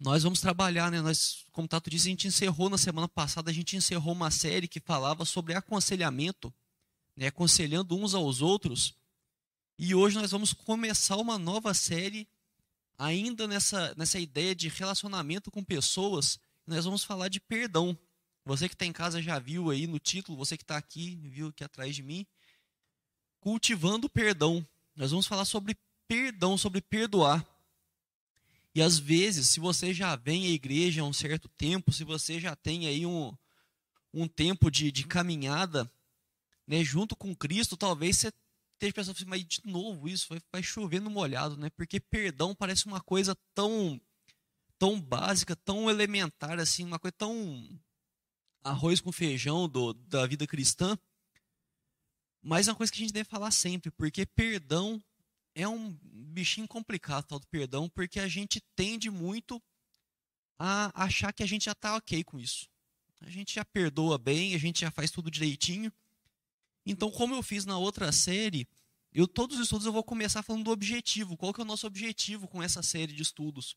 Nós 0.00 0.22
vamos 0.22 0.40
trabalhar, 0.40 0.90
né? 0.90 1.02
Nós, 1.02 1.44
como 1.52 1.68
Tato 1.68 1.90
disse, 1.90 2.08
a 2.08 2.10
gente 2.10 2.26
encerrou 2.26 2.70
na 2.70 2.78
semana 2.78 3.06
passada, 3.06 3.50
a 3.50 3.54
gente 3.54 3.76
encerrou 3.76 4.14
uma 4.14 4.30
série 4.30 4.66
que 4.66 4.80
falava 4.80 5.26
sobre 5.26 5.54
aconselhamento, 5.54 6.52
né? 7.14 7.26
aconselhando 7.26 7.94
uns 7.94 8.14
aos 8.14 8.40
outros. 8.40 8.94
E 9.78 9.94
hoje 9.94 10.16
nós 10.16 10.30
vamos 10.30 10.54
começar 10.54 11.18
uma 11.18 11.38
nova 11.38 11.74
série, 11.74 12.26
ainda 12.96 13.46
nessa, 13.46 13.94
nessa 13.94 14.18
ideia 14.18 14.54
de 14.54 14.68
relacionamento 14.68 15.50
com 15.50 15.62
pessoas. 15.62 16.38
Nós 16.66 16.86
vamos 16.86 17.04
falar 17.04 17.28
de 17.28 17.38
perdão. 17.38 17.96
Você 18.46 18.70
que 18.70 18.74
está 18.74 18.86
em 18.86 18.92
casa 18.94 19.20
já 19.20 19.38
viu 19.38 19.68
aí 19.68 19.86
no 19.86 19.98
título, 19.98 20.38
você 20.38 20.56
que 20.56 20.64
está 20.64 20.78
aqui, 20.78 21.16
viu 21.16 21.48
aqui 21.48 21.62
atrás 21.62 21.94
de 21.94 22.02
mim, 22.02 22.26
cultivando 23.38 24.08
perdão. 24.08 24.66
Nós 24.96 25.10
vamos 25.10 25.26
falar 25.26 25.44
sobre 25.44 25.76
perdão, 26.08 26.56
sobre 26.56 26.80
perdoar. 26.80 27.46
E 28.74 28.80
às 28.80 28.98
vezes, 28.98 29.48
se 29.48 29.58
você 29.58 29.92
já 29.92 30.14
vem 30.16 30.46
à 30.46 30.50
igreja 30.50 31.02
há 31.02 31.04
um 31.04 31.12
certo 31.12 31.48
tempo, 31.48 31.92
se 31.92 32.04
você 32.04 32.38
já 32.38 32.54
tem 32.54 32.86
aí 32.86 33.04
um, 33.04 33.36
um 34.14 34.28
tempo 34.28 34.70
de, 34.70 34.92
de 34.92 35.06
caminhada 35.06 35.90
né, 36.66 36.84
junto 36.84 37.16
com 37.16 37.34
Cristo, 37.34 37.76
talvez 37.76 38.18
você 38.18 38.32
esteja 38.74 38.94
pensando 38.94 39.16
assim, 39.16 39.24
mas 39.24 39.44
de 39.44 39.60
novo 39.64 40.08
isso, 40.08 40.28
vai, 40.28 40.40
vai 40.52 40.62
chover 40.62 41.00
no 41.00 41.10
molhado, 41.10 41.56
né? 41.56 41.68
Porque 41.70 41.98
perdão 41.98 42.54
parece 42.54 42.86
uma 42.86 43.00
coisa 43.00 43.36
tão, 43.52 44.00
tão 44.78 45.00
básica, 45.00 45.56
tão 45.56 45.90
elementar, 45.90 46.60
assim, 46.60 46.84
uma 46.84 46.98
coisa 46.98 47.14
tão 47.18 47.80
arroz 48.62 49.00
com 49.00 49.10
feijão 49.10 49.68
do, 49.68 49.92
da 49.94 50.26
vida 50.26 50.46
cristã. 50.46 50.96
Mas 52.40 52.68
é 52.68 52.70
uma 52.70 52.76
coisa 52.76 52.92
que 52.92 52.98
a 52.98 53.02
gente 53.02 53.12
deve 53.12 53.28
falar 53.28 53.50
sempre, 53.50 53.90
porque 53.90 54.24
perdão 54.24 55.02
é 55.54 55.68
um 55.68 55.96
bichinho 56.02 56.68
complicado, 56.68 57.24
tal 57.24 57.38
do 57.38 57.46
perdão, 57.46 57.88
porque 57.88 58.20
a 58.20 58.28
gente 58.28 58.60
tende 58.74 59.10
muito 59.10 59.62
a 60.58 61.04
achar 61.04 61.32
que 61.32 61.42
a 61.42 61.46
gente 61.46 61.64
já 61.64 61.72
está 61.72 61.96
ok 61.96 62.22
com 62.24 62.38
isso. 62.38 62.68
A 63.20 63.28
gente 63.28 63.54
já 63.54 63.64
perdoa 63.64 64.16
bem, 64.18 64.54
a 64.54 64.58
gente 64.58 64.80
já 64.80 64.90
faz 64.90 65.10
tudo 65.10 65.30
direitinho. 65.30 65.92
Então, 66.86 67.10
como 67.10 67.34
eu 67.34 67.42
fiz 67.42 67.64
na 67.66 67.76
outra 67.78 68.12
série, 68.12 68.66
eu 69.12 69.26
todos 69.26 69.56
os 69.56 69.64
estudos 69.64 69.86
eu 69.86 69.92
vou 69.92 70.04
começar 70.04 70.42
falando 70.42 70.64
do 70.64 70.70
objetivo. 70.70 71.36
Qual 71.36 71.52
que 71.52 71.60
é 71.60 71.64
o 71.64 71.66
nosso 71.66 71.86
objetivo 71.86 72.48
com 72.48 72.62
essa 72.62 72.82
série 72.82 73.12
de 73.12 73.22
estudos? 73.22 73.76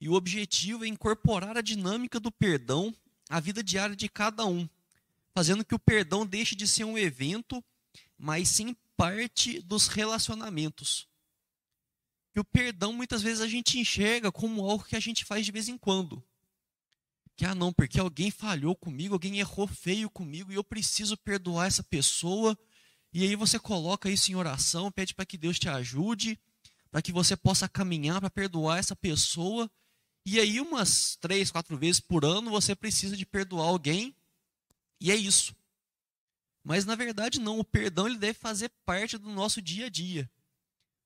E 0.00 0.08
o 0.08 0.14
objetivo 0.14 0.84
é 0.84 0.88
incorporar 0.88 1.56
a 1.56 1.62
dinâmica 1.62 2.18
do 2.18 2.30
perdão 2.30 2.94
à 3.28 3.38
vida 3.38 3.62
diária 3.62 3.94
de 3.94 4.08
cada 4.08 4.44
um, 4.46 4.68
fazendo 5.34 5.64
que 5.64 5.74
o 5.74 5.78
perdão 5.78 6.26
deixe 6.26 6.54
de 6.54 6.66
ser 6.66 6.84
um 6.84 6.98
evento, 6.98 7.62
mas 8.18 8.48
sim 8.48 8.76
parte 9.02 9.60
dos 9.62 9.88
relacionamentos. 9.88 11.08
Que 12.32 12.38
o 12.38 12.44
perdão 12.44 12.92
muitas 12.92 13.20
vezes 13.20 13.40
a 13.40 13.48
gente 13.48 13.76
enxerga 13.76 14.30
como 14.30 14.62
algo 14.62 14.84
que 14.84 14.94
a 14.94 15.00
gente 15.00 15.24
faz 15.24 15.44
de 15.44 15.50
vez 15.50 15.68
em 15.68 15.76
quando. 15.76 16.22
Que 17.34 17.44
ah 17.44 17.52
não, 17.52 17.72
porque 17.72 17.98
alguém 17.98 18.30
falhou 18.30 18.76
comigo, 18.76 19.16
alguém 19.16 19.40
errou 19.40 19.66
feio 19.66 20.08
comigo 20.08 20.52
e 20.52 20.54
eu 20.54 20.62
preciso 20.62 21.16
perdoar 21.16 21.66
essa 21.66 21.82
pessoa. 21.82 22.56
E 23.12 23.24
aí 23.24 23.34
você 23.34 23.58
coloca 23.58 24.08
isso 24.08 24.30
em 24.30 24.36
oração, 24.36 24.92
pede 24.92 25.16
para 25.16 25.26
que 25.26 25.36
Deus 25.36 25.58
te 25.58 25.68
ajude, 25.68 26.38
para 26.88 27.02
que 27.02 27.10
você 27.10 27.36
possa 27.36 27.68
caminhar 27.68 28.20
para 28.20 28.30
perdoar 28.30 28.78
essa 28.78 28.94
pessoa. 28.94 29.68
E 30.24 30.38
aí 30.38 30.60
umas 30.60 31.16
três, 31.16 31.50
quatro 31.50 31.76
vezes 31.76 31.98
por 31.98 32.24
ano 32.24 32.52
você 32.52 32.72
precisa 32.76 33.16
de 33.16 33.26
perdoar 33.26 33.66
alguém. 33.66 34.14
E 35.00 35.10
é 35.10 35.16
isso. 35.16 35.52
Mas 36.64 36.84
na 36.84 36.94
verdade 36.94 37.40
não, 37.40 37.58
o 37.58 37.64
perdão 37.64 38.06
ele 38.06 38.18
deve 38.18 38.38
fazer 38.38 38.70
parte 38.84 39.18
do 39.18 39.30
nosso 39.30 39.60
dia 39.60 39.86
a 39.86 39.88
dia. 39.88 40.30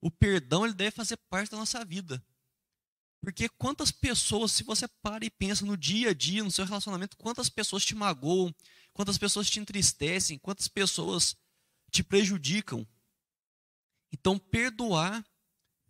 O 0.01 0.11
perdão 0.11 0.65
ele 0.65 0.75
deve 0.75 0.91
fazer 0.91 1.17
parte 1.29 1.51
da 1.51 1.57
nossa 1.57 1.85
vida. 1.85 2.23
Porque 3.21 3.49
quantas 3.49 3.91
pessoas, 3.91 4.53
se 4.53 4.63
você 4.63 4.87
para 5.03 5.25
e 5.25 5.31
pensa 5.31 5.65
no 5.65 5.77
dia 5.77 6.11
a 6.11 6.15
dia, 6.15 6.45
no 6.45 6.51
seu 6.51 6.65
relacionamento, 6.65 7.17
quantas 7.17 7.49
pessoas 7.49 7.85
te 7.85 7.95
magoam, 7.95 8.55
quantas 8.93 9.19
pessoas 9.19 9.51
te 9.51 9.59
entristecem, 9.59 10.39
quantas 10.39 10.69
pessoas 10.69 11.37
te 11.91 12.05
prejudicam. 12.05 12.87
Então, 14.13 14.39
perdoar 14.39 15.25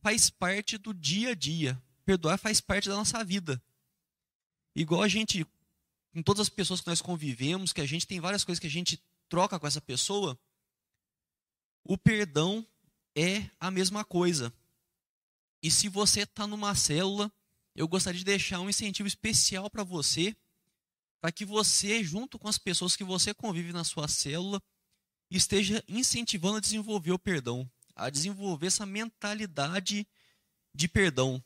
faz 0.01 0.31
parte 0.31 0.79
do 0.79 0.95
dia 0.95 1.31
a 1.31 1.35
dia. 1.35 1.81
Perdoar 2.05 2.39
faz 2.39 2.61
parte 2.61 2.89
da 2.89 2.95
nossa 2.95 3.23
vida. 3.25 3.63
Igual 4.75 5.03
a 5.03 5.09
gente, 5.09 5.45
com 6.13 6.23
todas 6.23 6.43
as 6.43 6.49
pessoas 6.49 6.81
que 6.81 6.87
nós 6.87 7.03
convivemos, 7.03 7.73
que 7.73 7.81
a 7.81 7.87
gente 7.87 8.07
tem 8.07 8.21
várias 8.21 8.45
coisas 8.45 8.61
que 8.61 8.67
a 8.67 8.71
gente 8.71 9.03
troca 9.29 9.59
com 9.59 9.67
essa 9.67 9.81
pessoa, 9.81 10.39
o 11.85 11.97
perdão 11.97 12.67
é 13.15 13.49
a 13.61 13.71
mesma 13.71 14.05
coisa. 14.05 14.53
E 15.63 15.71
se 15.71 15.89
você 15.89 16.23
está 16.23 16.47
numa 16.47 16.75
célula, 16.75 17.33
eu 17.75 17.89
gostaria 17.89 18.19
de 18.19 18.25
deixar 18.25 18.61
um 18.61 18.69
incentivo 18.69 19.07
especial 19.07 19.71
para 19.71 19.85
você, 19.85 20.37
para 21.21 21.33
que 21.33 21.45
você, 21.45 22.03
junto 22.05 22.39
com 22.39 22.49
as 22.49 22.59
pessoas 22.59 22.97
que 22.97 23.05
você 23.05 23.33
convive 23.33 23.73
na 23.73 23.85
sua 23.85 24.09
célula, 24.09 24.63
esteja 25.31 25.83
incentivando 25.89 26.59
a 26.59 26.61
desenvolver 26.61 27.13
o 27.13 27.19
perdão, 27.19 27.69
a 27.95 28.11
desenvolver 28.11 28.67
essa 28.67 28.87
mentalidade 28.87 30.07
de 30.75 30.89
perdão, 30.89 31.43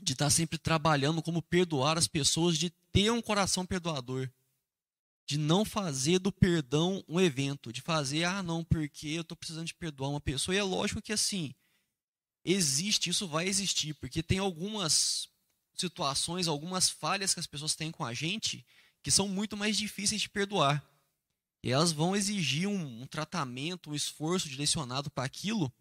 de 0.00 0.14
estar 0.14 0.26
tá 0.26 0.30
sempre 0.30 0.58
trabalhando 0.58 1.22
como 1.22 1.42
perdoar 1.42 1.98
as 1.98 2.08
pessoas, 2.08 2.58
de 2.58 2.70
ter 2.90 3.10
um 3.10 3.22
coração 3.22 3.64
perdoador 3.64 4.28
de 5.26 5.38
não 5.38 5.64
fazer 5.64 6.18
do 6.18 6.32
perdão 6.32 7.02
um 7.08 7.20
evento, 7.20 7.72
de 7.72 7.80
fazer, 7.80 8.24
ah, 8.24 8.42
não, 8.42 8.64
porque 8.64 9.08
eu 9.08 9.22
estou 9.22 9.36
precisando 9.36 9.66
de 9.66 9.74
perdoar 9.74 10.10
uma 10.10 10.20
pessoa. 10.20 10.54
E 10.54 10.58
é 10.58 10.62
lógico 10.62 11.00
que 11.00 11.12
assim, 11.12 11.54
existe, 12.44 13.10
isso 13.10 13.28
vai 13.28 13.46
existir, 13.46 13.94
porque 13.94 14.22
tem 14.22 14.38
algumas 14.38 15.28
situações, 15.74 16.48
algumas 16.48 16.90
falhas 16.90 17.32
que 17.32 17.40
as 17.40 17.46
pessoas 17.46 17.74
têm 17.74 17.90
com 17.90 18.04
a 18.04 18.12
gente 18.12 18.64
que 19.02 19.10
são 19.10 19.26
muito 19.26 19.56
mais 19.56 19.76
difíceis 19.76 20.20
de 20.20 20.28
perdoar. 20.28 20.84
E 21.62 21.70
elas 21.70 21.92
vão 21.92 22.14
exigir 22.14 22.68
um, 22.68 23.02
um 23.02 23.06
tratamento, 23.06 23.90
um 23.90 23.94
esforço 23.94 24.48
direcionado 24.48 25.10
para 25.10 25.24
aquilo, 25.24 25.72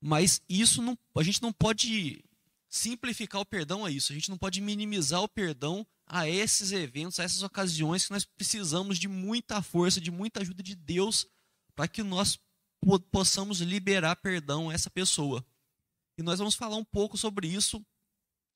mas 0.00 0.40
isso 0.48 0.82
não, 0.82 0.98
a 1.16 1.22
gente 1.22 1.42
não 1.42 1.52
pode 1.52 2.24
simplificar 2.68 3.40
o 3.40 3.46
perdão 3.46 3.84
a 3.84 3.90
isso, 3.90 4.12
a 4.12 4.14
gente 4.14 4.30
não 4.30 4.38
pode 4.38 4.60
minimizar 4.60 5.22
o 5.22 5.28
perdão 5.28 5.86
a 6.08 6.28
esses 6.28 6.72
eventos, 6.72 7.20
a 7.20 7.24
essas 7.24 7.42
ocasiões 7.42 8.06
que 8.06 8.12
nós 8.12 8.24
precisamos 8.24 8.98
de 8.98 9.06
muita 9.06 9.60
força, 9.60 10.00
de 10.00 10.10
muita 10.10 10.40
ajuda 10.40 10.62
de 10.62 10.74
Deus 10.74 11.26
para 11.76 11.86
que 11.86 12.02
nós 12.02 12.38
possamos 13.10 13.60
liberar 13.60 14.16
perdão 14.16 14.70
a 14.70 14.74
essa 14.74 14.88
pessoa. 14.88 15.44
E 16.16 16.22
nós 16.22 16.38
vamos 16.38 16.54
falar 16.54 16.76
um 16.76 16.84
pouco 16.84 17.18
sobre 17.18 17.46
isso 17.46 17.84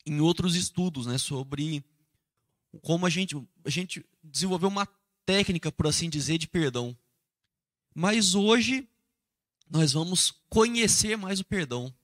em 0.06 0.20
outros 0.20 0.56
estudos, 0.56 1.06
né, 1.06 1.18
sobre 1.18 1.84
como 2.80 3.04
a 3.04 3.10
gente, 3.10 3.36
a 3.64 3.70
gente 3.70 4.04
desenvolveu 4.24 4.68
uma 4.68 4.88
técnica, 5.26 5.70
por 5.70 5.86
assim 5.86 6.08
dizer, 6.08 6.38
de 6.38 6.48
perdão. 6.48 6.96
Mas 7.94 8.34
hoje 8.34 8.88
nós 9.68 9.92
vamos 9.92 10.32
conhecer 10.48 11.16
mais 11.16 11.38
o 11.38 11.44
perdão 11.44 11.94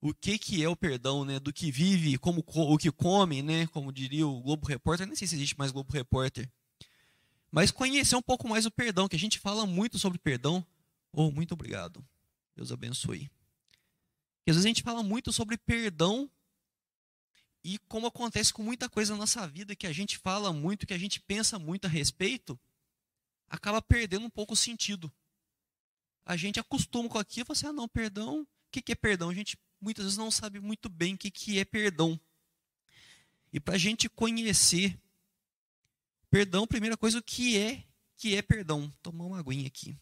o 0.00 0.14
que, 0.14 0.38
que 0.38 0.62
é 0.62 0.68
o 0.68 0.76
perdão, 0.76 1.24
né? 1.24 1.40
Do 1.40 1.52
que 1.52 1.70
vive, 1.70 2.18
como 2.18 2.44
o 2.46 2.78
que 2.78 2.90
come, 2.90 3.42
né? 3.42 3.66
Como 3.68 3.92
diria 3.92 4.26
o 4.26 4.40
Globo 4.40 4.66
Repórter, 4.66 5.06
nem 5.06 5.16
sei 5.16 5.26
se 5.26 5.34
existe 5.34 5.58
mais 5.58 5.72
Globo 5.72 5.92
Repórter. 5.92 6.48
Mas 7.50 7.70
conhecer 7.70 8.14
um 8.14 8.22
pouco 8.22 8.48
mais 8.48 8.66
o 8.66 8.70
perdão, 8.70 9.08
que 9.08 9.16
a 9.16 9.18
gente 9.18 9.38
fala 9.38 9.66
muito 9.66 9.98
sobre 9.98 10.18
perdão. 10.18 10.64
Oh, 11.12 11.30
muito 11.30 11.52
obrigado. 11.52 12.04
Deus 12.54 12.70
abençoe. 12.70 13.30
às 14.46 14.54
vezes 14.54 14.64
a 14.64 14.68
gente 14.68 14.82
fala 14.82 15.02
muito 15.02 15.32
sobre 15.32 15.56
perdão 15.56 16.30
e 17.64 17.78
como 17.88 18.06
acontece 18.06 18.52
com 18.52 18.62
muita 18.62 18.88
coisa 18.88 19.12
na 19.12 19.18
nossa 19.18 19.46
vida 19.46 19.74
que 19.74 19.86
a 19.86 19.92
gente 19.92 20.16
fala 20.18 20.52
muito, 20.52 20.86
que 20.86 20.94
a 20.94 20.98
gente 20.98 21.20
pensa 21.20 21.58
muito 21.58 21.86
a 21.86 21.88
respeito, 21.88 22.58
acaba 23.48 23.82
perdendo 23.82 24.26
um 24.26 24.30
pouco 24.30 24.54
o 24.54 24.56
sentido. 24.56 25.12
A 26.24 26.36
gente 26.36 26.60
acostuma 26.60 27.08
com 27.08 27.18
aquilo 27.18 27.44
e 27.44 27.46
fala 27.46 27.56
assim, 27.56 27.66
ah 27.66 27.72
não, 27.72 27.88
perdão, 27.88 28.42
o 28.42 28.46
que, 28.70 28.82
que 28.82 28.92
é 28.92 28.94
perdão? 28.94 29.30
A 29.30 29.34
gente 29.34 29.58
muitas 29.80 30.04
vezes 30.04 30.18
não 30.18 30.30
sabe 30.30 30.60
muito 30.60 30.88
bem 30.88 31.14
o 31.14 31.18
que, 31.18 31.30
que 31.30 31.58
é 31.58 31.64
perdão. 31.64 32.18
E 33.52 33.58
para 33.58 33.74
a 33.74 33.78
gente 33.78 34.08
conhecer 34.08 34.98
perdão, 36.30 36.66
primeira 36.66 36.96
coisa, 36.96 37.18
o 37.18 37.22
que 37.22 37.58
é 37.58 37.84
que 38.16 38.34
é 38.34 38.42
perdão? 38.42 38.92
Tomar 39.02 39.24
uma 39.24 39.38
aguinha 39.38 39.66
aqui. 39.66 39.96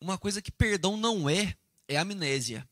Uma 0.00 0.18
coisa 0.18 0.42
que 0.42 0.50
perdão 0.50 0.96
não 0.96 1.30
é, 1.30 1.56
é 1.88 1.96
amnésia. 1.96 2.68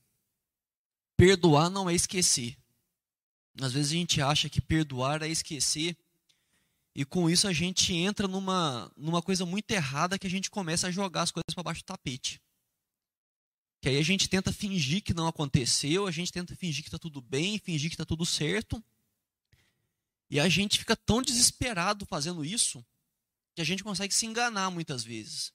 Perdoar 1.16 1.70
não 1.70 1.88
é 1.88 1.94
esquecer. 1.94 2.58
Às 3.60 3.72
vezes 3.72 3.92
a 3.92 3.94
gente 3.94 4.20
acha 4.20 4.48
que 4.48 4.60
perdoar 4.60 5.22
é 5.22 5.28
esquecer 5.28 5.96
e 6.94 7.04
com 7.04 7.30
isso 7.30 7.46
a 7.46 7.52
gente 7.52 7.94
entra 7.94 8.26
numa, 8.26 8.90
numa 8.96 9.22
coisa 9.22 9.46
muito 9.46 9.70
errada 9.70 10.18
que 10.18 10.26
a 10.26 10.30
gente 10.30 10.50
começa 10.50 10.88
a 10.88 10.90
jogar 10.90 11.22
as 11.22 11.30
coisas 11.30 11.54
para 11.54 11.62
baixo 11.62 11.82
do 11.82 11.86
tapete. 11.86 12.40
Que 13.80 13.88
aí 13.88 13.96
a 13.96 14.02
gente 14.02 14.28
tenta 14.28 14.52
fingir 14.52 15.02
que 15.02 15.14
não 15.14 15.26
aconteceu, 15.26 16.06
a 16.06 16.10
gente 16.10 16.32
tenta 16.32 16.54
fingir 16.54 16.82
que 16.82 16.88
está 16.88 16.98
tudo 16.98 17.20
bem, 17.20 17.58
fingir 17.58 17.88
que 17.88 17.94
está 17.94 18.04
tudo 18.04 18.26
certo. 18.26 18.82
E 20.28 20.38
a 20.38 20.48
gente 20.48 20.78
fica 20.78 20.94
tão 20.94 21.22
desesperado 21.22 22.04
fazendo 22.04 22.44
isso 22.44 22.84
que 23.54 23.62
a 23.62 23.64
gente 23.64 23.82
consegue 23.82 24.14
se 24.14 24.26
enganar 24.26 24.70
muitas 24.70 25.02
vezes. 25.02 25.52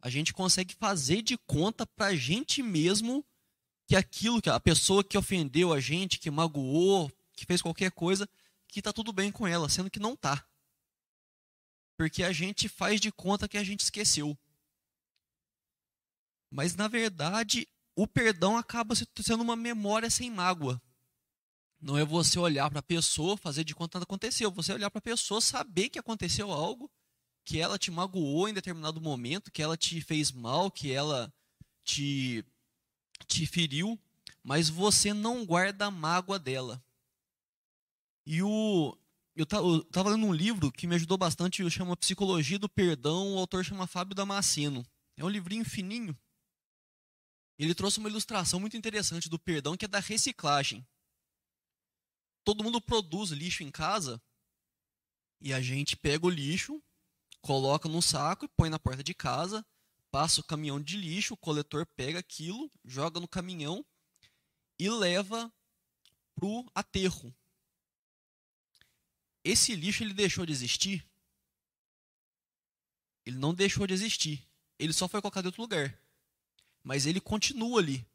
A 0.00 0.08
gente 0.08 0.32
consegue 0.32 0.74
fazer 0.74 1.22
de 1.22 1.36
conta 1.38 1.86
pra 1.86 2.14
gente 2.14 2.62
mesmo 2.62 3.24
que 3.86 3.96
aquilo, 3.96 4.40
que 4.40 4.48
a 4.48 4.60
pessoa 4.60 5.02
que 5.02 5.18
ofendeu 5.18 5.72
a 5.72 5.80
gente, 5.80 6.18
que 6.18 6.30
magoou, 6.30 7.10
que 7.34 7.44
fez 7.46 7.60
qualquer 7.60 7.90
coisa, 7.90 8.28
que 8.68 8.82
tá 8.82 8.92
tudo 8.92 9.12
bem 9.12 9.32
com 9.32 9.46
ela, 9.46 9.68
sendo 9.68 9.90
que 9.90 9.98
não 9.98 10.14
tá. 10.14 10.46
Porque 11.96 12.22
a 12.22 12.32
gente 12.32 12.68
faz 12.68 13.00
de 13.00 13.10
conta 13.10 13.48
que 13.48 13.58
a 13.58 13.64
gente 13.64 13.80
esqueceu. 13.80 14.38
Mas 16.50 16.76
na 16.76 16.86
verdade, 16.86 17.66
o 17.96 18.06
perdão 18.06 18.56
acaba 18.56 18.94
sendo 18.94 19.42
uma 19.42 19.56
memória 19.56 20.08
sem 20.08 20.30
mágoa. 20.30 20.80
Não 21.80 21.96
é 21.96 22.04
você 22.04 22.38
olhar 22.38 22.68
para 22.70 22.80
a 22.80 22.82
pessoa, 22.82 23.36
fazer 23.36 23.64
de 23.64 23.74
conta 23.74 23.92
que 23.92 23.96
nada 23.96 24.04
aconteceu. 24.04 24.50
Você 24.52 24.72
olhar 24.72 24.90
para 24.90 24.98
a 24.98 25.02
pessoa, 25.02 25.40
saber 25.40 25.88
que 25.88 25.98
aconteceu 25.98 26.50
algo, 26.50 26.90
que 27.44 27.58
ela 27.58 27.78
te 27.78 27.90
magoou 27.90 28.48
em 28.48 28.54
determinado 28.54 29.00
momento, 29.00 29.50
que 29.50 29.62
ela 29.62 29.76
te 29.76 30.00
fez 30.00 30.32
mal, 30.32 30.70
que 30.70 30.92
ela 30.92 31.32
te, 31.84 32.44
te 33.26 33.46
feriu, 33.46 33.98
mas 34.42 34.68
você 34.68 35.14
não 35.14 35.46
guarda 35.46 35.86
a 35.86 35.90
mágoa 35.90 36.38
dela. 36.38 36.82
E 38.28 38.42
o, 38.42 38.96
eu 39.34 39.44
estava 39.44 40.10
lendo 40.10 40.26
um 40.26 40.34
livro 40.34 40.70
que 40.70 40.86
me 40.86 40.94
ajudou 40.94 41.16
bastante, 41.16 41.68
chama 41.70 41.96
Psicologia 41.96 42.58
do 42.58 42.68
Perdão, 42.68 43.34
o 43.34 43.38
autor 43.38 43.64
chama 43.64 43.86
Fábio 43.86 44.14
Damasceno. 44.14 44.86
É 45.16 45.24
um 45.24 45.28
livrinho 45.28 45.64
fininho. 45.64 46.16
Ele 47.58 47.74
trouxe 47.74 47.98
uma 47.98 48.08
ilustração 48.08 48.60
muito 48.60 48.76
interessante 48.76 49.28
do 49.28 49.38
perdão, 49.38 49.76
que 49.76 49.86
é 49.86 49.88
da 49.88 49.98
reciclagem 49.98 50.86
todo 52.48 52.64
mundo 52.64 52.80
produz 52.80 53.28
lixo 53.28 53.62
em 53.62 53.70
casa 53.70 54.18
e 55.38 55.52
a 55.52 55.60
gente 55.60 55.94
pega 55.94 56.24
o 56.24 56.30
lixo, 56.30 56.82
coloca 57.42 57.86
num 57.86 58.00
saco 58.00 58.46
e 58.46 58.48
põe 58.48 58.70
na 58.70 58.78
porta 58.78 59.04
de 59.04 59.12
casa, 59.12 59.62
passa 60.10 60.40
o 60.40 60.44
caminhão 60.44 60.80
de 60.80 60.96
lixo, 60.96 61.34
o 61.34 61.36
coletor 61.36 61.86
pega 61.94 62.18
aquilo, 62.18 62.72
joga 62.82 63.20
no 63.20 63.28
caminhão 63.28 63.84
e 64.78 64.88
leva 64.88 65.52
pro 66.34 66.64
aterro. 66.74 67.36
Esse 69.48 69.74
lixo 69.74 70.02
ele 70.02 70.12
deixou 70.12 70.44
de 70.44 70.52
existir? 70.52 71.02
Ele 73.24 73.38
não 73.38 73.54
deixou 73.54 73.86
de 73.86 73.94
existir. 73.94 74.46
Ele 74.78 74.92
só 74.92 75.08
foi 75.08 75.22
colocado 75.22 75.46
em 75.46 75.48
outro 75.48 75.62
lugar. 75.62 75.98
Mas 76.84 77.06
ele 77.06 77.18
continua 77.18 77.80
ali. 77.80 78.06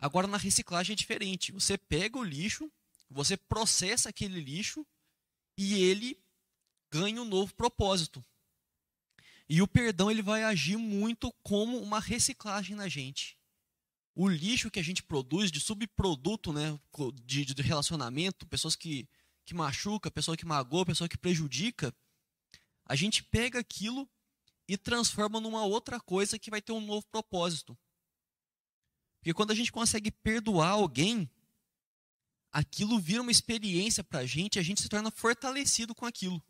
Agora 0.00 0.26
na 0.26 0.38
reciclagem 0.38 0.94
é 0.94 0.96
diferente. 0.96 1.52
Você 1.52 1.76
pega 1.76 2.16
o 2.16 2.24
lixo, 2.24 2.72
você 3.10 3.36
processa 3.36 4.08
aquele 4.08 4.40
lixo 4.40 4.86
e 5.54 5.74
ele 5.82 6.18
ganha 6.90 7.20
um 7.20 7.26
novo 7.26 7.54
propósito. 7.54 8.24
E 9.46 9.60
o 9.60 9.68
perdão 9.68 10.10
ele 10.10 10.22
vai 10.22 10.44
agir 10.44 10.78
muito 10.78 11.30
como 11.42 11.78
uma 11.78 12.00
reciclagem 12.00 12.74
na 12.74 12.88
gente. 12.88 13.36
O 14.14 14.26
lixo 14.26 14.70
que 14.70 14.80
a 14.80 14.84
gente 14.84 15.02
produz 15.02 15.52
de 15.52 15.60
subproduto, 15.60 16.54
né, 16.54 16.80
de, 17.22 17.44
de 17.44 17.62
relacionamento, 17.62 18.46
pessoas 18.46 18.74
que, 18.74 19.06
que 19.46 19.54
machuca, 19.54 20.10
pessoa 20.10 20.36
que 20.36 20.44
magoa, 20.44 20.84
pessoa 20.84 21.08
que 21.08 21.16
prejudica, 21.16 21.94
a 22.84 22.96
gente 22.96 23.22
pega 23.22 23.60
aquilo 23.60 24.08
e 24.68 24.76
transforma 24.76 25.40
numa 25.40 25.64
outra 25.64 26.00
coisa 26.00 26.38
que 26.38 26.50
vai 26.50 26.60
ter 26.60 26.72
um 26.72 26.80
novo 26.80 27.06
propósito. 27.06 27.78
Porque 29.18 29.32
quando 29.32 29.52
a 29.52 29.54
gente 29.54 29.70
consegue 29.70 30.10
perdoar 30.10 30.70
alguém, 30.70 31.30
aquilo 32.52 32.98
vira 32.98 33.22
uma 33.22 33.30
experiência 33.30 34.02
para 34.02 34.20
a 34.20 34.26
gente 34.26 34.56
e 34.56 34.58
a 34.58 34.62
gente 34.62 34.82
se 34.82 34.88
torna 34.88 35.10
fortalecido 35.10 35.94
com 35.94 36.04
aquilo. 36.04 36.42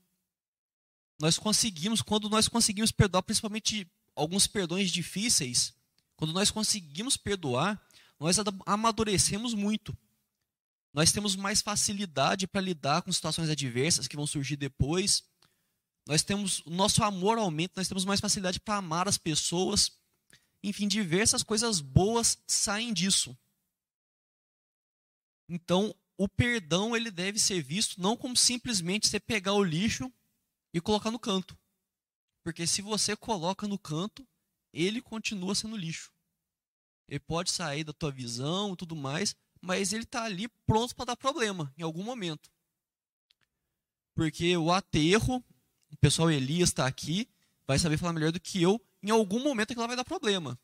Nós 1.21 1.39
conseguimos, 1.39 2.01
quando 2.01 2.29
nós 2.29 2.49
conseguimos 2.49 2.91
perdoar, 2.91 3.23
principalmente 3.23 3.91
alguns 4.15 4.47
perdões 4.47 4.91
difíceis, 4.91 5.75
quando 6.17 6.33
nós 6.33 6.51
conseguimos 6.51 7.17
perdoar, 7.17 7.81
nós 8.19 8.37
amadurecemos 8.65 9.53
muito. 9.53 9.97
Nós 10.97 11.13
temos 11.13 11.37
mais 11.37 11.61
facilidade 11.61 12.47
para 12.47 12.63
lidar 12.63 13.03
com 13.03 13.13
situações 13.13 13.51
adversas 13.51 14.09
que 14.09 14.17
vão 14.17 14.27
surgir 14.27 14.57
depois. 14.57 15.23
Nós 16.09 16.23
temos, 16.23 16.61
o 16.61 16.71
nosso 16.71 17.05
amor 17.05 17.37
aumenta, 17.37 17.75
nós 17.77 17.87
temos 17.87 18.07
mais 18.07 18.19
facilidade 18.19 18.59
para 18.59 18.77
amar 18.77 19.07
as 19.07 19.19
pessoas. 19.19 19.93
Enfim, 20.63 20.89
diversas 20.89 21.43
coisas 21.43 21.83
boas 21.83 22.39
saem 22.47 22.95
disso. 22.95 23.37
Então, 25.47 25.95
o 26.17 26.27
perdão 26.27 26.97
ele 26.97 27.11
deve 27.11 27.39
ser 27.39 27.61
visto 27.61 28.01
não 28.01 28.17
como 28.17 28.35
simplesmente 28.35 29.07
você 29.07 29.21
pegar 29.21 29.53
o 29.53 29.63
lixo 29.63 30.11
e 30.73 30.81
colocar 30.81 31.11
no 31.11 31.19
canto. 31.19 31.59
Porque 32.43 32.67
se 32.67 32.81
você 32.81 33.15
coloca 33.15 33.69
no 33.69 33.79
canto, 33.79 34.27
ele 34.73 35.03
continua 35.03 35.55
sendo 35.55 35.77
lixo. 35.77 36.11
Ele 37.07 37.21
pode 37.21 37.51
sair 37.51 37.85
da 37.85 37.93
tua 37.93 38.11
visão 38.11 38.73
e 38.73 38.77
tudo 38.77 38.97
mais, 38.97 39.37
mas 39.61 39.93
ele 39.93 40.05
está 40.05 40.25
ali 40.25 40.49
pronto 40.67 40.95
para 40.95 41.07
dar 41.07 41.17
problema 41.17 41.73
em 41.77 41.83
algum 41.83 42.03
momento. 42.03 42.51
Porque 44.15 44.57
o 44.57 44.73
aterro, 44.73 45.45
o 45.91 45.97
pessoal 45.97 46.31
Elias 46.31 46.71
está 46.71 46.87
aqui, 46.87 47.29
vai 47.67 47.79
saber 47.79 47.99
falar 47.99 48.13
melhor 48.13 48.33
do 48.33 48.41
que 48.41 48.63
eu, 48.63 48.81
em 49.03 49.11
algum 49.11 49.43
momento 49.43 49.73
aquilo 49.73 49.87
vai 49.87 49.97
dar 49.97 50.05
problema 50.05 50.59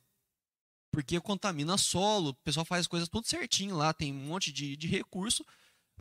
porque 0.92 1.18
contamina 1.20 1.78
solo, 1.78 2.28
o 2.28 2.34
pessoal 2.34 2.66
faz 2.66 2.86
coisas 2.86 3.08
tudo 3.08 3.26
certinho 3.26 3.74
lá, 3.74 3.94
tem 3.94 4.12
um 4.12 4.26
monte 4.26 4.52
de, 4.52 4.76
de 4.76 4.86
recurso, 4.86 5.44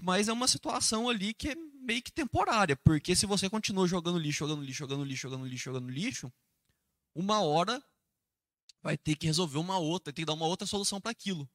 mas 0.01 0.27
é 0.27 0.33
uma 0.33 0.49
situação 0.49 1.09
ali 1.09 1.33
que 1.33 1.49
é 1.49 1.55
meio 1.55 2.03
que 2.03 2.11
temporária, 2.11 2.75
porque 2.75 3.15
se 3.15 3.25
você 3.25 3.49
continua 3.49 3.87
jogando 3.87 4.19
lixo, 4.19 4.39
jogando 4.39 4.61
lixo, 4.63 4.79
jogando 4.79 5.05
lixo, 5.05 5.21
jogando 5.21 5.45
lixo, 5.45 5.63
jogando 5.63 5.89
lixo, 5.89 6.33
uma 7.15 7.41
hora 7.41 7.81
vai 8.83 8.97
ter 8.97 9.15
que 9.15 9.25
resolver 9.25 9.59
uma 9.59 9.77
outra, 9.77 10.11
tem 10.11 10.23
que 10.23 10.27
dar 10.27 10.33
uma 10.33 10.45
outra 10.45 10.67
solução 10.67 10.99
para 10.99 11.11
aquilo. 11.11 11.49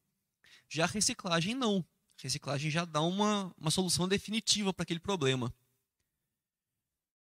Já 0.69 0.85
reciclagem 0.85 1.55
não. 1.55 1.85
Reciclagem 2.19 2.71
já 2.71 2.83
dá 2.83 3.01
uma, 3.01 3.53
uma 3.57 3.71
solução 3.71 4.07
definitiva 4.07 4.73
para 4.73 4.83
aquele 4.83 4.99
problema. 4.99 5.53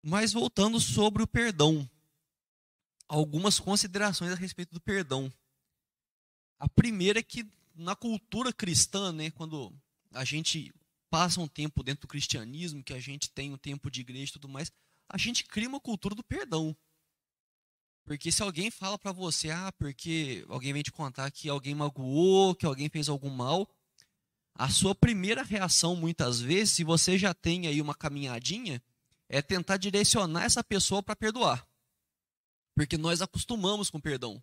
Mas 0.03 0.33
voltando 0.33 0.79
sobre 0.79 1.23
o 1.23 1.27
perdão, 1.27 1.89
algumas 3.07 3.59
considerações 3.59 4.31
a 4.31 4.35
respeito 4.35 4.73
do 4.73 4.81
perdão. 4.81 5.31
A 6.57 6.67
primeira 6.67 7.19
é 7.19 7.23
que 7.23 7.45
na 7.73 7.95
cultura 7.95 8.51
cristã, 8.51 9.11
né, 9.11 9.31
quando 9.31 9.73
a 10.11 10.23
gente 10.25 10.73
passa 11.09 11.39
um 11.41 11.47
tempo 11.47 11.83
dentro 11.83 12.01
do 12.01 12.07
cristianismo, 12.07 12.83
que 12.83 12.93
a 12.93 12.99
gente 12.99 13.29
tem 13.29 13.51
um 13.51 13.57
tempo 13.57 13.91
de 13.91 14.01
igreja 14.01 14.29
e 14.29 14.33
tudo 14.33 14.49
mais, 14.49 14.71
a 15.09 15.17
gente 15.17 15.43
cria 15.43 15.67
uma 15.67 15.79
cultura 15.79 16.15
do 16.15 16.23
perdão. 16.23 16.75
Porque 18.03 18.31
se 18.31 18.42
alguém 18.42 18.71
fala 18.71 18.98
para 18.98 19.12
você, 19.12 19.51
ah, 19.51 19.71
porque 19.77 20.45
alguém 20.50 20.74
vem 20.74 20.81
te 20.81 20.92
contar 20.92 21.30
que 21.31 21.48
alguém 21.48 21.75
magoou, 21.75 22.55
que 22.55 22.65
alguém 22.65 22.89
fez 22.89 23.08
algum 23.08 23.29
mal, 23.29 23.70
a 24.55 24.70
sua 24.70 24.93
primeira 24.93 25.43
reação, 25.43 25.96
muitas 25.96 26.41
vezes, 26.41 26.74
se 26.74 26.84
você 26.84 27.17
já 27.17 27.34
tem 27.34 27.67
aí 27.67 27.81
uma 27.81 27.96
caminhadinha, 27.96 28.81
é 29.29 29.41
tentar 29.41 29.77
direcionar 29.77 30.43
essa 30.43 30.63
pessoa 30.63 31.01
para 31.01 31.15
perdoar. 31.15 31.65
Porque 32.75 32.98
nós 32.98 33.22
acostumamos 33.22 33.89
com 33.89 34.00
perdão 34.00 34.41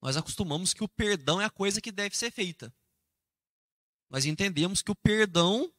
nós 0.00 0.16
acostumamos 0.16 0.72
que 0.72 0.84
o 0.84 0.88
perdão 0.88 1.40
é 1.40 1.44
a 1.44 1.50
coisa 1.50 1.80
que 1.80 1.90
deve 1.90 2.16
ser 2.16 2.30
feita. 2.30 2.72
Nós 4.08 4.24
entendemos 4.24 4.80
que 4.80 4.90
o 4.90 4.96
perdão 4.96 5.72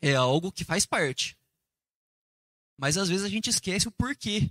é 0.00 0.14
algo 0.14 0.52
que 0.52 0.64
faz 0.64 0.84
parte. 0.84 1.38
Mas 2.76 2.96
às 2.96 3.08
vezes 3.08 3.24
a 3.24 3.28
gente 3.28 3.48
esquece 3.48 3.88
o 3.88 3.92
porquê. 3.92 4.50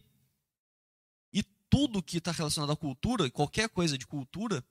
Tudo 1.70 2.02
que 2.02 2.18
está 2.18 2.32
relacionado 2.32 2.72
à 2.72 2.76
cultura, 2.76 3.30
qualquer 3.30 3.70
coisa 3.70 3.98
de 3.98 4.08
cultura, 4.08 4.66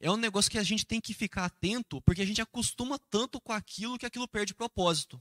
é 0.00 0.10
um 0.10 0.16
negócio 0.16 0.50
que 0.50 0.58
a 0.58 0.62
gente 0.62 0.86
tem 0.86 1.00
que 1.00 1.14
ficar 1.14 1.46
atento, 1.46 2.00
porque 2.02 2.22
a 2.22 2.26
gente 2.26 2.40
acostuma 2.40 2.98
tanto 3.10 3.40
com 3.40 3.52
aquilo 3.52 3.98
que 3.98 4.06
aquilo 4.06 4.28
perde 4.28 4.54
propósito. 4.54 5.20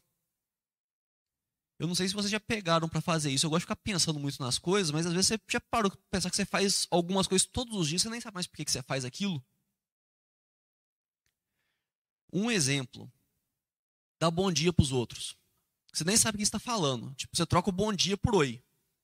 Eu 1.80 1.88
não 1.88 1.94
sei 1.94 2.08
se 2.08 2.14
vocês 2.14 2.32
já 2.32 2.40
pegaram 2.40 2.90
para 2.90 3.02
fazer 3.02 3.30
isso. 3.30 3.46
Eu 3.46 3.50
gosto 3.52 3.62
de 3.62 3.66
ficar 3.66 3.76
pensando 3.76 4.20
muito 4.20 4.42
nas 4.42 4.58
coisas, 4.58 4.92
mas 4.92 5.06
às 5.06 5.14
vezes 5.14 5.28
você 5.28 5.40
já 5.48 5.62
parou 5.62 5.92
para 5.92 6.00
pensar 6.10 6.30
que 6.30 6.36
você 6.36 6.46
faz 6.46 6.88
algumas 6.90 7.28
coisas 7.28 7.48
todos 7.48 7.76
os 7.78 7.88
dias, 7.88 8.02
você 8.02 8.10
nem 8.10 8.20
sabe 8.20 8.36
mais 8.36 8.48
por 8.48 8.58
que 8.58 8.70
você 8.70 8.82
faz 8.82 9.06
aquilo. 9.06 9.44
Um 12.34 12.50
exemplo. 12.50 13.12
Dá 14.20 14.32
bom 14.32 14.52
dia 14.52 14.74
para 14.74 14.84
os 14.84 14.92
outros. 14.92 15.38
Você 15.94 16.04
nem 16.04 16.18
sabe 16.18 16.36
o 16.36 16.38
que 16.38 16.44
está 16.44 16.60
falando. 16.60 17.14
Tipo, 17.16 17.36
você 17.36 17.46
troca 17.46 17.70
o 17.70 17.74
bom 17.74 17.94
dia 17.94 18.18
por 18.18 18.36
oi. 18.36 18.64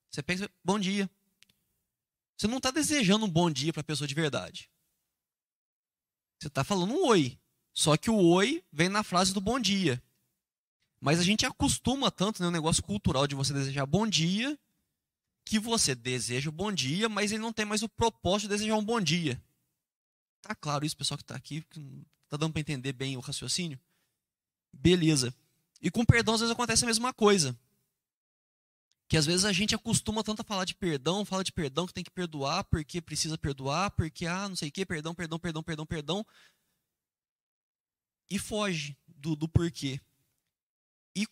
Você 0.09 0.21
pensa, 0.21 0.49
bom 0.63 0.79
dia. 0.79 1.09
Você 2.43 2.47
não 2.49 2.57
está 2.57 2.71
desejando 2.71 3.23
um 3.23 3.29
bom 3.29 3.49
dia 3.49 3.71
para 3.71 3.79
a 3.79 3.85
pessoa 3.85 4.05
de 4.05 4.13
verdade. 4.13 4.69
Você 6.37 6.49
está 6.49 6.61
falando 6.61 6.93
um 6.93 7.05
oi. 7.05 7.39
Só 7.73 7.95
que 7.95 8.09
o 8.09 8.17
oi 8.17 8.61
vem 8.69 8.89
na 8.89 9.01
frase 9.01 9.33
do 9.33 9.39
bom 9.39 9.57
dia. 9.57 10.03
Mas 10.99 11.21
a 11.21 11.23
gente 11.23 11.45
acostuma 11.45 12.11
tanto, 12.11 12.41
né, 12.41 12.49
o 12.49 12.51
negócio 12.51 12.83
cultural 12.83 13.27
de 13.27 13.33
você 13.33 13.53
desejar 13.53 13.85
bom 13.85 14.05
dia, 14.05 14.59
que 15.45 15.57
você 15.57 15.95
deseja 15.95 16.49
o 16.49 16.51
bom 16.51 16.69
dia, 16.69 17.07
mas 17.07 17.31
ele 17.31 17.41
não 17.41 17.53
tem 17.53 17.63
mais 17.63 17.81
o 17.81 17.87
propósito 17.87 18.49
de 18.49 18.55
desejar 18.55 18.75
um 18.75 18.83
bom 18.83 18.99
dia. 18.99 19.41
Tá 20.41 20.53
claro 20.53 20.85
isso, 20.85 20.97
pessoal 20.97 21.17
que 21.17 21.23
está 21.23 21.37
aqui? 21.37 21.63
Tá 22.27 22.35
dando 22.35 22.51
para 22.51 22.59
entender 22.59 22.91
bem 22.91 23.15
o 23.15 23.21
raciocínio? 23.21 23.79
Beleza. 24.73 25.33
E 25.81 25.89
com 25.89 26.03
perdão, 26.03 26.33
às 26.33 26.41
vezes 26.41 26.51
acontece 26.51 26.83
a 26.83 26.87
mesma 26.87 27.13
coisa. 27.13 27.57
Que 29.07 29.17
às 29.17 29.25
vezes 29.25 29.45
a 29.45 29.51
gente 29.51 29.75
acostuma 29.75 30.23
tanto 30.23 30.41
a 30.41 30.45
falar 30.45 30.65
de 30.65 30.73
perdão, 30.73 31.25
fala 31.25 31.43
de 31.43 31.51
perdão 31.51 31.85
que 31.85 31.93
tem 31.93 32.03
que 32.03 32.11
perdoar, 32.11 32.63
porque 32.63 33.01
precisa 33.01 33.37
perdoar, 33.37 33.91
porque, 33.91 34.25
ah, 34.25 34.49
não 34.49 34.55
sei 34.55 34.69
o 34.69 34.71
que, 34.71 34.85
perdão, 34.85 35.13
perdão, 35.13 35.37
perdão, 35.39 35.63
perdão, 35.63 35.85
perdão. 35.85 36.25
E 38.29 38.39
foge 38.39 38.97
do, 39.07 39.35
do 39.35 39.47
porquê. 39.47 39.99
E 41.15 41.27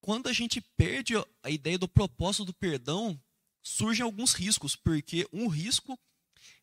quando 0.00 0.28
a 0.28 0.32
gente 0.32 0.60
perde 0.76 1.14
a 1.42 1.50
ideia 1.50 1.78
do 1.78 1.88
propósito 1.88 2.44
do 2.44 2.54
perdão, 2.54 3.18
surgem 3.62 4.04
alguns 4.04 4.32
riscos, 4.32 4.76
porque 4.76 5.26
um 5.32 5.48
risco 5.48 5.98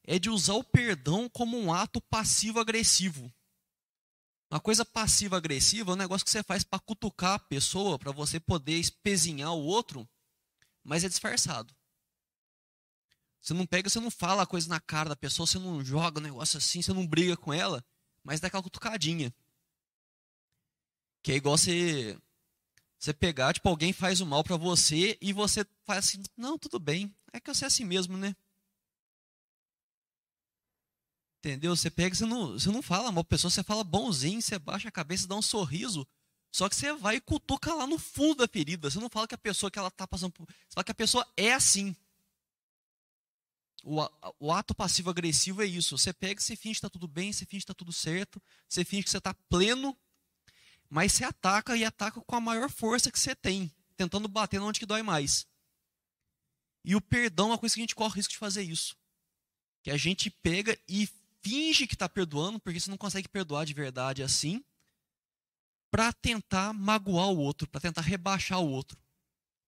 é 0.04 0.20
de 0.20 0.30
usar 0.30 0.54
o 0.54 0.64
perdão 0.64 1.30
como 1.30 1.58
um 1.58 1.74
ato 1.74 2.00
passivo-agressivo. 2.02 3.32
Uma 4.52 4.60
coisa 4.60 4.86
passiva-agressiva 4.86 5.92
é 5.92 5.94
um 5.96 5.98
negócio 5.98 6.24
que 6.24 6.30
você 6.30 6.44
faz 6.44 6.64
para 6.64 6.80
cutucar 6.80 7.34
a 7.34 7.40
pessoa, 7.40 7.98
para 7.98 8.12
você 8.12 8.40
poder 8.40 8.78
espezinhar 8.78 9.52
o 9.52 9.66
outro, 9.66 10.08
mas 10.84 11.04
é 11.04 11.10
disfarçado. 11.10 11.74
Você 13.42 13.54
não 13.54 13.66
pega, 13.66 13.90
você 13.90 14.00
não 14.00 14.10
fala 14.10 14.44
a 14.44 14.48
coisa 14.48 14.70
na 14.70 14.80
cara 14.80 15.10
da 15.10 15.16
pessoa, 15.16 15.46
você 15.46 15.60
não 15.60 15.84
joga 15.84 16.20
um 16.20 16.24
negócio 16.24 16.58
assim, 16.58 16.82
você 16.82 16.94
não 16.94 17.06
briga 17.06 17.36
com 17.36 17.54
ela, 17.54 17.84
mas 18.24 18.40
dá 18.40 18.48
aquela 18.48 18.64
cutucadinha. 18.64 19.34
Que 21.22 21.34
é 21.34 21.36
igual 21.36 21.58
você 21.58 22.18
você 22.98 23.14
pegar, 23.14 23.54
tipo, 23.54 23.68
alguém 23.68 23.92
faz 23.92 24.22
o 24.22 24.26
mal 24.26 24.46
para 24.46 24.56
você 24.56 25.18
e 25.22 25.34
você 25.34 25.66
faz 25.84 26.06
assim, 26.06 26.24
não, 26.38 26.58
tudo 26.58 26.80
bem, 26.80 27.14
é 27.34 27.40
que 27.40 27.54
você 27.54 27.66
é 27.66 27.68
assim 27.68 27.84
mesmo, 27.84 28.16
né? 28.18 28.34
Entendeu? 31.40 31.76
Você 31.76 31.92
pega, 31.92 32.16
você 32.16 32.26
não, 32.26 32.54
você 32.54 32.72
não 32.72 32.82
fala 32.82 33.12
mal 33.12 33.26
pessoa, 33.26 33.52
você 33.52 33.62
fala 33.62 33.84
bonzinho, 33.84 34.42
você 34.42 34.58
baixa 34.58 34.88
a 34.88 34.92
cabeça, 34.92 35.28
dá 35.28 35.36
um 35.36 35.42
sorriso, 35.42 36.08
só 36.54 36.70
que 36.70 36.76
você 36.76 36.94
vai 36.94 37.16
e 37.16 37.22
cutuca 37.22 37.74
lá 37.74 37.88
no 37.88 37.98
fundo 37.98 38.36
da 38.36 38.48
ferida. 38.48 38.88
Você 38.88 39.00
não 39.00 39.10
fala 39.10 39.28
que 39.28 39.34
a 39.34 39.40
pessoa 39.40 39.72
que 39.72 39.80
ela 39.80 39.90
tá 39.90 40.08
passando 40.08 40.32
por. 40.32 40.46
Você 40.48 40.76
fala 40.76 40.84
que 40.84 40.92
a 40.92 40.96
pessoa 40.96 41.28
é 41.36 41.52
assim. 41.52 41.96
O, 43.84 44.00
o 44.40 44.52
ato 44.52 44.76
passivo-agressivo 44.76 45.64
é 45.64 45.66
isso. 45.66 45.98
Você 45.98 46.14
pega, 46.14 46.40
você 46.40 46.56
finge 46.56 46.76
que 46.76 46.78
está 46.78 46.90
tudo 46.92 47.08
bem, 47.08 47.34
você 47.34 47.44
finge 47.44 47.62
que 47.62 47.72
está 47.72 47.74
tudo 47.74 47.92
certo, 47.92 48.40
você 48.70 48.86
finge 48.86 49.04
que 49.04 49.10
você 49.10 49.18
está 49.18 49.34
pleno, 49.50 49.98
mas 50.88 51.14
você 51.14 51.24
ataca 51.24 51.76
e 51.76 51.84
ataca 51.84 52.22
com 52.22 52.36
a 52.36 52.40
maior 52.40 52.70
força 52.70 53.12
que 53.12 53.20
você 53.20 53.34
tem, 53.34 53.72
tentando 53.98 54.28
bater 54.28 54.62
onde 54.62 54.80
que 54.80 54.86
dói 54.86 55.02
mais. 55.02 55.48
E 56.86 56.96
o 56.96 57.02
perdão 57.02 57.48
é 57.48 57.52
uma 57.54 57.58
coisa 57.58 57.74
que 57.74 57.82
a 57.82 57.84
gente 57.84 57.96
corre 57.96 58.12
o 58.12 58.16
risco 58.16 58.32
de 58.32 58.38
fazer 58.38 58.62
isso. 58.62 58.96
Que 59.82 59.90
a 59.90 59.98
gente 59.98 60.30
pega 60.30 60.78
e 60.88 61.10
finge 61.42 61.88
que 61.88 61.96
está 61.96 62.08
perdoando, 62.08 62.60
porque 62.60 62.80
você 62.80 62.92
não 62.92 62.98
consegue 62.98 63.28
perdoar 63.28 63.66
de 63.66 63.74
verdade 63.74 64.22
assim, 64.22 64.64
para 65.94 66.12
tentar 66.12 66.74
magoar 66.74 67.28
o 67.28 67.38
outro, 67.38 67.70
para 67.70 67.80
tentar 67.80 68.02
rebaixar 68.02 68.60
o 68.60 68.68
outro. 68.68 68.98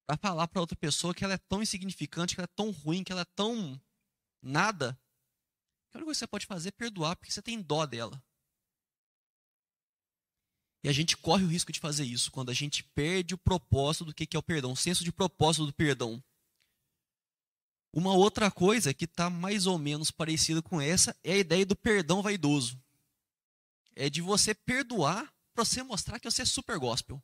Para 0.07 0.17
falar 0.17 0.47
para 0.47 0.59
outra 0.59 0.75
pessoa 0.75 1.13
que 1.13 1.23
ela 1.23 1.35
é 1.35 1.37
tão 1.37 1.61
insignificante, 1.61 2.33
que 2.33 2.41
ela 2.41 2.49
é 2.51 2.55
tão 2.55 2.71
ruim, 2.71 3.03
que 3.03 3.11
ela 3.11 3.21
é 3.21 3.27
tão 3.35 3.79
nada. 4.41 4.99
A 5.93 5.97
única 5.97 6.05
coisa 6.05 6.17
que 6.17 6.19
você 6.19 6.27
pode 6.27 6.45
fazer 6.47 6.69
é 6.69 6.71
perdoar, 6.71 7.15
porque 7.15 7.31
você 7.31 7.43
tem 7.43 7.61
dó 7.61 7.85
dela. 7.85 8.19
E 10.83 10.89
a 10.89 10.91
gente 10.91 11.15
corre 11.15 11.43
o 11.43 11.47
risco 11.47 11.71
de 11.71 11.79
fazer 11.79 12.05
isso 12.05 12.31
quando 12.31 12.49
a 12.49 12.55
gente 12.55 12.83
perde 12.83 13.35
o 13.35 13.37
propósito 13.37 14.05
do 14.05 14.13
que 14.13 14.35
é 14.35 14.39
o 14.39 14.43
perdão, 14.43 14.71
o 14.71 14.75
senso 14.75 15.03
de 15.03 15.11
propósito 15.11 15.67
do 15.67 15.73
perdão. 15.73 16.23
Uma 17.93 18.15
outra 18.15 18.49
coisa 18.49 18.95
que 18.95 19.05
está 19.05 19.29
mais 19.29 19.67
ou 19.67 19.77
menos 19.77 20.09
parecida 20.09 20.59
com 20.63 20.81
essa 20.81 21.15
é 21.23 21.33
a 21.33 21.37
ideia 21.37 21.67
do 21.67 21.75
perdão 21.75 22.23
vaidoso. 22.23 22.81
É 23.95 24.09
de 24.09 24.21
você 24.21 24.55
perdoar 24.55 25.34
para 25.55 25.63
você 25.63 25.81
mostrar 25.81 26.19
que 26.19 26.29
você 26.29 26.41
é 26.41 26.45
super 26.45 26.77
gospel. 26.77 27.23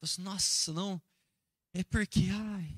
Você, 0.00 0.20
nossa, 0.20 0.72
não. 0.72 1.00
É 1.72 1.84
porque, 1.84 2.28
ai, 2.30 2.76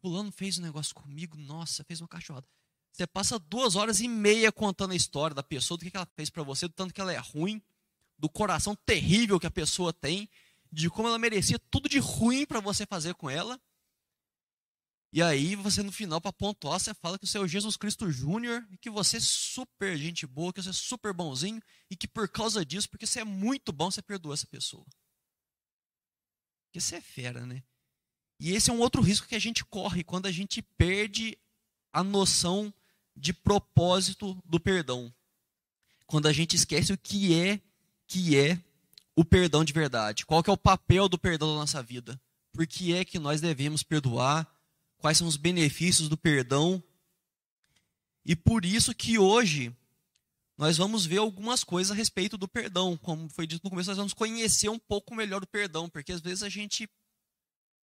fulano 0.00 0.32
fez 0.32 0.58
um 0.58 0.62
negócio 0.62 0.94
comigo, 0.94 1.36
nossa, 1.36 1.84
fez 1.84 2.00
uma 2.00 2.08
cachorrada. 2.08 2.48
Você 2.92 3.06
passa 3.06 3.38
duas 3.38 3.76
horas 3.76 4.00
e 4.00 4.08
meia 4.08 4.50
contando 4.50 4.92
a 4.92 4.96
história 4.96 5.34
da 5.34 5.42
pessoa, 5.42 5.78
do 5.78 5.88
que 5.88 5.96
ela 5.96 6.08
fez 6.16 6.30
para 6.30 6.42
você, 6.42 6.66
do 6.66 6.74
tanto 6.74 6.94
que 6.94 7.00
ela 7.00 7.12
é 7.12 7.18
ruim, 7.18 7.62
do 8.18 8.28
coração 8.28 8.74
terrível 8.74 9.38
que 9.38 9.46
a 9.46 9.50
pessoa 9.50 9.92
tem, 9.92 10.28
de 10.72 10.88
como 10.88 11.08
ela 11.08 11.18
merecia 11.18 11.58
tudo 11.70 11.88
de 11.88 11.98
ruim 11.98 12.46
para 12.46 12.60
você 12.60 12.86
fazer 12.86 13.14
com 13.14 13.28
ela. 13.28 13.60
E 15.12 15.20
aí 15.20 15.56
você 15.56 15.82
no 15.82 15.90
final 15.90 16.20
para 16.20 16.32
pontuar, 16.32 16.78
você 16.78 16.94
fala 16.94 17.18
que 17.18 17.26
você 17.26 17.36
é 17.36 17.40
o 17.40 17.48
Jesus 17.48 17.76
Cristo 17.76 18.10
Júnior 18.10 18.64
e 18.70 18.78
que 18.78 18.88
você 18.88 19.16
é 19.16 19.20
super 19.20 19.96
gente 19.96 20.24
boa, 20.24 20.52
que 20.52 20.62
você 20.62 20.70
é 20.70 20.72
super 20.72 21.12
bonzinho 21.12 21.60
e 21.90 21.96
que 21.96 22.06
por 22.06 22.28
causa 22.28 22.64
disso, 22.64 22.88
porque 22.88 23.06
você 23.06 23.20
é 23.20 23.24
muito 23.24 23.72
bom, 23.72 23.90
você 23.90 24.00
perdoa 24.00 24.34
essa 24.34 24.46
pessoa. 24.46 24.86
Porque 26.66 26.80
você 26.80 26.96
é 26.96 27.00
fera, 27.00 27.44
né? 27.44 27.62
E 28.38 28.52
esse 28.52 28.70
é 28.70 28.72
um 28.72 28.78
outro 28.78 29.02
risco 29.02 29.26
que 29.26 29.34
a 29.34 29.40
gente 29.40 29.64
corre 29.64 30.04
quando 30.04 30.26
a 30.26 30.32
gente 30.32 30.62
perde 30.62 31.36
a 31.92 32.04
noção 32.04 32.72
de 33.16 33.32
propósito 33.32 34.40
do 34.44 34.60
perdão. 34.60 35.12
Quando 36.06 36.26
a 36.26 36.32
gente 36.32 36.54
esquece 36.54 36.92
o 36.92 36.98
que 36.98 37.34
é 37.34 37.60
que 38.06 38.36
é 38.36 38.58
o 39.14 39.24
perdão 39.24 39.64
de 39.64 39.72
verdade. 39.72 40.24
Qual 40.24 40.42
que 40.42 40.48
é 40.48 40.52
o 40.52 40.56
papel 40.56 41.08
do 41.08 41.18
perdão 41.18 41.52
na 41.52 41.60
nossa 41.60 41.82
vida? 41.82 42.20
Por 42.52 42.66
que 42.66 42.94
é 42.94 43.04
que 43.04 43.18
nós 43.18 43.40
devemos 43.40 43.82
perdoar? 43.82 44.48
Quais 45.00 45.16
são 45.16 45.26
os 45.26 45.36
benefícios 45.36 46.08
do 46.08 46.16
perdão? 46.16 46.82
E 48.24 48.36
por 48.36 48.66
isso 48.66 48.94
que 48.94 49.18
hoje 49.18 49.74
nós 50.58 50.76
vamos 50.76 51.06
ver 51.06 51.16
algumas 51.16 51.64
coisas 51.64 51.90
a 51.90 51.94
respeito 51.94 52.36
do 52.36 52.46
perdão. 52.46 52.98
Como 52.98 53.30
foi 53.30 53.46
dito 53.46 53.64
no 53.64 53.70
começo, 53.70 53.88
nós 53.88 53.96
vamos 53.96 54.12
conhecer 54.12 54.68
um 54.68 54.78
pouco 54.78 55.14
melhor 55.14 55.42
o 55.42 55.46
perdão, 55.46 55.88
porque 55.88 56.12
às 56.12 56.20
vezes 56.20 56.42
a 56.42 56.50
gente 56.50 56.86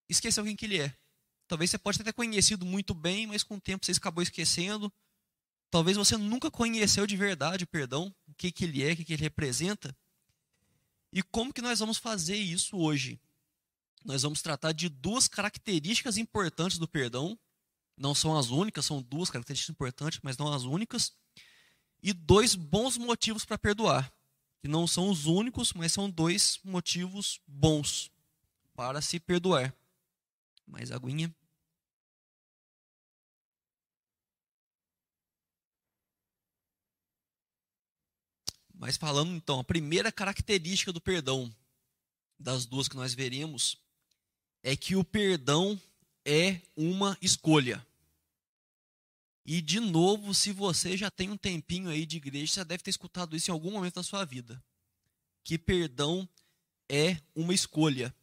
esqueceu 0.07 0.43
quem 0.43 0.55
que 0.55 0.65
ele 0.65 0.79
é. 0.79 0.95
Talvez 1.47 1.71
você 1.71 1.79
pode 1.79 1.97
ter 1.97 2.13
conhecido 2.13 2.67
muito 2.67 2.93
bem, 2.93 3.25
mas 3.25 3.41
com 3.41 3.55
o 3.55 3.61
tempo 3.61 3.83
você 3.83 3.93
acabou 3.93 4.21
esquecendo. 4.21 4.93
Talvez 5.71 5.97
você 5.97 6.15
nunca 6.17 6.51
conheceu 6.51 7.07
de 7.07 7.17
verdade 7.17 7.63
o 7.63 7.67
perdão, 7.67 8.13
o 8.27 8.33
que, 8.35 8.51
que 8.51 8.63
ele 8.63 8.83
é, 8.83 8.93
o 8.93 8.95
que, 8.95 9.03
que 9.03 9.13
ele 9.13 9.23
representa. 9.23 9.95
E 11.11 11.23
como 11.23 11.51
que 11.51 11.63
nós 11.63 11.79
vamos 11.79 11.97
fazer 11.97 12.35
isso 12.35 12.77
hoje? 12.77 13.19
Nós 14.03 14.21
vamos 14.23 14.41
tratar 14.41 14.71
de 14.71 14.89
duas 14.89 15.27
características 15.27 16.17
importantes 16.17 16.77
do 16.77 16.87
perdão. 16.87 17.37
Não 17.97 18.13
são 18.13 18.37
as 18.37 18.49
únicas, 18.49 18.85
são 18.85 19.01
duas 19.01 19.29
características 19.29 19.73
importantes, 19.73 20.19
mas 20.23 20.37
não 20.37 20.53
as 20.53 20.63
únicas. 20.63 21.13
E 22.01 22.13
dois 22.13 22.55
bons 22.55 22.97
motivos 22.97 23.43
para 23.43 23.57
perdoar. 23.57 24.11
Que 24.61 24.67
não 24.67 24.87
são 24.87 25.09
os 25.09 25.25
únicos, 25.25 25.73
mas 25.73 25.91
são 25.91 26.09
dois 26.09 26.59
motivos 26.63 27.41
bons 27.47 28.11
para 28.75 29.01
se 29.01 29.19
perdoar. 29.19 29.75
Mais 30.65 30.91
aguinha. 30.91 31.33
Mas 38.79 38.95
falando 38.95 39.31
então, 39.33 39.59
a 39.59 39.63
primeira 39.63 40.11
característica 40.11 40.93
do 40.93 41.01
perdão, 41.01 41.51
das 42.39 42.65
duas 42.65 42.87
que 42.87 42.95
nós 42.95 43.13
veremos, 43.13 43.75
é 44.63 44.75
que 44.75 44.95
o 44.95 45.03
perdão 45.03 45.79
é 46.25 46.61
uma 46.75 47.17
escolha. 47.21 47.85
E 49.45 49.61
de 49.61 49.79
novo, 49.79 50.33
se 50.33 50.51
você 50.51 50.97
já 50.97 51.09
tem 51.09 51.29
um 51.29 51.37
tempinho 51.37 51.89
aí 51.89 52.05
de 52.05 52.17
igreja, 52.17 52.53
você 52.53 52.65
deve 52.65 52.83
ter 52.83 52.89
escutado 52.89 53.35
isso 53.35 53.49
em 53.49 53.53
algum 53.53 53.71
momento 53.71 53.95
da 53.95 54.03
sua 54.03 54.25
vida. 54.25 54.61
Que 55.41 55.57
perdão 55.57 56.27
é 56.89 57.17
uma 57.33 57.53
escolha. 57.53 58.13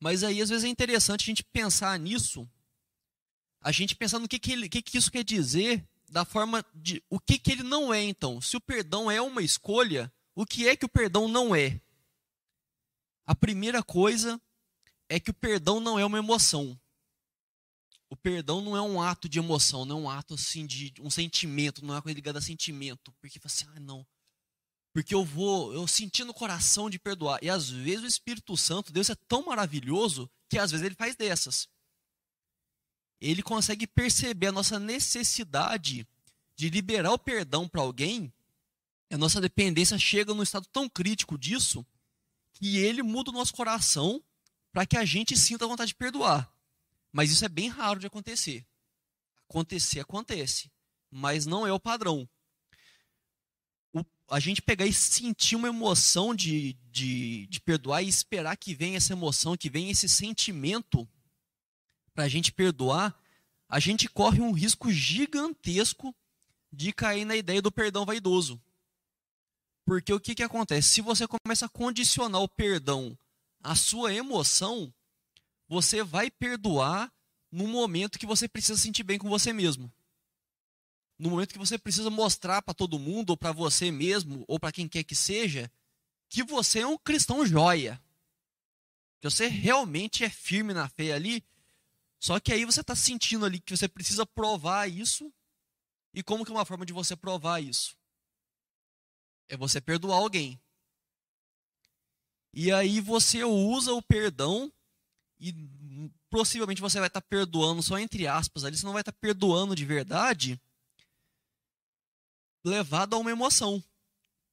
Mas 0.00 0.24
aí 0.24 0.42
às 0.42 0.48
vezes 0.48 0.64
é 0.64 0.68
interessante 0.68 1.22
a 1.22 1.26
gente 1.26 1.44
pensar 1.44 1.96
nisso, 2.00 2.50
a 3.60 3.70
gente 3.70 3.94
pensar 3.94 4.18
no 4.18 4.26
que, 4.26 4.40
que, 4.40 4.50
ele, 4.50 4.68
que, 4.68 4.82
que 4.82 4.98
isso 4.98 5.12
quer 5.12 5.22
dizer 5.22 5.86
da 6.10 6.24
forma 6.24 6.64
de 6.74 7.00
o 7.08 7.20
que, 7.20 7.38
que 7.38 7.52
ele 7.52 7.62
não 7.62 7.94
é, 7.94 8.02
então. 8.02 8.40
Se 8.40 8.56
o 8.56 8.60
perdão 8.60 9.08
é 9.08 9.22
uma 9.22 9.40
escolha, 9.40 10.12
o 10.34 10.44
que 10.44 10.68
é 10.68 10.74
que 10.74 10.84
o 10.84 10.88
perdão 10.88 11.28
não 11.28 11.54
é? 11.54 11.80
A 13.24 13.36
primeira 13.36 13.82
coisa 13.82 14.40
é 15.14 15.20
que 15.20 15.30
o 15.30 15.34
perdão 15.34 15.80
não 15.80 15.98
é 15.98 16.04
uma 16.04 16.18
emoção. 16.18 16.78
O 18.08 18.16
perdão 18.16 18.60
não 18.60 18.76
é 18.76 18.82
um 18.82 19.00
ato 19.00 19.28
de 19.28 19.38
emoção, 19.38 19.84
não 19.84 19.98
é 19.98 20.00
um 20.02 20.10
ato 20.10 20.34
assim 20.34 20.66
de 20.66 20.92
um 21.00 21.10
sentimento, 21.10 21.84
não 21.84 21.94
é 21.94 21.96
uma 21.96 22.02
coisa 22.02 22.14
ligada 22.14 22.38
a 22.38 22.42
sentimento. 22.42 23.12
Porque 23.20 23.40
assim, 23.44 23.64
ah, 23.74 23.80
não. 23.80 24.06
Porque 24.92 25.14
eu 25.14 25.24
vou, 25.24 25.72
eu 25.72 25.86
senti 25.86 26.22
no 26.22 26.34
coração 26.34 26.90
de 26.90 26.98
perdoar. 26.98 27.38
E 27.42 27.48
às 27.48 27.70
vezes 27.70 28.04
o 28.04 28.06
Espírito 28.06 28.56
Santo, 28.56 28.92
Deus 28.92 29.08
é 29.08 29.14
tão 29.14 29.46
maravilhoso 29.46 30.30
que 30.48 30.58
às 30.58 30.70
vezes 30.70 30.84
ele 30.84 30.94
faz 30.94 31.16
dessas 31.16 31.68
ele 33.22 33.42
consegue 33.42 33.86
perceber 33.86 34.48
a 34.48 34.52
nossa 34.52 34.80
necessidade 34.80 36.06
de 36.56 36.68
liberar 36.68 37.12
o 37.12 37.18
perdão 37.18 37.68
para 37.68 37.80
alguém, 37.80 38.32
a 39.10 39.16
nossa 39.16 39.40
dependência 39.40 39.96
chega 39.96 40.34
num 40.34 40.42
estado 40.42 40.66
tão 40.72 40.88
crítico 40.88 41.38
disso, 41.38 41.86
que 42.54 42.78
ele 42.78 43.02
muda 43.02 43.30
o 43.30 43.34
nosso 43.34 43.54
coração 43.54 44.22
para 44.72 44.86
que 44.86 44.96
a 44.96 45.04
gente 45.04 45.36
sinta 45.36 45.66
vontade 45.66 45.88
de 45.88 45.94
perdoar. 45.94 46.50
Mas 47.12 47.30
isso 47.30 47.44
é 47.44 47.48
bem 47.48 47.68
raro 47.68 48.00
de 48.00 48.06
acontecer. 48.06 48.66
Acontecer, 49.48 50.00
acontece, 50.00 50.70
mas 51.10 51.44
não 51.44 51.66
é 51.66 51.72
o 51.72 51.78
padrão. 51.78 52.26
O, 53.92 54.02
a 54.30 54.40
gente 54.40 54.62
pegar 54.62 54.86
e 54.86 54.92
sentir 54.92 55.56
uma 55.56 55.68
emoção 55.68 56.34
de, 56.34 56.72
de, 56.90 57.46
de 57.48 57.60
perdoar 57.60 58.02
e 58.02 58.08
esperar 58.08 58.56
que 58.56 58.74
venha 58.74 58.96
essa 58.96 59.12
emoção, 59.12 59.56
que 59.56 59.68
venha 59.68 59.92
esse 59.92 60.08
sentimento 60.08 61.06
para 62.14 62.24
a 62.24 62.28
gente 62.28 62.50
perdoar, 62.50 63.14
a 63.68 63.78
gente 63.78 64.08
corre 64.08 64.40
um 64.40 64.52
risco 64.52 64.90
gigantesco 64.90 66.14
de 66.72 66.92
cair 66.92 67.26
na 67.26 67.36
ideia 67.36 67.60
do 67.60 67.70
perdão 67.70 68.06
vaidoso. 68.06 68.60
Porque 69.84 70.12
o 70.12 70.20
que, 70.20 70.34
que 70.34 70.42
acontece? 70.42 70.88
Se 70.88 71.00
você 71.02 71.26
começa 71.26 71.66
a 71.66 71.68
condicionar 71.68 72.40
o 72.40 72.48
perdão 72.48 73.18
à 73.62 73.74
sua 73.74 74.12
emoção, 74.12 74.92
você 75.68 76.02
vai 76.02 76.30
perdoar 76.30 77.12
no 77.50 77.66
momento 77.66 78.18
que 78.18 78.26
você 78.26 78.48
precisa 78.48 78.80
sentir 78.80 79.02
bem 79.02 79.18
com 79.18 79.28
você 79.28 79.52
mesmo. 79.52 79.92
No 81.18 81.30
momento 81.30 81.52
que 81.52 81.58
você 81.58 81.78
precisa 81.78 82.10
mostrar 82.10 82.62
para 82.62 82.74
todo 82.74 82.98
mundo, 82.98 83.30
ou 83.30 83.36
para 83.36 83.52
você 83.52 83.90
mesmo, 83.90 84.44
ou 84.48 84.58
para 84.58 84.72
quem 84.72 84.88
quer 84.88 85.04
que 85.04 85.14
seja, 85.14 85.70
que 86.28 86.42
você 86.42 86.80
é 86.80 86.86
um 86.86 86.98
cristão 86.98 87.46
joia. 87.46 88.02
Que 89.20 89.30
você 89.30 89.46
realmente 89.46 90.24
é 90.24 90.30
firme 90.30 90.74
na 90.74 90.88
fé 90.88 91.12
ali. 91.12 91.44
Só 92.18 92.40
que 92.40 92.52
aí 92.52 92.64
você 92.64 92.80
está 92.80 92.96
sentindo 92.96 93.44
ali 93.44 93.60
que 93.60 93.76
você 93.76 93.86
precisa 93.86 94.26
provar 94.26 94.90
isso. 94.90 95.32
E 96.14 96.22
como 96.22 96.44
que 96.44 96.50
é 96.50 96.54
uma 96.54 96.64
forma 96.64 96.84
de 96.84 96.92
você 96.92 97.14
provar 97.14 97.60
isso? 97.62 97.96
É 99.48 99.56
você 99.56 99.80
perdoar 99.80 100.16
alguém. 100.16 100.60
E 102.52 102.70
aí 102.70 103.00
você 103.00 103.44
usa 103.44 103.92
o 103.92 104.02
perdão 104.02 104.70
e 105.40 105.54
possivelmente 106.30 106.80
você 106.80 106.98
vai 106.98 107.08
estar 107.08 107.20
tá 107.20 107.26
perdoando 107.26 107.82
só 107.82 107.98
entre 107.98 108.26
aspas 108.26 108.64
ali, 108.64 108.76
você 108.76 108.84
não 108.84 108.92
vai 108.92 109.02
estar 109.02 109.12
tá 109.12 109.18
perdoando 109.20 109.74
de 109.74 109.84
verdade, 109.84 110.60
levado 112.64 113.14
a 113.14 113.18
uma 113.18 113.30
emoção. 113.30 113.82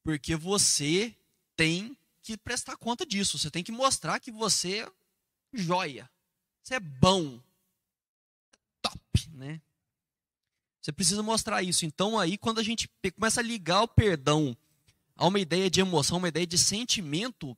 Porque 0.04 0.36
você 0.36 1.16
tem 1.56 1.96
que 2.22 2.38
prestar 2.38 2.78
conta 2.78 3.06
disso, 3.06 3.38
você 3.38 3.52
tem 3.52 3.64
que 3.64 3.72
mostrar 3.72 4.20
que 4.20 4.32
você 4.32 4.80
é 4.80 4.92
joia. 5.54 6.10
Você 6.64 6.76
é 6.76 6.80
bom. 6.80 7.40
Top, 8.82 9.30
né? 9.34 9.62
Você 10.82 10.92
precisa 10.92 11.22
mostrar 11.22 11.62
isso. 11.64 11.86
Então 11.86 12.18
aí 12.18 12.38
quando 12.38 12.60
a 12.60 12.64
gente 12.64 12.90
começa 13.14 13.42
a 13.42 13.44
ligar 13.44 13.82
o 13.82 13.88
perdão 13.88 14.56
a 15.16 15.28
uma 15.28 15.40
ideia 15.40 15.70
de 15.70 15.82
emoção, 15.82 16.18
uma 16.18 16.30
ideia 16.30 16.48
de 16.48 16.58
sentimento, 16.58 17.58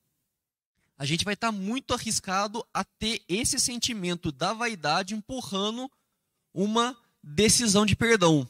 a 1.02 1.06
gente 1.06 1.26
vai 1.26 1.34
estar 1.34 1.52
muito 1.52 1.96
arriscado 1.96 2.64
a 2.72 2.84
ter 2.84 3.24
esse 3.28 3.60
sentimento 3.60 4.32
da 4.32 4.54
vaidade 4.54 5.16
empurrando 5.16 5.92
uma 6.54 6.96
decisão 7.24 7.88
de 7.88 7.96
perdão. 7.96 8.48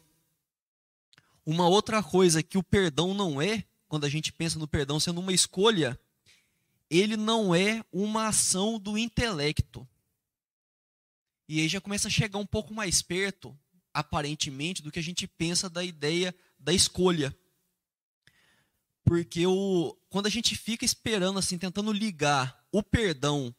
Uma 1.46 1.70
outra 1.70 2.04
coisa 2.04 2.44
que 2.44 2.58
o 2.58 2.64
perdão 2.64 3.14
não 3.14 3.42
é, 3.42 3.64
quando 3.88 4.04
a 4.04 4.10
gente 4.10 4.34
pensa 4.34 4.60
no 4.60 4.68
perdão 4.68 5.00
sendo 5.00 5.22
uma 5.22 5.32
escolha, 5.32 5.98
ele 6.90 7.16
não 7.16 7.56
é 7.56 7.86
uma 7.90 8.28
ação 8.28 8.78
do 8.78 8.98
intelecto. 8.98 9.88
E 11.48 11.62
aí 11.62 11.70
já 11.70 11.80
começa 11.80 12.10
a 12.10 12.12
chegar 12.12 12.38
um 12.38 12.46
pouco 12.46 12.74
mais 12.74 13.02
perto, 13.02 13.58
aparentemente, 13.94 14.82
do 14.82 14.92
que 14.92 15.00
a 15.00 15.04
gente 15.04 15.26
pensa 15.26 15.70
da 15.70 15.86
ideia 15.86 16.36
da 16.60 16.74
escolha. 16.74 17.34
Porque 19.04 19.46
o, 19.46 19.98
quando 20.10 20.28
a 20.28 20.30
gente 20.30 20.56
fica 20.56 20.86
esperando, 20.86 21.40
assim, 21.40 21.58
tentando 21.58 21.92
ligar 21.92 22.66
o 22.72 22.84
perdão 22.84 23.54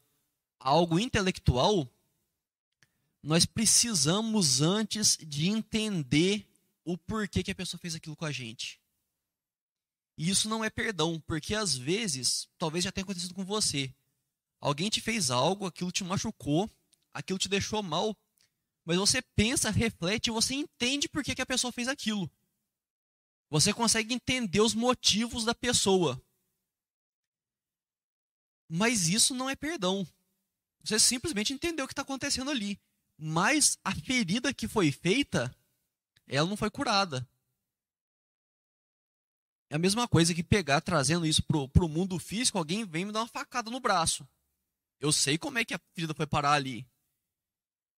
a 0.59 0.71
algo 0.71 0.99
intelectual, 0.99 1.89
nós 3.23 3.45
precisamos 3.45 4.61
antes 4.61 5.17
de 5.17 5.49
entender 5.49 6.47
o 6.85 6.97
porquê 6.97 7.43
que 7.43 7.51
a 7.51 7.55
pessoa 7.55 7.79
fez 7.81 7.95
aquilo 7.95 8.17
com 8.17 8.25
a 8.25 8.33
gente. 8.33 8.81
E 10.17 10.29
isso 10.29 10.49
não 10.49 10.65
é 10.65 10.71
perdão, 10.71 11.21
porque 11.27 11.55
às 11.55 11.77
vezes, 11.77 12.49
talvez 12.59 12.85
já 12.85 12.93
tenha 12.93 13.03
acontecido 13.03 13.35
com 13.35 13.45
você. 13.45 13.93
Alguém 14.61 14.91
te 14.91 15.01
fez 15.01 15.31
algo, 15.31 15.67
aquilo 15.67 15.91
te 15.91 16.05
machucou, 16.05 16.71
aquilo 17.13 17.39
te 17.39 17.49
deixou 17.49 17.83
mal, 17.83 18.17
mas 18.85 18.97
você 18.97 19.23
pensa, 19.23 19.71
reflete 19.71 20.29
e 20.29 20.33
você 20.33 20.55
entende 20.55 21.09
por 21.09 21.23
que, 21.23 21.35
que 21.35 21.43
a 21.43 21.47
pessoa 21.47 21.73
fez 21.73 21.89
aquilo. 21.89 22.31
Você 23.53 23.71
consegue 23.71 24.15
entender 24.15 24.63
os 24.63 24.73
motivos 24.73 25.45
da 25.45 25.55
pessoa. 25.55 26.19
Mas 28.67 29.09
isso 29.09 29.35
não 29.35 29.51
é 29.51 29.55
perdão. 29.55 30.09
Você 30.83 30.99
simplesmente 30.99 31.53
entendeu 31.53 31.85
o 31.85 31.87
que 31.87 31.93
está 31.93 32.01
acontecendo 32.01 32.51
ali. 32.51 32.81
Mas 33.19 33.79
a 33.85 33.95
ferida 33.95 34.55
que 34.55 34.67
foi 34.67 34.91
feita, 34.91 35.55
ela 36.27 36.49
não 36.49 36.57
foi 36.57 36.71
curada. 36.71 37.29
É 39.69 39.77
a 39.77 39.79
mesma 39.79 40.09
coisa 40.09 40.35
que 40.35 40.43
pegar, 40.43 40.81
trazendo 40.81 41.27
isso 41.27 41.43
para 41.43 41.85
o 41.85 41.89
mundo 41.91 42.19
físico, 42.19 42.57
alguém 42.57 42.87
vem 42.87 43.05
me 43.05 43.13
dar 43.13 43.21
uma 43.21 43.29
facada 43.29 43.71
no 43.71 43.81
braço. 43.81 44.27
Eu 44.99 45.13
sei 45.13 45.37
como 45.37 45.59
é 45.59 45.65
que 45.67 45.75
a 45.75 45.81
ferida 45.93 46.15
foi 46.15 46.27
parar 46.27 46.53
ali. 46.53 46.89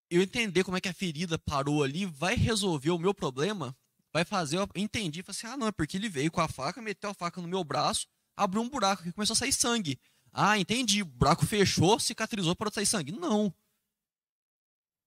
Eu 0.09 0.21
entender 0.21 0.65
como 0.65 0.75
é 0.75 0.81
que 0.81 0.89
a 0.89 0.93
ferida 0.93 1.39
parou 1.39 1.81
ali 1.81 2.05
vai 2.05 2.35
resolver 2.35 2.91
o 2.91 2.99
meu 2.99 3.13
problema 3.13 3.73
vai 4.15 4.23
fazer, 4.23 4.57
eu 4.57 4.69
entendi, 4.77 5.21
falei 5.21 5.37
assim, 5.37 5.47
ah 5.47 5.57
não, 5.57 5.67
é 5.67 5.73
porque 5.73 5.97
ele 5.97 6.07
veio 6.07 6.31
com 6.31 6.39
a 6.39 6.47
faca, 6.47 6.81
meteu 6.81 7.09
a 7.09 7.13
faca 7.13 7.41
no 7.41 7.49
meu 7.49 7.65
braço, 7.65 8.07
abriu 8.37 8.61
um 8.61 8.69
buraco 8.69 9.05
e 9.05 9.11
começou 9.11 9.33
a 9.33 9.35
sair 9.35 9.51
sangue. 9.51 9.99
Ah, 10.31 10.57
entendi, 10.57 11.01
o 11.01 11.05
buraco 11.05 11.45
fechou, 11.45 11.99
cicatrizou 11.99 12.55
para 12.55 12.71
sair 12.71 12.85
sangue. 12.85 13.11
Não. 13.11 13.53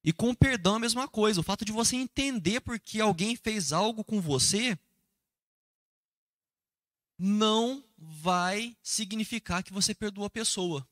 E 0.05 0.13
com 0.13 0.29
o 0.29 0.37
perdão 0.37 0.75
a 0.75 0.79
mesma 0.79 1.09
coisa, 1.09 1.41
o 1.41 1.43
fato 1.43 1.65
de 1.65 1.73
você 1.73 1.97
entender 1.97 2.61
porque 2.61 3.01
alguém 3.01 3.35
fez 3.35 3.73
algo 3.73 4.05
com 4.05 4.21
você, 4.21 4.79
não 7.19 7.83
vai 7.97 8.77
significar 8.83 9.63
que 9.63 9.73
você 9.73 9.95
perdoa 9.95 10.27
a 10.27 10.31
pessoa. 10.31 10.87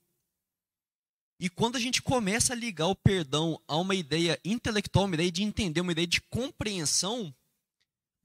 E 1.39 1.51
quando 1.51 1.77
a 1.77 1.81
gente 1.81 2.01
começa 2.01 2.55
a 2.55 2.57
ligar 2.57 2.87
o 2.87 2.97
perdão 2.97 3.61
a 3.69 3.77
uma 3.77 3.95
ideia 3.95 4.41
intelectual, 4.43 5.05
uma 5.05 5.17
ideia 5.17 5.31
de 5.31 5.43
entender, 5.43 5.83
uma 5.83 5.93
ideia 5.93 6.07
de 6.07 6.23
compreensão, 6.23 7.35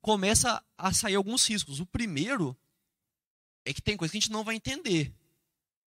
começa 0.02 0.64
a 0.78 0.94
sair 0.94 1.16
alguns 1.16 1.48
riscos. 1.48 1.80
O 1.80 1.86
primeiro 1.86 2.58
é 3.66 3.74
que 3.74 3.82
tem 3.82 3.96
coisa 3.96 4.12
que 4.12 4.18
a 4.18 4.22
gente 4.22 4.32
não 4.32 4.44
vai 4.44 4.56
entender. 4.56 5.14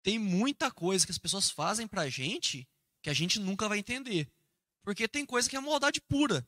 Tem 0.03 0.19
muita 0.19 0.69
coisa 0.69 1.05
que 1.05 1.11
as 1.11 1.17
pessoas 1.17 1.49
fazem 1.49 1.87
pra 1.87 2.09
gente 2.09 2.67
que 3.01 3.09
a 3.09 3.13
gente 3.13 3.39
nunca 3.39 3.67
vai 3.67 3.79
entender. 3.79 4.29
Porque 4.83 5.07
tem 5.07 5.25
coisa 5.25 5.49
que 5.49 5.55
é 5.55 5.59
maldade 5.59 6.01
pura. 6.01 6.47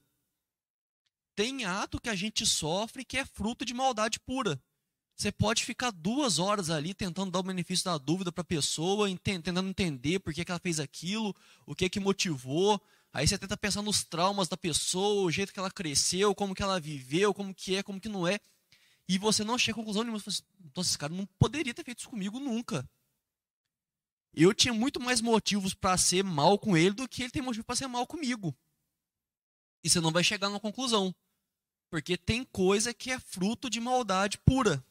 Tem 1.35 1.65
ato 1.65 1.99
que 1.99 2.09
a 2.09 2.15
gente 2.15 2.45
sofre 2.45 3.03
que 3.03 3.17
é 3.17 3.25
fruto 3.25 3.65
de 3.65 3.73
maldade 3.73 4.19
pura. 4.19 4.61
Você 5.15 5.31
pode 5.31 5.63
ficar 5.63 5.91
duas 5.91 6.39
horas 6.39 6.69
ali 6.69 6.93
tentando 6.93 7.31
dar 7.31 7.39
o 7.39 7.43
benefício 7.43 7.85
da 7.85 7.97
dúvida 7.97 8.31
para 8.33 8.41
a 8.41 8.45
pessoa, 8.45 9.07
tentando 9.17 9.61
entender 9.61 10.19
por 10.19 10.33
que, 10.33 10.43
que 10.43 10.51
ela 10.51 10.59
fez 10.59 10.79
aquilo, 10.79 11.33
o 11.65 11.73
que 11.73 11.89
que 11.89 12.01
motivou, 12.01 12.81
Aí 13.15 13.25
você 13.25 13.37
tenta 13.37 13.55
pensar 13.55 13.81
nos 13.81 14.03
traumas 14.03 14.49
da 14.49 14.57
pessoa, 14.57 15.23
o 15.23 15.31
jeito 15.31 15.53
que 15.53 15.57
ela 15.57 15.71
cresceu, 15.71 16.35
como 16.35 16.53
que 16.53 16.61
ela 16.61 16.81
viveu, 16.81 17.33
como 17.33 17.55
que 17.55 17.73
é, 17.77 17.81
como 17.81 17.97
que 17.97 18.09
não 18.09 18.27
é. 18.27 18.41
E 19.07 19.17
você 19.17 19.41
não 19.41 19.57
chega 19.57 19.71
a 19.71 19.75
conclusão 19.75 20.03
nenhuma. 20.03 20.19
Você 20.19 20.25
fala 20.25 20.33
assim, 20.33 20.43
então 20.65 20.81
esse 20.81 20.97
cara 20.97 21.13
não 21.13 21.25
poderia 21.39 21.73
ter 21.73 21.85
feito 21.85 21.99
isso 21.99 22.09
comigo 22.09 22.41
nunca. 22.41 22.85
Eu 24.33 24.53
tinha 24.53 24.73
muito 24.73 24.99
mais 24.99 25.21
motivos 25.21 25.73
para 25.73 25.97
ser 25.97 26.25
mal 26.25 26.59
com 26.59 26.75
ele 26.75 26.93
do 26.93 27.07
que 27.07 27.23
ele 27.23 27.31
tem 27.31 27.41
motivo 27.41 27.63
para 27.63 27.77
ser 27.77 27.87
mal 27.87 28.05
comigo. 28.05 28.53
E 29.81 29.89
você 29.89 30.01
não 30.01 30.11
vai 30.11 30.21
chegar 30.21 30.49
numa 30.49 30.59
conclusão. 30.59 31.15
Porque 31.89 32.17
tem 32.17 32.43
coisa 32.43 32.93
que 32.93 33.11
é 33.11 33.17
fruto 33.17 33.69
de 33.69 33.79
maldade 33.79 34.37
pura. 34.39 34.85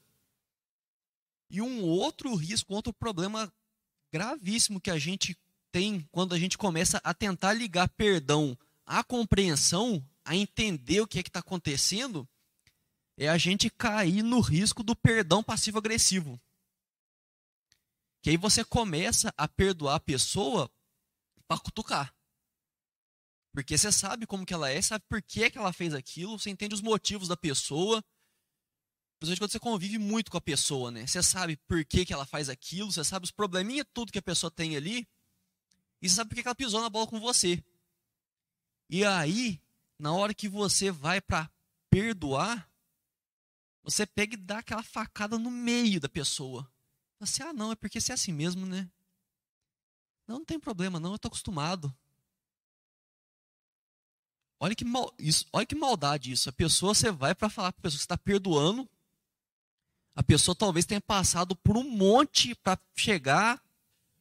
E 1.50 1.60
um 1.60 1.82
outro 1.82 2.34
risco, 2.34 2.72
outro 2.72 2.90
problema 2.90 3.52
gravíssimo 4.10 4.80
que 4.80 4.90
a 4.90 4.98
gente 4.98 5.36
tem 5.74 6.08
quando 6.12 6.36
a 6.36 6.38
gente 6.38 6.56
começa 6.56 7.00
a 7.02 7.12
tentar 7.12 7.52
ligar 7.52 7.88
perdão 7.88 8.56
à 8.86 9.02
compreensão, 9.02 10.08
a 10.24 10.36
entender 10.36 11.00
o 11.00 11.06
que 11.06 11.18
é 11.18 11.22
que 11.24 11.28
está 11.28 11.40
acontecendo, 11.40 12.28
é 13.18 13.28
a 13.28 13.36
gente 13.36 13.68
cair 13.68 14.22
no 14.22 14.38
risco 14.38 14.84
do 14.84 14.94
perdão 14.94 15.42
passivo-agressivo. 15.42 16.40
Que 18.22 18.30
aí 18.30 18.36
você 18.36 18.64
começa 18.64 19.34
a 19.36 19.48
perdoar 19.48 19.96
a 19.96 20.00
pessoa 20.00 20.70
para 21.48 21.60
cutucar. 21.60 22.14
Porque 23.52 23.76
você 23.76 23.90
sabe 23.90 24.28
como 24.28 24.46
que 24.46 24.54
ela 24.54 24.70
é, 24.70 24.80
sabe 24.80 25.04
por 25.08 25.20
que, 25.20 25.50
que 25.50 25.58
ela 25.58 25.72
fez 25.72 25.92
aquilo, 25.92 26.38
você 26.38 26.50
entende 26.50 26.76
os 26.76 26.82
motivos 26.82 27.26
da 27.26 27.36
pessoa. 27.36 28.00
Principalmente 29.18 29.40
quando 29.40 29.50
você 29.50 29.60
convive 29.60 29.98
muito 29.98 30.30
com 30.30 30.36
a 30.36 30.40
pessoa, 30.40 30.92
né? 30.92 31.04
Você 31.04 31.20
sabe 31.20 31.56
por 31.66 31.84
que, 31.84 32.06
que 32.06 32.12
ela 32.12 32.24
faz 32.24 32.48
aquilo, 32.48 32.92
você 32.92 33.02
sabe 33.02 33.24
os 33.24 33.32
probleminha 33.32 33.84
tudo 33.84 34.12
que 34.12 34.18
a 34.20 34.22
pessoa 34.22 34.52
tem 34.52 34.76
ali. 34.76 35.04
E 36.04 36.08
sabe 36.10 36.28
por 36.28 36.34
que 36.42 36.46
ela 36.46 36.54
pisou 36.54 36.82
na 36.82 36.90
bola 36.90 37.06
com 37.06 37.18
você. 37.18 37.64
E 38.90 39.06
aí, 39.06 39.58
na 39.98 40.12
hora 40.12 40.34
que 40.34 40.50
você 40.50 40.90
vai 40.90 41.18
para 41.18 41.50
perdoar, 41.88 42.70
você 43.82 44.04
pega 44.04 44.34
e 44.34 44.36
dá 44.36 44.58
aquela 44.58 44.82
facada 44.82 45.38
no 45.38 45.50
meio 45.50 45.98
da 45.98 46.06
pessoa. 46.06 46.70
Você, 47.18 47.42
ah, 47.42 47.54
não, 47.54 47.72
é 47.72 47.74
porque 47.74 48.02
você 48.02 48.12
é 48.12 48.16
assim 48.16 48.34
mesmo, 48.34 48.66
né? 48.66 48.86
Não, 50.26 50.40
não 50.40 50.44
tem 50.44 50.60
problema, 50.60 51.00
não, 51.00 51.12
eu 51.12 51.18
tô 51.18 51.28
acostumado. 51.28 51.90
Olha 54.60 54.74
que, 54.74 54.84
mal, 54.84 55.10
isso, 55.18 55.46
olha 55.54 55.64
que 55.64 55.74
maldade 55.74 56.32
isso. 56.32 56.50
A 56.50 56.52
pessoa, 56.52 56.94
você 56.94 57.10
vai 57.10 57.34
para 57.34 57.48
falar 57.48 57.72
para 57.72 57.80
a 57.80 57.82
pessoa 57.84 57.98
que 57.98 58.04
está 58.04 58.18
perdoando, 58.18 58.86
A 60.14 60.22
pessoa 60.22 60.54
talvez 60.54 60.84
tenha 60.84 61.00
passado 61.00 61.56
por 61.56 61.78
um 61.78 61.88
monte 61.88 62.54
para 62.56 62.78
chegar, 62.94 63.63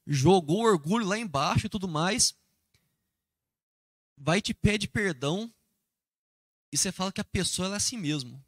jogou 0.06 0.62
orgulho 0.62 1.06
lá 1.06 1.18
embaixo 1.18 1.66
e 1.66 1.70
tudo 1.70 1.88
mais. 1.88 2.36
Vai 4.18 4.42
te 4.42 4.54
pede 4.54 4.88
perdão 4.88 5.52
e 6.72 6.78
você 6.78 6.92
fala 6.92 7.12
que 7.12 7.22
a 7.22 7.26
pessoa 7.26 7.70
é 7.70 7.76
assim 7.76 7.98
mesmo. 7.98 8.44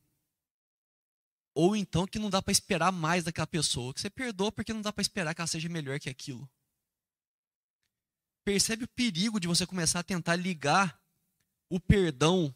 Ou 1.54 1.76
então 1.76 2.06
que 2.06 2.20
não 2.20 2.30
dá 2.30 2.42
para 2.42 2.52
esperar 2.52 2.92
mais 2.92 3.24
daquela 3.24 3.48
pessoa, 3.48 3.94
que 3.94 4.02
você 4.02 4.10
perdoa 4.10 4.52
porque 4.52 4.74
não 4.74 4.82
dá 4.82 4.92
para 4.92 5.02
esperar 5.02 5.34
que 5.34 5.42
ela 5.42 5.48
seja 5.48 5.70
melhor 5.70 6.00
que 6.00 6.10
aquilo. 6.10 6.50
Percebe 8.44 8.84
o 8.84 8.90
perigo 8.90 9.40
de 9.40 9.48
você 9.48 9.66
começar 9.66 10.00
a 10.00 10.04
tentar 10.04 10.36
ligar 10.36 11.00
o 11.70 11.80
perdão 11.80 12.54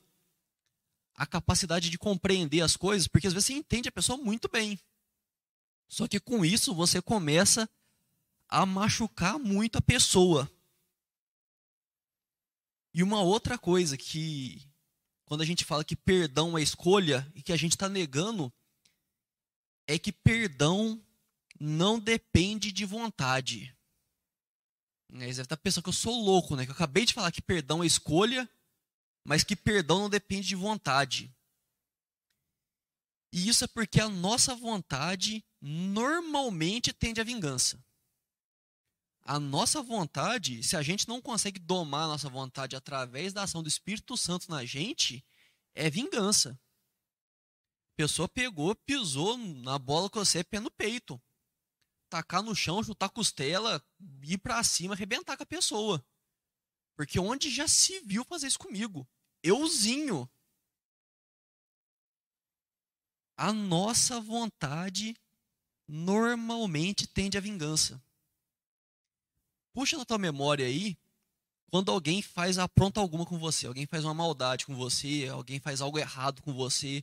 à 1.15 1.25
capacidade 1.25 1.89
de 1.89 1.97
compreender 1.97 2.61
as 2.61 2.75
coisas, 2.75 3.07
porque 3.07 3.27
às 3.27 3.33
vezes 3.33 3.47
você 3.47 3.53
entende 3.53 3.89
a 3.89 3.91
pessoa 3.91 4.17
muito 4.17 4.47
bem. 4.49 4.79
Só 5.87 6.07
que 6.07 6.19
com 6.19 6.43
isso 6.43 6.73
você 6.73 7.01
começa 7.01 7.69
a 8.49 8.65
machucar 8.65 9.37
muito 9.37 9.77
a 9.77 9.81
pessoa. 9.81 10.51
E 12.93 13.03
uma 13.03 13.21
outra 13.21 13.57
coisa 13.57 13.95
que, 13.95 14.67
quando 15.25 15.41
a 15.41 15.45
gente 15.45 15.63
fala 15.63 15.85
que 15.85 15.95
perdão 15.95 16.57
é 16.57 16.61
escolha 16.61 17.31
e 17.35 17.43
que 17.43 17.53
a 17.53 17.57
gente 17.57 17.73
está 17.73 17.87
negando, 17.87 18.51
é 19.87 19.99
que 19.99 20.11
perdão 20.11 21.01
não 21.59 21.99
depende 21.99 22.71
de 22.71 22.85
vontade. 22.85 23.75
Né? 25.11 25.25
Você 25.27 25.35
deve 25.35 25.41
estar 25.41 25.57
pensando 25.57 25.83
que 25.83 25.89
eu 25.89 25.93
sou 25.93 26.19
louco, 26.23 26.55
né? 26.55 26.65
Que 26.65 26.71
eu 26.71 26.75
acabei 26.75 27.05
de 27.05 27.13
falar 27.13 27.31
que 27.31 27.41
perdão 27.41 27.83
é 27.83 27.87
escolha, 27.87 28.49
mas 29.23 29.43
que 29.43 29.55
perdão 29.55 29.99
não 29.99 30.09
depende 30.09 30.47
de 30.47 30.55
vontade. 30.55 31.35
E 33.31 33.47
isso 33.47 33.63
é 33.63 33.67
porque 33.67 34.01
a 34.01 34.09
nossa 34.09 34.55
vontade 34.55 35.45
normalmente 35.61 36.91
tende 36.91 37.21
à 37.21 37.23
vingança. 37.23 37.83
A 39.29 39.39
nossa 39.39 39.83
vontade, 39.83 40.63
se 40.63 40.75
a 40.75 40.81
gente 40.81 41.07
não 41.07 41.21
consegue 41.21 41.59
domar 41.59 42.05
a 42.05 42.07
nossa 42.07 42.27
vontade 42.27 42.75
através 42.75 43.31
da 43.31 43.43
ação 43.43 43.61
do 43.61 43.69
Espírito 43.69 44.17
Santo 44.17 44.49
na 44.49 44.65
gente, 44.65 45.23
é 45.75 45.87
vingança. 45.87 46.59
A 47.93 47.95
pessoa 47.95 48.27
pegou, 48.27 48.75
pisou 48.87 49.37
na 49.37 49.77
bola 49.77 50.09
com 50.09 50.17
você, 50.17 50.43
pé 50.43 50.59
no 50.59 50.71
peito 50.71 51.21
tacar 52.09 52.41
no 52.41 52.55
chão, 52.55 52.83
chutar 52.83 53.09
costela, 53.09 53.85
ir 54.23 54.39
para 54.39 54.63
cima, 54.63 54.95
arrebentar 54.95 55.37
com 55.37 55.43
a 55.43 55.45
pessoa. 55.45 56.03
Porque 56.97 57.19
onde 57.19 57.51
já 57.51 57.67
se 57.67 57.99
viu 58.01 58.25
fazer 58.25 58.47
isso 58.47 58.57
comigo? 58.57 59.07
Euzinho. 59.43 60.27
A 63.37 63.53
nossa 63.53 64.19
vontade 64.19 65.15
normalmente 65.87 67.07
tende 67.07 67.37
à 67.37 67.41
vingança. 67.41 68.03
Puxa 69.79 69.97
na 69.97 70.03
tua 70.03 70.17
memória 70.17 70.65
aí, 70.65 70.97
quando 71.71 71.89
alguém 71.89 72.21
faz 72.21 72.57
apronta 72.57 72.99
alguma 72.99 73.25
com 73.25 73.39
você, 73.39 73.65
alguém 73.65 73.85
faz 73.85 74.03
uma 74.03 74.13
maldade 74.13 74.65
com 74.65 74.75
você, 74.75 75.29
alguém 75.31 75.57
faz 75.57 75.79
algo 75.79 75.97
errado 75.97 76.41
com 76.41 76.53
você, 76.53 77.01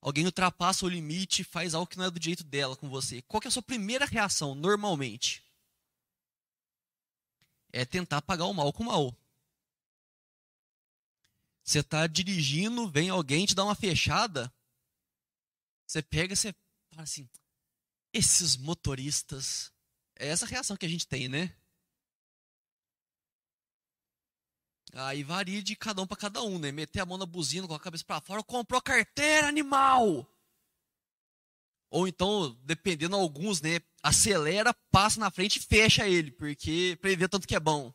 alguém 0.00 0.24
ultrapassa 0.24 0.86
o 0.86 0.88
limite, 0.88 1.42
faz 1.42 1.74
algo 1.74 1.88
que 1.88 1.98
não 1.98 2.04
é 2.04 2.10
do 2.12 2.22
jeito 2.22 2.44
dela 2.44 2.76
com 2.76 2.88
você, 2.88 3.22
qual 3.22 3.40
é 3.44 3.48
a 3.48 3.50
sua 3.50 3.60
primeira 3.60 4.06
reação 4.06 4.54
normalmente? 4.54 5.44
É 7.72 7.84
tentar 7.84 8.22
pagar 8.22 8.44
o 8.44 8.54
mal 8.54 8.72
com 8.72 8.84
o 8.84 8.86
mal. 8.86 9.12
Você 11.64 11.80
está 11.80 12.06
dirigindo, 12.06 12.88
vem 12.88 13.10
alguém 13.10 13.46
te 13.46 13.54
dá 13.56 13.64
uma 13.64 13.74
fechada, 13.74 14.54
você 15.84 16.00
pega 16.00 16.36
você 16.36 16.54
fala 16.88 17.02
assim, 17.02 17.28
esses 18.12 18.56
motoristas, 18.56 19.72
é 20.14 20.28
essa 20.28 20.46
reação 20.46 20.76
que 20.76 20.86
a 20.86 20.88
gente 20.88 21.04
tem, 21.04 21.28
né? 21.28 21.52
Aí 24.94 25.22
varia 25.22 25.62
de 25.62 25.74
cada 25.74 26.02
um 26.02 26.06
para 26.06 26.16
cada 26.16 26.42
um, 26.42 26.58
né? 26.58 26.70
Meter 26.70 27.00
a 27.00 27.06
mão 27.06 27.16
na 27.16 27.24
buzina 27.24 27.66
com 27.66 27.74
a 27.74 27.80
cabeça 27.80 28.04
para 28.04 28.20
fora, 28.20 28.42
comprou 28.42 28.80
carteira, 28.80 29.48
animal! 29.48 30.28
Ou 31.90 32.08
então, 32.08 32.58
dependendo 32.62 33.16
alguns, 33.16 33.60
né? 33.60 33.80
Acelera, 34.02 34.74
passa 34.90 35.20
na 35.20 35.30
frente 35.30 35.56
e 35.56 35.62
fecha 35.62 36.08
ele, 36.08 36.30
porque 36.30 36.98
ver 37.02 37.28
tanto 37.28 37.46
que 37.46 37.54
é 37.54 37.60
bom. 37.60 37.92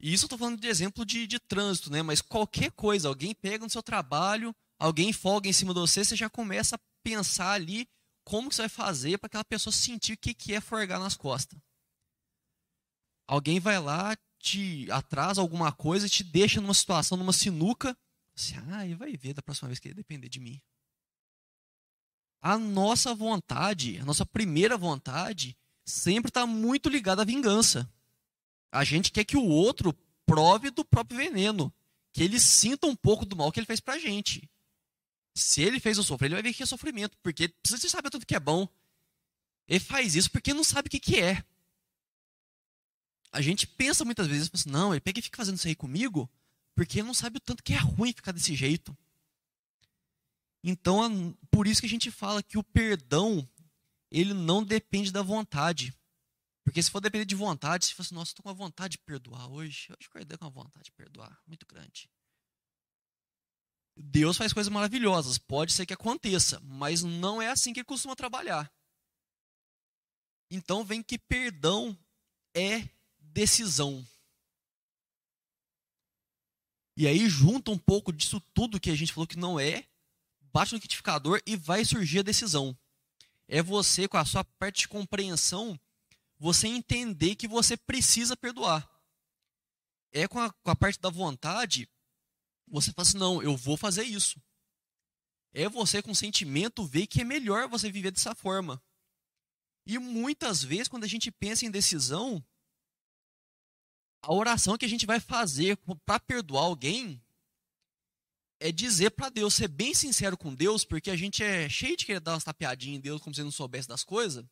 E 0.00 0.12
isso 0.12 0.24
eu 0.24 0.26
estou 0.26 0.38
falando 0.38 0.60
de 0.60 0.68
exemplo 0.68 1.04
de, 1.04 1.26
de 1.26 1.38
trânsito, 1.38 1.90
né? 1.90 2.02
Mas 2.02 2.20
qualquer 2.20 2.70
coisa, 2.72 3.08
alguém 3.08 3.34
pega 3.34 3.64
no 3.64 3.70
seu 3.70 3.82
trabalho, 3.82 4.54
alguém 4.78 5.12
folga 5.12 5.48
em 5.48 5.52
cima 5.52 5.72
de 5.72 5.80
você, 5.80 6.04
você 6.04 6.16
já 6.16 6.28
começa 6.28 6.76
a 6.76 6.80
pensar 7.02 7.52
ali 7.52 7.88
como 8.24 8.48
que 8.48 8.54
você 8.54 8.62
vai 8.62 8.68
fazer 8.68 9.18
para 9.18 9.28
aquela 9.28 9.44
pessoa 9.44 9.72
sentir 9.72 10.14
o 10.14 10.18
que, 10.18 10.34
que 10.34 10.52
é 10.52 10.60
forgar 10.60 10.98
nas 10.98 11.16
costas. 11.16 11.58
Alguém 13.26 13.58
vai 13.58 13.78
lá, 13.78 14.16
te 14.46 14.88
atrasa 14.92 15.40
alguma 15.40 15.72
coisa 15.72 16.06
e 16.06 16.10
te 16.10 16.22
deixa 16.22 16.60
numa 16.60 16.74
situação, 16.74 17.18
numa 17.18 17.32
sinuca. 17.32 17.96
Assim, 18.36 18.54
ah, 18.56 18.96
vai 18.96 19.16
ver 19.16 19.34
da 19.34 19.42
próxima 19.42 19.68
vez 19.68 19.80
que 19.80 19.88
ele 19.88 19.94
depender 19.94 20.28
de 20.28 20.38
mim. 20.38 20.60
A 22.40 22.56
nossa 22.56 23.12
vontade, 23.12 23.98
a 23.98 24.04
nossa 24.04 24.24
primeira 24.24 24.76
vontade, 24.76 25.56
sempre 25.84 26.28
está 26.28 26.46
muito 26.46 26.88
ligada 26.88 27.22
à 27.22 27.24
vingança. 27.24 27.90
A 28.70 28.84
gente 28.84 29.10
quer 29.10 29.24
que 29.24 29.36
o 29.36 29.46
outro 29.46 29.92
prove 30.24 30.70
do 30.70 30.84
próprio 30.84 31.16
veneno, 31.16 31.74
que 32.12 32.22
ele 32.22 32.38
sinta 32.38 32.86
um 32.86 32.94
pouco 32.94 33.26
do 33.26 33.34
mal 33.34 33.50
que 33.50 33.58
ele 33.58 33.66
fez 33.66 33.80
pra 33.80 33.98
gente. 33.98 34.48
Se 35.34 35.60
ele 35.60 35.80
fez 35.80 35.98
o 35.98 36.04
sofrer, 36.04 36.28
ele 36.28 36.34
vai 36.36 36.42
ver 36.42 36.54
que 36.54 36.62
é 36.62 36.66
sofrimento, 36.66 37.16
porque 37.20 37.48
precisa 37.48 37.88
saber 37.88 38.10
tudo 38.10 38.24
que 38.24 38.36
é 38.36 38.40
bom. 38.40 38.68
Ele 39.66 39.80
faz 39.80 40.14
isso 40.14 40.30
porque 40.30 40.54
não 40.54 40.62
sabe 40.62 40.86
o 40.86 40.90
que, 40.90 41.00
que 41.00 41.20
é 41.20 41.44
a 43.36 43.42
gente 43.42 43.66
pensa 43.66 44.02
muitas 44.02 44.26
vezes, 44.26 44.50
assim, 44.52 44.70
não, 44.70 44.94
ele 44.94 45.00
pega 45.00 45.18
e 45.18 45.22
fica 45.22 45.36
fazendo 45.36 45.56
isso 45.56 45.68
aí 45.68 45.76
comigo, 45.76 46.28
porque 46.74 46.98
ele 46.98 47.06
não 47.06 47.12
sabe 47.12 47.36
o 47.36 47.40
tanto 47.40 47.62
que 47.62 47.74
é 47.74 47.76
ruim 47.76 48.12
ficar 48.12 48.32
desse 48.32 48.54
jeito. 48.56 48.96
Então, 50.64 51.36
por 51.50 51.66
isso 51.66 51.80
que 51.80 51.86
a 51.86 51.90
gente 51.90 52.10
fala 52.10 52.42
que 52.42 52.56
o 52.56 52.64
perdão, 52.64 53.46
ele 54.10 54.32
não 54.32 54.64
depende 54.64 55.12
da 55.12 55.22
vontade. 55.22 55.94
Porque 56.64 56.82
se 56.82 56.90
for 56.90 57.00
depender 57.00 57.26
de 57.26 57.34
vontade, 57.34 57.84
se 57.84 57.94
fosse, 57.94 58.14
nossa, 58.14 58.30
estou 58.30 58.42
com 58.42 58.48
a 58.48 58.54
vontade 58.54 58.92
de 58.92 58.98
perdoar 58.98 59.48
hoje, 59.48 59.92
hoje 59.92 60.08
acordei 60.08 60.38
com 60.38 60.46
a 60.46 60.48
vontade 60.48 60.86
de 60.86 60.92
perdoar, 60.92 61.38
muito 61.46 61.66
grande. 61.66 62.10
Deus 63.94 64.38
faz 64.38 64.52
coisas 64.52 64.72
maravilhosas, 64.72 65.36
pode 65.36 65.74
ser 65.74 65.84
que 65.84 65.92
aconteça, 65.92 66.58
mas 66.60 67.02
não 67.02 67.40
é 67.40 67.48
assim 67.48 67.74
que 67.74 67.80
ele 67.80 67.84
costuma 67.84 68.16
trabalhar. 68.16 68.72
Então 70.50 70.84
vem 70.84 71.02
que 71.02 71.18
perdão 71.18 71.96
é 72.54 72.95
decisão. 73.36 74.02
E 76.96 77.06
aí 77.06 77.28
junta 77.28 77.70
um 77.70 77.76
pouco 77.76 78.10
disso 78.10 78.40
tudo 78.54 78.80
que 78.80 78.88
a 78.88 78.94
gente 78.94 79.12
falou 79.12 79.26
que 79.26 79.38
não 79.38 79.60
é, 79.60 79.86
bate 80.40 80.72
no 80.72 80.76
liquidificador 80.76 81.42
e 81.44 81.54
vai 81.54 81.84
surgir 81.84 82.20
a 82.20 82.22
decisão. 82.22 82.74
É 83.46 83.62
você, 83.62 84.08
com 84.08 84.16
a 84.16 84.24
sua 84.24 84.42
parte 84.42 84.80
de 84.80 84.88
compreensão, 84.88 85.78
você 86.38 86.66
entender 86.66 87.36
que 87.36 87.46
você 87.46 87.76
precisa 87.76 88.34
perdoar. 88.34 88.90
É 90.12 90.26
com 90.26 90.40
a, 90.40 90.50
com 90.50 90.70
a 90.70 90.76
parte 90.76 90.98
da 90.98 91.10
vontade, 91.10 91.86
você 92.66 92.90
fala 92.90 93.06
assim, 93.06 93.18
não, 93.18 93.42
eu 93.42 93.54
vou 93.54 93.76
fazer 93.76 94.04
isso. 94.04 94.40
É 95.52 95.68
você 95.68 96.00
com 96.00 96.14
sentimento 96.14 96.86
ver 96.86 97.06
que 97.06 97.20
é 97.20 97.24
melhor 97.24 97.68
você 97.68 97.92
viver 97.92 98.12
dessa 98.12 98.34
forma. 98.34 98.82
E 99.84 99.98
muitas 99.98 100.64
vezes, 100.64 100.88
quando 100.88 101.04
a 101.04 101.08
gente 101.08 101.30
pensa 101.30 101.66
em 101.66 101.70
decisão, 101.70 102.42
a 104.26 104.34
oração 104.34 104.76
que 104.76 104.84
a 104.84 104.88
gente 104.88 105.06
vai 105.06 105.20
fazer 105.20 105.78
para 106.04 106.18
perdoar 106.18 106.64
alguém 106.64 107.22
é 108.58 108.72
dizer 108.72 109.10
para 109.10 109.28
Deus, 109.28 109.54
ser 109.54 109.68
bem 109.68 109.94
sincero 109.94 110.36
com 110.36 110.52
Deus, 110.52 110.84
porque 110.84 111.10
a 111.10 111.16
gente 111.16 111.44
é 111.44 111.68
cheio 111.68 111.96
de 111.96 112.04
querer 112.04 112.18
dar 112.18 112.32
umas 112.32 112.42
tapeadinhas 112.42 112.98
em 112.98 113.00
Deus 113.00 113.22
como 113.22 113.34
se 113.34 113.42
não 113.44 113.52
soubesse 113.52 113.86
das 113.86 114.02
coisas. 114.02 114.44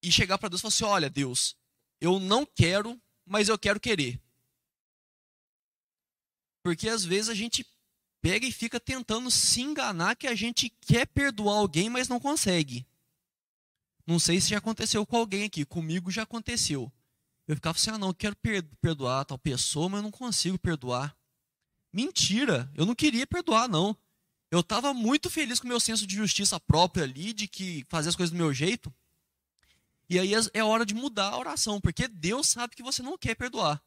E 0.00 0.12
chegar 0.12 0.38
para 0.38 0.48
Deus 0.48 0.60
e 0.60 0.62
falar 0.62 0.68
assim: 0.68 0.84
olha, 0.84 1.10
Deus, 1.10 1.56
eu 2.00 2.20
não 2.20 2.46
quero, 2.46 3.00
mas 3.26 3.48
eu 3.48 3.58
quero 3.58 3.80
querer. 3.80 4.20
Porque 6.62 6.88
às 6.88 7.04
vezes 7.04 7.28
a 7.28 7.34
gente 7.34 7.66
pega 8.20 8.46
e 8.46 8.52
fica 8.52 8.78
tentando 8.78 9.28
se 9.28 9.60
enganar 9.60 10.14
que 10.14 10.28
a 10.28 10.36
gente 10.36 10.70
quer 10.82 11.04
perdoar 11.06 11.56
alguém, 11.56 11.90
mas 11.90 12.08
não 12.08 12.20
consegue. 12.20 12.86
Não 14.06 14.20
sei 14.20 14.40
se 14.40 14.50
já 14.50 14.58
aconteceu 14.58 15.04
com 15.04 15.16
alguém 15.16 15.44
aqui, 15.44 15.64
comigo 15.64 16.12
já 16.12 16.22
aconteceu. 16.22 16.92
Eu 17.48 17.54
ficava 17.54 17.78
assim, 17.78 17.90
ah 17.90 17.96
não, 17.96 18.08
eu 18.08 18.14
quero 18.14 18.36
perdoar 18.78 19.24
tal 19.24 19.38
pessoa, 19.38 19.88
mas 19.88 19.98
eu 19.98 20.02
não 20.02 20.10
consigo 20.10 20.58
perdoar. 20.58 21.16
Mentira, 21.90 22.70
eu 22.74 22.84
não 22.84 22.94
queria 22.94 23.26
perdoar, 23.26 23.66
não. 23.66 23.96
Eu 24.50 24.60
estava 24.60 24.92
muito 24.92 25.30
feliz 25.30 25.58
com 25.58 25.64
o 25.64 25.68
meu 25.68 25.80
senso 25.80 26.06
de 26.06 26.14
justiça 26.14 26.60
própria 26.60 27.04
ali, 27.04 27.32
de 27.32 27.48
que 27.48 27.86
fazer 27.88 28.10
as 28.10 28.16
coisas 28.16 28.30
do 28.30 28.36
meu 28.36 28.52
jeito. 28.52 28.94
E 30.10 30.18
aí 30.18 30.32
é 30.52 30.62
hora 30.62 30.84
de 30.84 30.94
mudar 30.94 31.30
a 31.30 31.38
oração, 31.38 31.80
porque 31.80 32.06
Deus 32.06 32.48
sabe 32.48 32.76
que 32.76 32.82
você 32.82 33.02
não 33.02 33.16
quer 33.16 33.34
perdoar. 33.34 33.82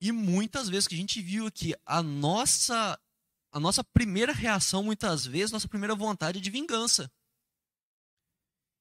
E 0.00 0.12
muitas 0.12 0.68
vezes 0.68 0.86
que 0.86 0.94
a 0.94 0.98
gente 0.98 1.20
viu 1.20 1.46
aqui, 1.46 1.74
a 1.84 2.02
nossa, 2.02 3.00
a 3.50 3.58
nossa 3.58 3.82
primeira 3.82 4.32
reação, 4.32 4.84
muitas 4.84 5.26
vezes, 5.26 5.50
nossa 5.50 5.68
primeira 5.68 5.94
vontade 5.94 6.38
é 6.38 6.40
de 6.40 6.50
vingança. 6.50 7.10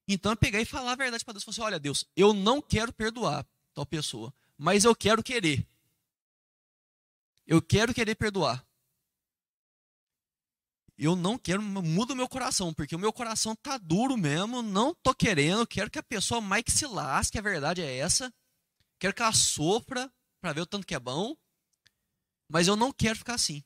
Então 0.07 0.31
é 0.31 0.35
pegar 0.35 0.61
e 0.61 0.65
falar 0.65 0.91
a 0.91 0.95
verdade 0.95 1.23
para 1.23 1.33
Deus. 1.33 1.43
Falar 1.43 1.53
assim, 1.53 1.61
olha, 1.61 1.79
Deus, 1.79 2.05
eu 2.15 2.33
não 2.33 2.61
quero 2.61 2.93
perdoar 2.93 3.45
tal 3.73 3.85
pessoa, 3.85 4.33
mas 4.57 4.83
eu 4.83 4.95
quero 4.95 5.23
querer. 5.23 5.67
Eu 7.45 7.61
quero 7.61 7.93
querer 7.93 8.15
perdoar. 8.15 8.65
Eu 10.97 11.15
não 11.15 11.37
quero, 11.37 11.61
muda 11.61 12.13
o 12.13 12.15
meu 12.15 12.27
coração, 12.27 12.73
porque 12.73 12.95
o 12.95 12.99
meu 12.99 13.11
coração 13.11 13.53
tá 13.55 13.77
duro 13.77 14.15
mesmo, 14.15 14.61
não 14.61 14.95
tô 14.95 15.13
querendo, 15.13 15.67
quero 15.67 15.91
que 15.91 15.99
a 15.99 16.03
pessoa 16.03 16.39
mais 16.39 16.63
que 16.63 16.71
se 16.71 16.85
lasque, 16.87 17.37
a 17.37 17.41
verdade 17.41 17.81
é 17.81 17.97
essa. 17.97 18.33
Quero 18.97 19.13
que 19.13 19.21
ela 19.21 19.33
sofra 19.33 20.11
para 20.39 20.53
ver 20.53 20.61
o 20.61 20.65
tanto 20.65 20.87
que 20.87 20.95
é 20.95 20.99
bom, 20.99 21.35
mas 22.47 22.67
eu 22.67 22.77
não 22.77 22.93
quero 22.93 23.17
ficar 23.17 23.33
assim. 23.33 23.61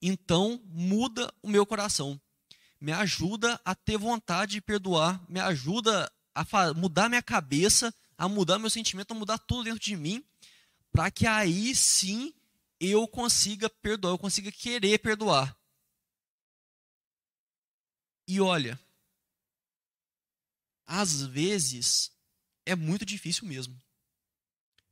Então, 0.00 0.62
muda 0.64 1.32
o 1.42 1.48
meu 1.48 1.66
coração. 1.66 2.18
Me 2.80 2.92
ajuda 2.92 3.60
a 3.64 3.74
ter 3.74 3.98
vontade 3.98 4.52
de 4.52 4.60
perdoar, 4.60 5.24
me 5.28 5.40
ajuda 5.40 6.10
a 6.34 6.44
mudar 6.74 7.08
minha 7.08 7.22
cabeça, 7.22 7.92
a 8.16 8.28
mudar 8.28 8.58
meu 8.58 8.70
sentimento, 8.70 9.12
a 9.12 9.14
mudar 9.14 9.38
tudo 9.38 9.64
dentro 9.64 9.80
de 9.80 9.96
mim, 9.96 10.24
para 10.92 11.10
que 11.10 11.26
aí 11.26 11.74
sim 11.74 12.32
eu 12.80 13.08
consiga 13.08 13.68
perdoar, 13.68 14.12
eu 14.12 14.18
consiga 14.18 14.52
querer 14.52 14.98
perdoar. 14.98 15.56
E 18.28 18.40
olha, 18.40 18.78
às 20.86 21.22
vezes 21.22 22.12
é 22.64 22.76
muito 22.76 23.04
difícil 23.04 23.46
mesmo. 23.46 23.76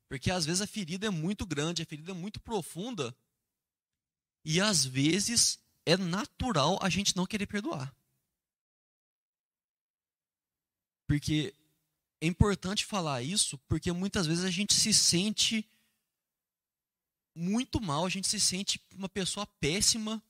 Porque 0.08 0.30
às 0.30 0.46
vezes 0.46 0.60
a 0.60 0.66
ferida 0.66 1.06
é 1.06 1.10
muito 1.10 1.44
grande, 1.44 1.82
a 1.82 1.86
ferida 1.86 2.12
é 2.12 2.14
muito 2.14 2.40
profunda, 2.40 3.16
e 4.44 4.60
às 4.60 4.84
vezes 4.84 5.58
é 5.86 5.96
natural 5.96 6.78
a 6.82 6.90
gente 6.90 7.16
não 7.16 7.24
querer 7.24 7.46
perdoar. 7.46 7.94
Porque 11.06 11.54
é 12.20 12.26
importante 12.26 12.84
falar 12.84 13.22
isso, 13.22 13.56
porque 13.68 13.92
muitas 13.92 14.26
vezes 14.26 14.44
a 14.44 14.50
gente 14.50 14.74
se 14.74 14.92
sente 14.92 15.64
muito 17.34 17.80
mal, 17.80 18.04
a 18.04 18.08
gente 18.08 18.26
se 18.26 18.40
sente 18.40 18.80
uma 18.92 19.08
pessoa 19.08 19.46
péssima, 19.60 20.20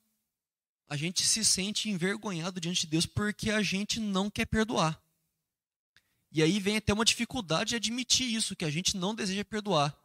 a 0.88 0.96
gente 0.96 1.24
se 1.26 1.44
sente 1.44 1.88
envergonhado 1.88 2.60
diante 2.60 2.82
de 2.82 2.88
Deus 2.88 3.06
porque 3.06 3.50
a 3.50 3.62
gente 3.62 3.98
não 3.98 4.30
quer 4.30 4.44
perdoar. 4.44 5.00
E 6.30 6.42
aí 6.42 6.60
vem 6.60 6.76
até 6.76 6.92
uma 6.92 7.04
dificuldade 7.04 7.70
de 7.70 7.76
admitir 7.76 8.32
isso, 8.32 8.54
que 8.54 8.64
a 8.64 8.70
gente 8.70 8.96
não 8.96 9.14
deseja 9.14 9.44
perdoar. 9.44 9.96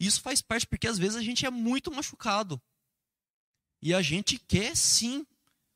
Isso 0.00 0.20
faz 0.20 0.42
parte 0.42 0.66
porque 0.66 0.88
às 0.88 0.98
vezes 0.98 1.16
a 1.16 1.22
gente 1.22 1.46
é 1.46 1.50
muito 1.50 1.92
machucado. 1.92 2.60
E 3.82 3.92
a 3.92 4.00
gente 4.00 4.38
quer 4.38 4.76
sim 4.76 5.26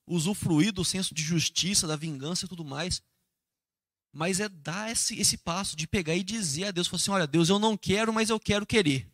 usufruir 0.06 0.72
do 0.72 0.84
senso 0.84 1.12
de 1.12 1.22
justiça, 1.22 1.86
da 1.86 1.96
vingança 1.96 2.44
e 2.44 2.48
tudo 2.48 2.64
mais. 2.64 3.02
Mas 4.12 4.38
é 4.38 4.48
dar 4.48 4.90
esse, 4.90 5.18
esse 5.18 5.36
passo 5.36 5.76
de 5.76 5.88
pegar 5.88 6.14
e 6.14 6.22
dizer 6.22 6.64
a 6.64 6.70
Deus, 6.70 6.88
assim, 6.92 7.10
olha, 7.10 7.26
Deus, 7.26 7.48
eu 7.48 7.58
não 7.58 7.76
quero, 7.76 8.12
mas 8.12 8.30
eu 8.30 8.38
quero 8.38 8.64
querer. 8.64 9.10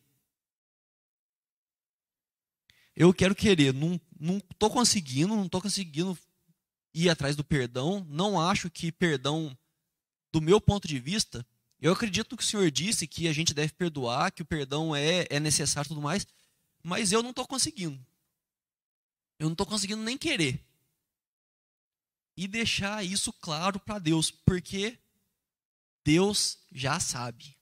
Eu 2.95 3.13
quero 3.15 3.35
querer, 3.35 3.73
não 3.73 4.37
estou 4.51 4.71
conseguindo, 4.71 5.35
não 5.35 5.47
estou 5.47 5.63
conseguindo 5.63 6.17
ir 6.93 7.09
atrás 7.09 7.35
do 7.35 7.43
perdão. 7.43 8.07
Não 8.11 8.39
acho 8.39 8.71
que 8.71 8.93
perdão, 8.93 9.57
do 10.31 10.43
meu 10.43 10.61
ponto 10.61 10.87
de 10.87 10.99
vista, 10.99 11.45
eu 11.81 11.93
acredito 11.93 12.37
que 12.37 12.43
o 12.43 12.47
Senhor 12.47 12.71
disse 12.71 13.07
que 13.07 13.27
a 13.27 13.33
gente 13.33 13.55
deve 13.55 13.73
perdoar, 13.73 14.31
que 14.31 14.43
o 14.43 14.47
perdão 14.47 14.95
é, 14.95 15.27
é 15.31 15.41
necessário 15.41 15.89
e 15.89 15.89
tudo 15.89 16.03
mais, 16.03 16.27
mas 16.83 17.11
eu 17.11 17.23
não 17.23 17.31
estou 17.31 17.47
conseguindo. 17.47 17.99
Eu 19.43 19.47
não 19.47 19.55
estou 19.55 19.67
conseguindo 19.67 20.01
nem 20.05 20.17
querer. 20.17 20.65
E 22.37 22.47
deixar 22.47 23.05
isso 23.05 23.33
claro 23.33 23.81
para 23.81 23.99
Deus, 23.99 24.31
porque 24.31 24.97
Deus 26.05 26.61
já 26.71 27.01
sabe. 27.01 27.57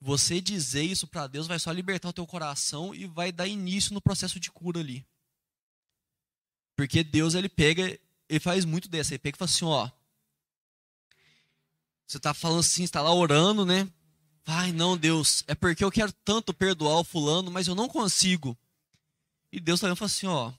Você 0.00 0.40
dizer 0.40 0.82
isso 0.82 1.06
para 1.06 1.28
Deus 1.28 1.46
vai 1.46 1.60
só 1.60 1.70
libertar 1.70 2.08
o 2.08 2.12
teu 2.12 2.26
coração 2.26 2.92
e 2.92 3.06
vai 3.06 3.30
dar 3.30 3.46
início 3.46 3.94
no 3.94 4.00
processo 4.00 4.40
de 4.40 4.50
cura 4.50 4.80
ali. 4.80 5.06
Porque 6.74 7.04
Deus 7.04 7.34
ele 7.34 7.48
pega, 7.48 7.96
ele 8.28 8.40
faz 8.40 8.64
muito 8.64 8.88
dessa, 8.88 9.14
ele 9.14 9.20
pega 9.20 9.36
e 9.36 9.38
fala 9.38 9.48
assim, 9.48 9.64
ó, 9.64 9.88
você 12.04 12.16
está 12.16 12.34
falando 12.34 12.60
assim, 12.60 12.82
está 12.82 13.00
lá 13.00 13.14
orando, 13.14 13.64
né? 13.64 13.88
Ai, 14.44 14.72
não, 14.72 14.96
Deus, 14.96 15.44
é 15.46 15.54
porque 15.54 15.84
eu 15.84 15.90
quero 15.92 16.12
tanto 16.24 16.52
perdoar 16.52 16.98
o 16.98 17.04
fulano, 17.04 17.48
mas 17.48 17.68
eu 17.68 17.76
não 17.76 17.86
consigo. 17.86 18.58
E 19.54 19.60
Deus 19.60 19.78
também 19.78 19.94
fala 19.94 20.06
assim, 20.06 20.26
ó, 20.26 20.52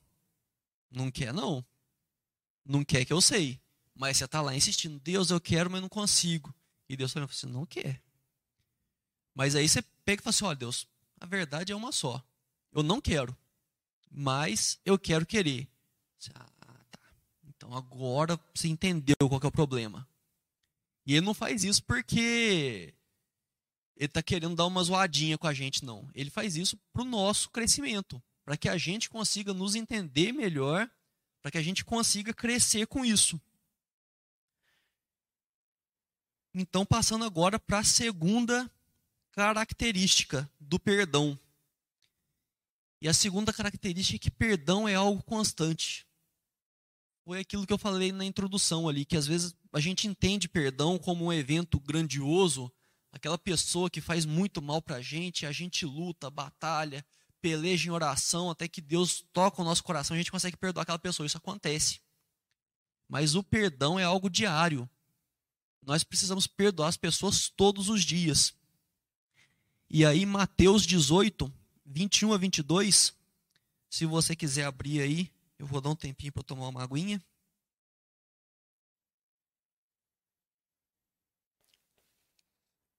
não 0.90 1.12
quer 1.12 1.34
não. 1.34 1.66
Não 2.64 2.82
quer 2.82 3.04
que 3.04 3.12
eu 3.12 3.20
sei. 3.20 3.60
Mas 3.94 4.16
você 4.16 4.24
está 4.24 4.42
lá 4.42 4.56
insistindo, 4.56 4.98
Deus, 5.02 5.32
eu 5.32 5.42
quero, 5.42 5.70
mas 5.70 5.82
não 5.82 5.90
consigo. 5.90 6.56
E 6.88 6.96
Deus 6.96 7.12
também 7.12 7.28
fala 7.28 7.38
assim, 7.38 7.52
não 7.52 7.66
quer. 7.66 8.02
Mas 9.34 9.54
aí 9.54 9.68
você 9.68 9.82
pega 10.06 10.22
e 10.22 10.24
fala 10.24 10.30
assim: 10.30 10.46
olha, 10.46 10.56
Deus, 10.56 10.88
a 11.20 11.26
verdade 11.26 11.74
é 11.74 11.76
uma 11.76 11.92
só. 11.92 12.24
Eu 12.72 12.82
não 12.84 13.02
quero, 13.02 13.36
mas 14.10 14.80
eu 14.86 14.98
quero 14.98 15.26
querer. 15.26 15.68
Ah, 16.34 16.86
tá. 16.90 17.00
Então 17.50 17.74
agora 17.74 18.40
você 18.54 18.70
entendeu 18.70 19.18
qual 19.28 19.42
é 19.44 19.48
o 19.48 19.52
problema. 19.52 20.08
E 21.06 21.16
ele 21.16 21.26
não 21.26 21.34
faz 21.34 21.66
isso 21.66 21.84
porque 21.84 22.94
ele 23.98 24.06
está 24.06 24.24
querendo 24.24 24.56
dar 24.56 24.66
uma 24.66 24.82
zoadinha 24.82 25.38
com 25.38 25.48
a 25.48 25.54
gente, 25.54 25.84
não. 25.84 26.10
Ele 26.16 26.30
faz 26.30 26.56
isso 26.56 26.78
para 26.94 27.02
o 27.02 27.06
nosso 27.06 27.50
crescimento, 27.50 28.24
para 28.46 28.56
que 28.56 28.70
a 28.70 28.78
gente 28.78 29.10
consiga 29.10 29.54
nos 29.54 29.74
entender 29.74 30.32
melhor, 30.32 30.90
para 31.42 31.52
que 31.52 31.58
a 31.58 31.64
gente 31.64 31.84
consiga 31.84 32.32
crescer 32.32 32.86
com 32.86 33.04
isso. 33.04 33.42
Então, 36.54 36.86
passando 36.86 37.26
agora 37.26 37.60
para 37.60 37.80
a 37.80 37.84
segunda 37.84 38.72
característica 39.32 40.50
do 40.60 40.80
perdão. 40.80 41.38
E 43.02 43.10
a 43.10 43.14
segunda 43.14 43.52
característica 43.52 44.16
é 44.16 44.20
que 44.20 44.32
perdão 44.32 44.88
é 44.88 44.96
algo 44.96 45.22
constante. 45.24 46.08
Foi 47.26 47.40
aquilo 47.40 47.66
que 47.66 47.74
eu 47.74 47.78
falei 47.78 48.12
na 48.12 48.24
introdução 48.24 48.88
ali, 48.88 49.04
que 49.04 49.18
às 49.18 49.28
vezes 49.28 49.54
a 49.74 49.80
gente 49.80 50.08
entende 50.08 50.48
perdão 50.48 50.98
como 50.98 51.26
um 51.26 51.34
evento 51.34 51.80
grandioso, 51.80 52.72
aquela 53.12 53.38
pessoa 53.38 53.90
que 53.90 54.00
faz 54.00 54.26
muito 54.26 54.62
mal 54.62 54.82
para 54.82 54.98
a 54.98 55.02
gente, 55.02 55.46
a 55.46 55.52
gente 55.52 55.86
luta, 55.86 56.30
batalha, 56.30 57.06
peleja 57.46 57.88
em 57.88 57.92
oração, 57.92 58.50
até 58.50 58.68
que 58.68 58.82
Deus 58.82 59.24
toca 59.32 59.62
o 59.62 59.64
nosso 59.64 59.84
coração, 59.84 60.16
a 60.16 60.18
gente 60.18 60.32
consegue 60.32 60.58
perdoar 60.58 60.82
aquela 60.82 60.98
pessoa. 60.98 61.28
Isso 61.28 61.38
acontece. 61.38 62.02
Mas 63.08 63.36
o 63.36 63.44
perdão 63.44 64.00
é 64.00 64.04
algo 64.04 64.32
diário. 64.32 64.90
Nós 65.80 66.04
precisamos 66.04 66.48
perdoar 66.48 66.88
as 66.88 66.98
pessoas 66.98 67.48
todos 67.48 67.88
os 67.88 68.04
dias. 68.04 68.56
E 69.88 70.04
aí, 70.04 70.26
Mateus 70.26 70.88
18, 70.88 71.54
21 71.86 72.34
a 72.34 72.38
22. 72.40 73.14
Se 73.92 74.08
você 74.08 74.36
quiser 74.36 74.66
abrir 74.66 75.02
aí, 75.02 75.32
eu 75.60 75.68
vou 75.68 75.80
dar 75.80 75.92
um 75.92 75.96
tempinho 75.96 76.34
para 76.34 76.42
tomar 76.42 76.70
uma 76.70 76.82
aguinha. 76.82 77.24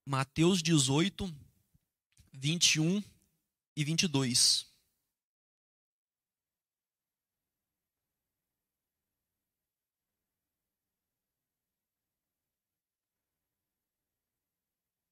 Mateus 0.05 0.63
18, 0.63 1.35
21 2.31 3.03
e 3.77 3.83
22. 3.83 4.65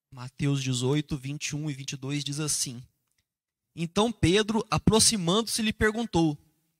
Mateus 0.09 0.63
18, 0.63 1.15
21 1.15 1.69
e 1.69 1.73
22 1.73 2.23
diz 2.23 2.39
assim: 2.39 2.83
Então 3.75 4.11
Pedro, 4.11 4.65
aproximando-se, 4.71 5.61
lhe 5.61 5.71
perguntou: 5.71 6.35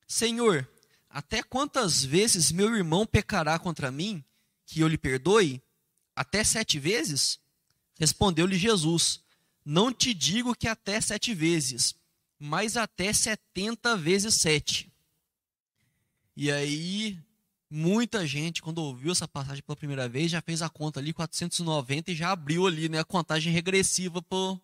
Senhor, 0.08 0.68
até 1.08 1.44
quantas 1.44 2.04
vezes 2.04 2.52
meu 2.52 2.76
irmão 2.76 3.06
pecará 3.06 3.60
contra 3.60 3.92
mim, 3.92 4.26
que 4.66 4.80
eu 4.80 4.88
lhe 4.88 4.98
perdoe? 4.98 5.62
Até 6.16 6.44
sete 6.44 6.80
vezes? 6.80 7.40
Respondeu-lhe 8.00 8.58
Jesus: 8.58 9.24
Não 9.66 9.92
te 9.92 10.14
digo 10.14 10.56
que 10.56 10.68
até 10.68 11.02
sete 11.02 11.34
vezes, 11.34 11.96
mas 12.40 12.78
até 12.78 13.12
setenta 13.12 13.98
vezes 13.98 14.36
sete. 14.36 14.92
E 16.38 16.52
aí 16.52 17.20
Muita 17.70 18.26
gente, 18.28 18.62
quando 18.62 18.78
ouviu 18.78 19.12
essa 19.12 19.28
passagem 19.28 19.64
pela 19.64 19.76
primeira 19.76 20.08
vez, 20.08 20.32
já 20.32 20.42
fez 20.42 20.62
a 20.62 20.70
conta 20.70 21.00
ali, 21.00 21.12
490, 21.12 22.12
e 22.12 22.16
já 22.16 22.32
abriu 22.32 22.68
ali 22.68 22.88
né, 22.88 23.00
a 23.00 23.04
contagem 23.04 23.52
regressiva 23.52 24.22
para 24.22 24.58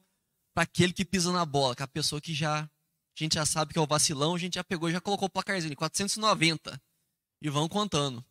aquele 0.56 0.94
que 0.94 1.04
pisa 1.04 1.32
na 1.32 1.44
bola, 1.46 1.76
que 1.76 1.82
é 1.82 1.86
a 1.86 1.88
pessoa 1.88 2.22
que 2.22 2.34
já. 2.34 2.62
A 2.64 2.70
gente 3.14 3.34
já 3.36 3.46
sabe 3.46 3.74
que 3.74 3.80
é 3.80 3.82
o 3.82 3.88
vacilão, 3.88 4.36
a 4.36 4.38
gente 4.38 4.56
já 4.56 4.64
pegou 4.64 4.90
já 4.90 5.02
colocou 5.02 5.28
o 5.28 5.30
placarzinho, 5.30 5.76
490. 5.76 6.82
E 7.42 7.50
vão 7.50 7.68
contando. 7.68 8.24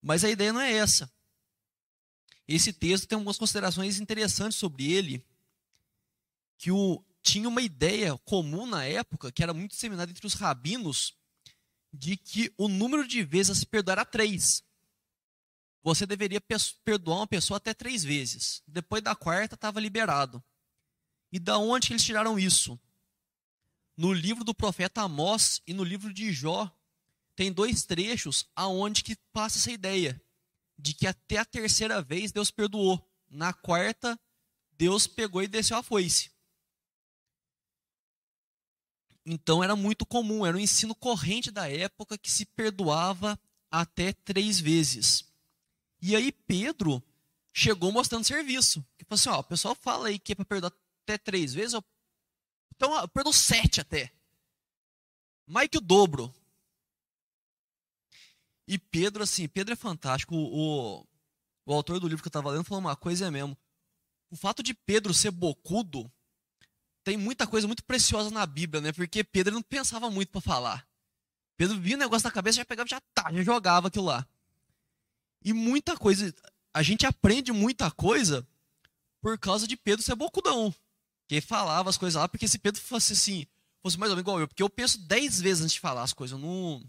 Mas 0.00 0.24
a 0.24 0.30
ideia 0.30 0.52
não 0.52 0.60
é 0.60 0.72
essa. 0.72 1.10
Esse 2.46 2.72
texto 2.72 3.06
tem 3.06 3.16
algumas 3.16 3.36
considerações 3.36 4.00
interessantes 4.00 4.56
sobre 4.56 4.90
ele, 4.90 5.22
que 6.62 6.70
o, 6.70 7.04
tinha 7.24 7.48
uma 7.48 7.60
ideia 7.60 8.16
comum 8.18 8.66
na 8.66 8.84
época, 8.84 9.32
que 9.32 9.42
era 9.42 9.52
muito 9.52 9.72
disseminada 9.72 10.12
entre 10.12 10.24
os 10.24 10.34
rabinos, 10.34 11.12
de 11.92 12.16
que 12.16 12.54
o 12.56 12.68
número 12.68 13.04
de 13.04 13.24
vezes 13.24 13.50
a 13.50 13.54
se 13.56 13.66
perdoar 13.66 13.94
era 13.94 14.04
três. 14.04 14.62
Você 15.82 16.06
deveria 16.06 16.40
perdoar 16.84 17.16
uma 17.16 17.26
pessoa 17.26 17.56
até 17.56 17.74
três 17.74 18.04
vezes. 18.04 18.62
Depois 18.64 19.02
da 19.02 19.16
quarta, 19.16 19.56
estava 19.56 19.80
liberado. 19.80 20.40
E 21.32 21.40
da 21.40 21.58
onde 21.58 21.92
eles 21.92 22.04
tiraram 22.04 22.38
isso? 22.38 22.78
No 23.96 24.12
livro 24.12 24.44
do 24.44 24.54
profeta 24.54 25.02
Amós 25.02 25.60
e 25.66 25.74
no 25.74 25.82
livro 25.82 26.14
de 26.14 26.32
Jó, 26.32 26.72
tem 27.34 27.52
dois 27.52 27.84
trechos 27.84 28.48
aonde 28.54 29.02
que 29.02 29.16
passa 29.32 29.58
essa 29.58 29.72
ideia 29.72 30.22
de 30.78 30.94
que 30.94 31.08
até 31.08 31.38
a 31.38 31.44
terceira 31.44 32.00
vez 32.00 32.30
Deus 32.30 32.52
perdoou. 32.52 33.04
Na 33.28 33.52
quarta, 33.52 34.16
Deus 34.70 35.08
pegou 35.08 35.42
e 35.42 35.48
desceu 35.48 35.76
a 35.76 35.82
foice. 35.82 36.31
Então 39.24 39.62
era 39.62 39.76
muito 39.76 40.04
comum, 40.04 40.44
era 40.44 40.56
um 40.56 40.60
ensino 40.60 40.94
corrente 40.94 41.50
da 41.50 41.70
época 41.70 42.18
que 42.18 42.30
se 42.30 42.44
perdoava 42.44 43.38
até 43.70 44.12
três 44.12 44.58
vezes. 44.58 45.24
E 46.00 46.16
aí 46.16 46.32
Pedro 46.32 47.02
chegou 47.52 47.92
mostrando 47.92 48.24
serviço. 48.24 48.84
Que 48.98 49.04
falou 49.04 49.20
assim: 49.20 49.28
ó, 49.28 49.38
o 49.38 49.44
pessoal 49.44 49.74
fala 49.74 50.08
aí 50.08 50.18
que 50.18 50.32
é 50.32 50.34
para 50.34 50.44
perdoar 50.44 50.72
até 51.04 51.16
três 51.16 51.54
vezes, 51.54 51.74
eu, 51.74 51.84
então 52.74 52.94
eu 52.98 53.08
perdoo 53.08 53.32
sete 53.32 53.80
até. 53.80 54.12
Mais 55.46 55.68
que 55.68 55.78
o 55.78 55.80
dobro. 55.80 56.34
E 58.66 58.78
Pedro, 58.78 59.22
assim, 59.22 59.48
Pedro 59.48 59.72
é 59.72 59.76
fantástico. 59.76 60.34
O, 60.34 61.00
o, 61.00 61.06
o 61.66 61.72
autor 61.74 62.00
do 62.00 62.08
livro 62.08 62.22
que 62.22 62.28
eu 62.28 62.30
estava 62.30 62.50
lendo 62.50 62.64
falou 62.64 62.80
uma 62.80 62.96
coisa 62.96 63.26
é 63.26 63.30
mesmo. 63.30 63.56
O 64.30 64.36
fato 64.36 64.62
de 64.62 64.72
Pedro 64.72 65.12
ser 65.12 65.30
bocudo 65.30 66.10
tem 67.04 67.16
muita 67.16 67.46
coisa 67.46 67.66
muito 67.66 67.84
preciosa 67.84 68.30
na 68.30 68.46
Bíblia, 68.46 68.80
né? 68.80 68.92
Porque 68.92 69.24
Pedro 69.24 69.54
não 69.54 69.62
pensava 69.62 70.10
muito 70.10 70.30
para 70.30 70.40
falar. 70.40 70.86
Pedro 71.56 71.78
via 71.78 71.96
o 71.96 71.98
negócio 71.98 72.26
na 72.26 72.32
cabeça, 72.32 72.56
já 72.56 72.64
pegava, 72.64 72.88
já 72.88 73.00
tá, 73.14 73.32
já 73.32 73.42
jogava 73.42 73.88
aquilo 73.88 74.06
lá. 74.06 74.26
E 75.44 75.52
muita 75.52 75.96
coisa, 75.96 76.34
a 76.72 76.82
gente 76.82 77.06
aprende 77.06 77.52
muita 77.52 77.90
coisa 77.90 78.46
por 79.20 79.38
causa 79.38 79.66
de 79.66 79.76
Pedro 79.76 80.04
ser 80.04 80.14
bocudão. 80.14 80.74
Que 81.28 81.40
falava 81.40 81.90
as 81.90 81.96
coisas 81.96 82.20
lá, 82.20 82.28
porque 82.28 82.48
se 82.48 82.58
Pedro 82.58 82.80
fosse 82.80 83.12
assim, 83.12 83.46
fosse 83.82 83.98
mais 83.98 84.10
ou 84.10 84.16
menos 84.16 84.24
igual 84.24 84.40
eu, 84.40 84.48
porque 84.48 84.62
eu 84.62 84.70
penso 84.70 84.98
dez 85.00 85.40
vezes 85.40 85.62
antes 85.62 85.74
de 85.74 85.80
falar 85.80 86.02
as 86.02 86.12
coisas, 86.12 86.38
eu 86.38 86.46
não. 86.46 86.82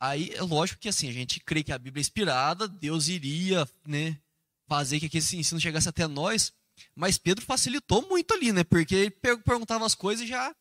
Aí 0.00 0.30
é 0.34 0.42
lógico 0.42 0.80
que 0.80 0.88
assim, 0.88 1.08
a 1.08 1.12
gente 1.12 1.40
crê 1.40 1.62
que 1.62 1.72
a 1.72 1.78
Bíblia 1.78 2.00
é 2.00 2.02
inspirada, 2.02 2.66
Deus 2.66 3.08
iria, 3.08 3.68
né, 3.86 4.18
fazer 4.66 4.98
que 5.00 5.18
esse 5.18 5.36
ensino 5.36 5.60
chegasse 5.60 5.88
até 5.88 6.06
nós, 6.06 6.52
mas 6.94 7.18
Pedro 7.18 7.44
facilitou 7.44 8.06
muito 8.08 8.34
ali, 8.34 8.52
né? 8.52 8.64
Porque 8.64 8.94
ele 8.94 9.10
perguntava 9.10 9.84
as 9.84 9.94
coisas 9.94 10.24
e 10.24 10.28
já 10.28 10.54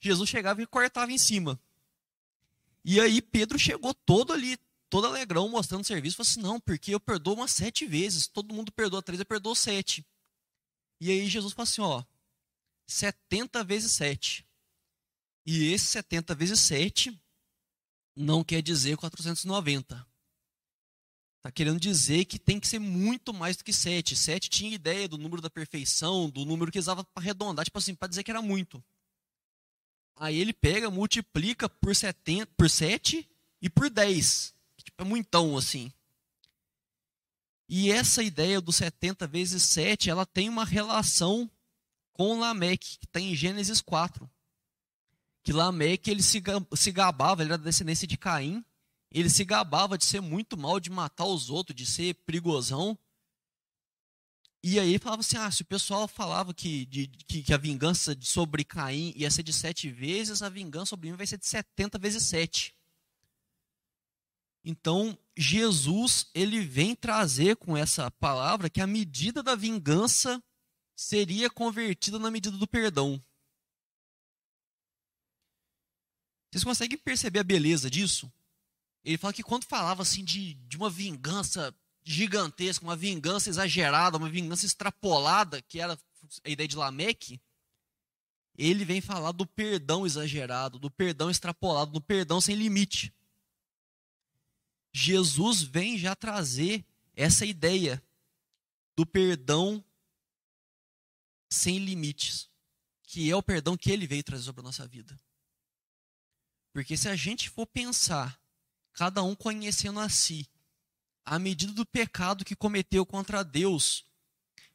Jesus 0.00 0.28
chegava 0.28 0.62
e 0.62 0.66
cortava 0.66 1.10
em 1.12 1.18
cima. 1.18 1.60
E 2.84 3.00
aí 3.00 3.20
Pedro 3.20 3.58
chegou 3.58 3.92
todo 3.92 4.32
ali, 4.32 4.58
todo 4.88 5.06
alegrão, 5.06 5.48
mostrando 5.48 5.84
serviço. 5.84 6.16
Falou 6.16 6.28
assim: 6.28 6.40
não, 6.40 6.60
porque 6.60 6.94
eu 6.94 7.00
perdoo 7.00 7.34
umas 7.34 7.50
sete 7.50 7.86
vezes. 7.86 8.26
Todo 8.26 8.54
mundo 8.54 8.70
perdoa 8.70 9.02
três, 9.02 9.18
eu 9.18 9.26
perdoo 9.26 9.54
sete. 9.54 10.06
E 11.00 11.10
aí 11.10 11.26
Jesus 11.28 11.52
falou 11.52 11.64
assim: 11.64 11.80
ó, 11.80 12.04
70 12.86 13.64
vezes 13.64 13.92
7. 13.92 14.46
E 15.44 15.72
esse 15.72 15.86
70 15.86 16.34
vezes 16.34 16.60
7 16.60 17.20
não 18.14 18.42
quer 18.42 18.62
dizer 18.62 18.96
490. 18.96 20.06
Está 21.46 21.52
querendo 21.52 21.78
dizer 21.78 22.24
que 22.24 22.40
tem 22.40 22.58
que 22.58 22.66
ser 22.66 22.80
muito 22.80 23.32
mais 23.32 23.56
do 23.56 23.62
que 23.62 23.72
7. 23.72 24.16
7 24.16 24.50
tinha 24.50 24.74
ideia 24.74 25.06
do 25.06 25.16
número 25.16 25.40
da 25.40 25.48
perfeição, 25.48 26.28
do 26.28 26.44
número 26.44 26.72
que 26.72 26.78
usava 26.78 27.04
para 27.04 27.22
arredondar, 27.22 27.64
tipo 27.64 27.78
assim, 27.78 27.94
para 27.94 28.08
dizer 28.08 28.24
que 28.24 28.32
era 28.32 28.42
muito. 28.42 28.82
Aí 30.16 30.40
ele 30.40 30.52
pega, 30.52 30.90
multiplica 30.90 31.68
por, 31.68 31.94
70, 31.94 32.50
por 32.56 32.68
7 32.68 33.28
e 33.62 33.70
por 33.70 33.88
10. 33.88 34.54
Tipo, 34.82 35.02
é 35.02 35.04
muitão 35.04 35.56
assim. 35.56 35.92
E 37.68 37.92
essa 37.92 38.24
ideia 38.24 38.60
do 38.60 38.72
70 38.72 39.28
vezes 39.28 39.62
7, 39.62 40.10
ela 40.10 40.26
tem 40.26 40.48
uma 40.48 40.64
relação 40.64 41.48
com 42.12 42.40
Lameque, 42.40 42.98
que 42.98 43.06
está 43.06 43.20
em 43.20 43.36
Gênesis 43.36 43.80
4. 43.80 44.28
Que 45.44 45.52
Lameque 45.52 46.10
ele 46.10 46.24
se, 46.24 46.42
se 46.74 46.90
gabava, 46.90 47.44
ele 47.44 47.52
era 47.52 47.62
descendência 47.62 48.04
de 48.04 48.16
Caim, 48.16 48.64
ele 49.10 49.30
se 49.30 49.44
gabava 49.44 49.96
de 49.96 50.04
ser 50.04 50.20
muito 50.20 50.56
mal, 50.56 50.80
de 50.80 50.90
matar 50.90 51.26
os 51.26 51.50
outros, 51.50 51.76
de 51.76 51.86
ser 51.86 52.14
perigosão. 52.26 52.98
E 54.62 54.80
aí 54.80 54.98
falava 54.98 55.20
assim: 55.20 55.36
ah, 55.36 55.50
se 55.50 55.62
o 55.62 55.66
pessoal 55.66 56.08
falava 56.08 56.52
que, 56.52 56.86
de, 56.86 57.06
que, 57.06 57.42
que, 57.42 57.52
a 57.52 57.56
vingança 57.56 58.16
sobre 58.20 58.64
Caim 58.64 59.12
ia 59.16 59.30
ser 59.30 59.42
de 59.42 59.52
sete 59.52 59.88
vezes, 59.90 60.42
a 60.42 60.48
vingança 60.48 60.90
sobre 60.90 61.10
mim 61.10 61.16
vai 61.16 61.26
ser 61.26 61.38
de 61.38 61.46
setenta 61.46 61.98
vezes 61.98 62.24
sete. 62.24 62.74
Então, 64.64 65.16
Jesus, 65.36 66.28
ele 66.34 66.60
vem 66.60 66.96
trazer 66.96 67.54
com 67.56 67.76
essa 67.76 68.10
palavra 68.10 68.68
que 68.68 68.80
a 68.80 68.86
medida 68.86 69.40
da 69.40 69.54
vingança 69.54 70.42
seria 70.96 71.48
convertida 71.48 72.18
na 72.18 72.32
medida 72.32 72.56
do 72.56 72.66
perdão. 72.66 73.22
Vocês 76.50 76.64
conseguem 76.64 76.98
perceber 76.98 77.38
a 77.38 77.44
beleza 77.44 77.88
disso? 77.88 78.32
Ele 79.06 79.16
fala 79.16 79.32
que 79.32 79.42
quando 79.44 79.64
falava 79.64 80.02
assim 80.02 80.24
de, 80.24 80.54
de 80.54 80.76
uma 80.76 80.90
vingança 80.90 81.72
gigantesca, 82.02 82.84
uma 82.84 82.96
vingança 82.96 83.48
exagerada, 83.48 84.16
uma 84.16 84.28
vingança 84.28 84.66
extrapolada, 84.66 85.62
que 85.62 85.78
era 85.78 85.96
a 86.42 86.50
ideia 86.50 86.66
de 86.66 86.74
Lameque, 86.74 87.40
ele 88.58 88.84
vem 88.84 89.00
falar 89.00 89.30
do 89.30 89.46
perdão 89.46 90.04
exagerado, 90.04 90.80
do 90.80 90.90
perdão 90.90 91.30
extrapolado, 91.30 91.92
do 91.92 92.00
perdão 92.00 92.40
sem 92.40 92.56
limite. 92.56 93.14
Jesus 94.92 95.62
vem 95.62 95.96
já 95.96 96.16
trazer 96.16 96.84
essa 97.14 97.46
ideia 97.46 98.02
do 98.96 99.06
perdão 99.06 99.84
sem 101.48 101.78
limites, 101.78 102.50
que 103.04 103.30
é 103.30 103.36
o 103.36 103.42
perdão 103.42 103.76
que 103.76 103.92
ele 103.92 104.04
veio 104.04 104.24
trazer 104.24 104.42
sobre 104.42 104.62
a 104.62 104.64
nossa 104.64 104.84
vida. 104.84 105.16
Porque 106.72 106.96
se 106.96 107.08
a 107.08 107.14
gente 107.14 107.48
for 107.48 107.66
pensar 107.68 108.36
cada 108.96 109.22
um 109.22 109.34
conhecendo 109.34 110.00
a 110.00 110.08
si, 110.08 110.48
a 111.24 111.38
medida 111.38 111.72
do 111.72 111.84
pecado 111.84 112.44
que 112.44 112.56
cometeu 112.56 113.04
contra 113.04 113.44
Deus 113.44 114.06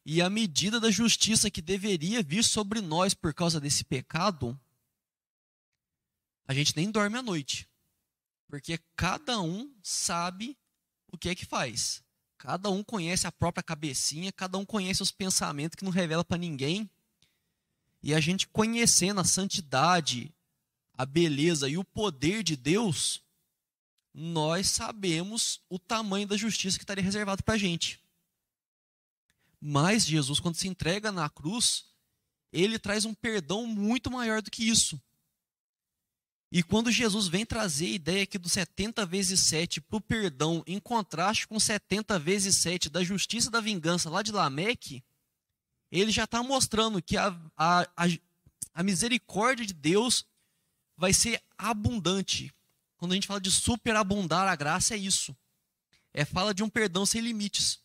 e 0.05 0.21
a 0.21 0.29
medida 0.29 0.79
da 0.79 0.91
justiça 0.91 1.49
que 1.49 1.61
deveria 1.61 2.21
vir 2.21 2.43
sobre 2.43 2.81
nós 2.81 3.15
por 3.15 3.33
causa 3.33 3.59
desse 3.59 3.83
pecado, 3.83 4.57
a 6.47 6.53
gente 6.53 6.75
nem 6.75 6.91
dorme 6.91 7.17
à 7.17 7.21
noite. 7.23 7.67
Porque 8.47 8.79
cada 8.95 9.41
um 9.41 9.73
sabe 9.81 10.57
o 11.07 11.17
que 11.17 11.29
é 11.29 11.35
que 11.35 11.45
faz. 11.45 12.03
Cada 12.37 12.69
um 12.69 12.83
conhece 12.83 13.25
a 13.25 13.31
própria 13.31 13.63
cabecinha, 13.63 14.31
cada 14.31 14.57
um 14.57 14.65
conhece 14.65 15.01
os 15.01 15.11
pensamentos 15.11 15.75
que 15.75 15.85
não 15.85 15.91
revela 15.91 16.23
para 16.23 16.37
ninguém. 16.37 16.89
E 18.03 18.13
a 18.13 18.19
gente 18.19 18.47
conhecendo 18.47 19.21
a 19.21 19.25
santidade, 19.25 20.33
a 20.93 21.05
beleza 21.05 21.69
e 21.69 21.77
o 21.77 21.83
poder 21.83 22.43
de 22.43 22.55
Deus, 22.55 23.23
nós 24.13 24.67
sabemos 24.67 25.61
o 25.69 25.79
tamanho 25.79 26.27
da 26.27 26.37
justiça 26.37 26.77
que 26.77 26.83
estaria 26.83 27.03
reservado 27.03 27.43
para 27.43 27.53
a 27.55 27.57
gente. 27.57 27.99
Mas 29.59 30.05
Jesus, 30.05 30.39
quando 30.39 30.55
se 30.55 30.67
entrega 30.67 31.11
na 31.11 31.29
cruz, 31.29 31.85
ele 32.51 32.79
traz 32.79 33.05
um 33.05 33.13
perdão 33.13 33.65
muito 33.65 34.11
maior 34.11 34.41
do 34.41 34.51
que 34.51 34.67
isso. 34.67 34.99
E 36.51 36.61
quando 36.61 36.91
Jesus 36.91 37.27
vem 37.27 37.45
trazer 37.45 37.85
a 37.85 37.89
ideia 37.89 38.23
aqui 38.23 38.37
do 38.37 38.49
70 38.49 39.05
vezes 39.05 39.39
7 39.39 39.79
para 39.79 39.97
o 39.97 40.01
perdão, 40.01 40.61
em 40.67 40.79
contraste 40.79 41.47
com 41.47 41.57
70 41.57 42.19
vezes 42.19 42.55
7 42.55 42.89
da 42.89 43.03
justiça 43.03 43.47
e 43.47 43.51
da 43.51 43.61
vingança 43.61 44.09
lá 44.09 44.21
de 44.21 44.33
Lameque, 44.33 45.01
ele 45.89 46.11
já 46.11 46.25
está 46.25 46.43
mostrando 46.43 47.01
que 47.01 47.15
a, 47.15 47.27
a, 47.55 47.81
a, 47.95 48.05
a 48.73 48.83
misericórdia 48.83 49.65
de 49.65 49.73
Deus 49.73 50.25
vai 50.97 51.13
ser 51.13 51.41
abundante, 51.57 52.53
quando 53.01 53.13
a 53.13 53.15
gente 53.15 53.25
fala 53.25 53.41
de 53.41 53.49
superabundar 53.49 54.47
a 54.47 54.55
graça, 54.55 54.93
é 54.93 54.97
isso. 54.97 55.35
É 56.13 56.23
fala 56.23 56.53
de 56.53 56.61
um 56.61 56.69
perdão 56.69 57.03
sem 57.03 57.19
limites. 57.19 57.79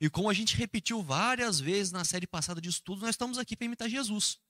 E 0.00 0.08
como 0.08 0.30
a 0.30 0.32
gente 0.32 0.56
repetiu 0.56 1.02
várias 1.02 1.60
vezes 1.60 1.92
na 1.92 2.06
série 2.06 2.26
passada 2.26 2.58
de 2.58 2.70
estudos, 2.70 3.02
nós 3.02 3.10
estamos 3.10 3.36
aqui 3.36 3.54
para 3.54 3.66
imitar 3.66 3.86
Jesus. 3.86 4.40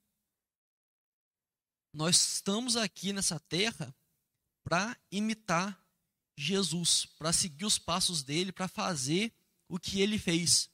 Nós 1.93 2.35
estamos 2.35 2.77
aqui 2.77 3.13
nessa 3.13 3.41
terra 3.41 3.93
para 4.63 4.97
imitar 5.11 5.77
Jesus, 6.39 7.07
para 7.19 7.33
seguir 7.33 7.65
os 7.65 7.77
passos 7.77 8.23
dele, 8.23 8.53
para 8.53 8.69
fazer 8.69 9.35
o 9.69 9.77
que 9.77 10.01
ele 10.01 10.21
fez, 10.21 10.71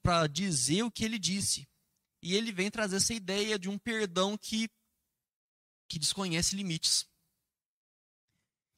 para 0.00 0.28
dizer 0.28 0.84
o 0.84 0.90
que 0.92 1.04
ele 1.04 1.18
disse. 1.18 1.68
E 2.22 2.32
ele 2.32 2.52
vem 2.52 2.70
trazer 2.70 2.98
essa 2.98 3.12
ideia 3.12 3.58
de 3.58 3.68
um 3.68 3.76
perdão 3.76 4.38
que, 4.38 4.70
que 5.88 5.98
desconhece 5.98 6.54
limites. 6.54 7.08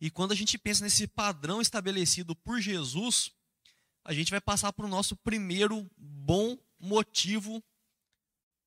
E 0.01 0.11
quando 0.11 0.33
a 0.33 0.35
gente 0.35 0.57
pensa 0.57 0.85
nesse 0.85 1.07
padrão 1.07 1.61
estabelecido 1.61 2.35
por 2.37 2.61
Jesus, 2.61 3.33
a 4.05 4.13
gente 4.13 4.31
vai 4.31 4.41
passar 4.41 4.73
para 4.73 4.87
o 4.87 4.89
nosso 4.89 5.17
primeiro 5.17 5.91
bom 5.97 6.57
motivo 6.79 7.63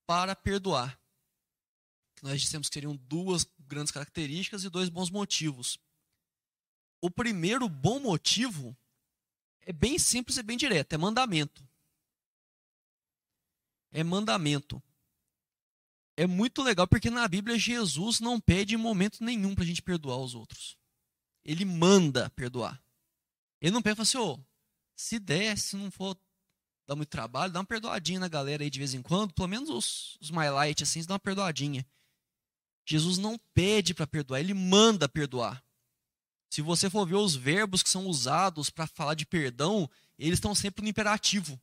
para 0.06 0.36
perdoar. 0.36 1.00
Nós 2.22 2.42
dissemos 2.42 2.68
que 2.68 2.74
seriam 2.74 2.96
duas 2.96 3.46
grandes 3.60 3.92
características 3.92 4.64
e 4.64 4.70
dois 4.70 4.90
bons 4.90 5.10
motivos. 5.10 5.80
O 7.02 7.10
primeiro 7.10 7.68
bom 7.68 8.00
motivo 8.00 8.78
é 9.62 9.72
bem 9.72 9.98
simples 9.98 10.38
e 10.38 10.44
bem 10.44 10.58
direto, 10.58 10.94
é 10.94 10.98
mandamento. 10.98 11.68
É 13.92 14.04
mandamento. 14.04 14.82
É 16.16 16.28
muito 16.28 16.62
legal 16.62 16.88
porque 16.88 17.10
na 17.10 17.28
Bíblia 17.28 17.58
Jesus 17.58 18.20
não 18.20 18.40
pede 18.40 18.76
em 18.76 18.78
momento 18.78 19.24
nenhum 19.24 19.56
para 19.56 19.64
a 19.64 19.68
gente 19.68 19.82
perdoar 19.82 20.18
os 20.18 20.36
outros. 20.36 20.78
Ele 21.44 21.66
manda 21.66 22.30
perdoar. 22.32 22.82
Ele 23.60 23.72
não 23.72 23.82
pede 23.82 23.94
e 23.94 23.96
fala 23.98 24.04
assim, 24.04 24.18
oh, 24.18 24.44
se 24.96 25.20
der, 25.20 25.58
se 25.58 25.76
não 25.76 25.92
for 25.92 26.18
dar 26.88 26.96
muito 26.96 27.10
trabalho, 27.10 27.54
dá 27.54 27.60
uma 27.60 27.66
perdoadinha 27.66 28.20
na 28.20 28.28
galera 28.28 28.64
aí 28.64 28.70
de 28.70 28.80
vez 28.80 28.94
em 28.94 29.02
quando, 29.02 29.34
pelo 29.34 29.48
menos 29.48 29.70
os, 29.70 30.18
os 30.20 30.32
mais 30.32 30.52
light 30.52 30.84
assim, 30.84 31.04
dá 31.04 31.14
uma 31.14 31.20
perdoadinha. 31.20 31.86
Jesus 32.86 33.18
não 33.18 33.40
pede 33.54 33.94
para 33.94 34.08
perdoar, 34.08 34.40
ele 34.40 34.54
manda 34.54 35.08
perdoar. 35.08 35.64
Se 36.50 36.62
você 36.62 36.90
for 36.90 37.06
ver 37.06 37.16
os 37.16 37.36
verbos 37.36 37.82
que 37.82 37.90
são 37.90 38.08
usados 38.08 38.70
para 38.70 38.86
falar 38.86 39.14
de 39.14 39.26
perdão, 39.26 39.90
eles 40.20 40.34
estão 40.34 40.54
sempre 40.54 40.84
no 40.84 40.90
imperativo. 40.90 41.60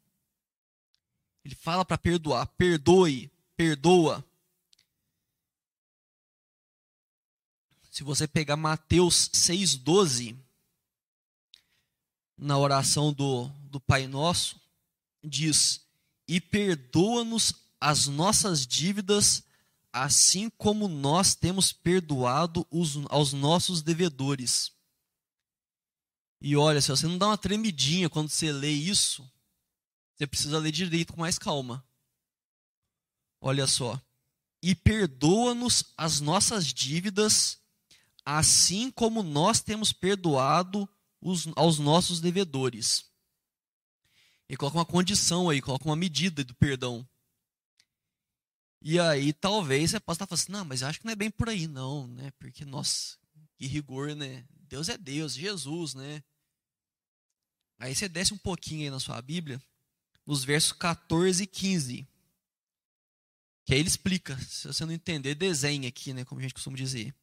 Ele 1.44 1.54
fala 1.54 1.84
para 1.84 1.98
perdoar, 1.98 2.46
perdoe, 2.56 3.30
perdoa. 3.56 4.24
Se 7.98 8.04
você 8.04 8.28
pegar 8.28 8.56
Mateus 8.56 9.28
6,12, 9.30 10.38
na 12.36 12.56
oração 12.56 13.12
do, 13.12 13.48
do 13.68 13.80
Pai 13.80 14.06
Nosso, 14.06 14.54
diz: 15.20 15.84
E 16.28 16.40
perdoa-nos 16.40 17.52
as 17.80 18.06
nossas 18.06 18.64
dívidas, 18.64 19.42
assim 19.92 20.48
como 20.50 20.86
nós 20.86 21.34
temos 21.34 21.72
perdoado 21.72 22.64
os, 22.70 23.04
aos 23.08 23.32
nossos 23.32 23.82
devedores. 23.82 24.70
E 26.40 26.54
olha, 26.54 26.80
se 26.80 26.92
você 26.92 27.08
não 27.08 27.18
dá 27.18 27.26
uma 27.26 27.36
tremidinha 27.36 28.08
quando 28.08 28.28
você 28.28 28.52
lê 28.52 28.70
isso, 28.70 29.28
você 30.14 30.24
precisa 30.24 30.56
ler 30.60 30.70
direito 30.70 31.14
com 31.14 31.20
mais 31.20 31.36
calma. 31.36 31.84
Olha 33.40 33.66
só. 33.66 34.00
E 34.62 34.72
perdoa-nos 34.72 35.92
as 35.96 36.20
nossas 36.20 36.64
dívidas, 36.64 37.57
assim 38.30 38.90
como 38.90 39.22
nós 39.22 39.62
temos 39.62 39.90
perdoado 39.90 40.86
os, 41.18 41.48
aos 41.56 41.78
nossos 41.78 42.20
devedores. 42.20 43.10
E 44.46 44.54
coloca 44.54 44.76
uma 44.76 44.84
condição 44.84 45.48
aí, 45.48 45.62
coloca 45.62 45.86
uma 45.86 45.96
medida 45.96 46.44
do 46.44 46.54
perdão. 46.54 47.08
E 48.82 49.00
aí 49.00 49.32
talvez 49.32 49.92
você 49.92 50.00
possa 50.00 50.16
estar 50.16 50.26
falando 50.26 50.42
assim, 50.42 50.52
não, 50.52 50.64
mas 50.66 50.82
eu 50.82 50.88
acho 50.88 50.98
que 51.00 51.06
não 51.06 51.12
é 51.12 51.16
bem 51.16 51.30
por 51.30 51.48
aí 51.48 51.66
não, 51.66 52.06
né? 52.06 52.30
Porque, 52.32 52.66
nossa, 52.66 53.16
que 53.56 53.66
rigor, 53.66 54.14
né? 54.14 54.46
Deus 54.68 54.90
é 54.90 54.98
Deus, 54.98 55.32
Jesus, 55.32 55.94
né? 55.94 56.22
Aí 57.78 57.94
você 57.94 58.10
desce 58.10 58.34
um 58.34 58.38
pouquinho 58.38 58.82
aí 58.82 58.90
na 58.90 59.00
sua 59.00 59.22
Bíblia, 59.22 59.58
nos 60.26 60.44
versos 60.44 60.72
14 60.72 61.44
e 61.44 61.46
15. 61.46 62.06
Que 63.64 63.72
aí 63.72 63.80
ele 63.80 63.88
explica, 63.88 64.38
se 64.40 64.66
você 64.66 64.84
não 64.84 64.92
entender, 64.92 65.34
desenha 65.34 65.88
aqui, 65.88 66.12
né, 66.12 66.26
como 66.26 66.40
a 66.40 66.42
gente 66.42 66.52
costuma 66.52 66.76
dizer. 66.76 67.14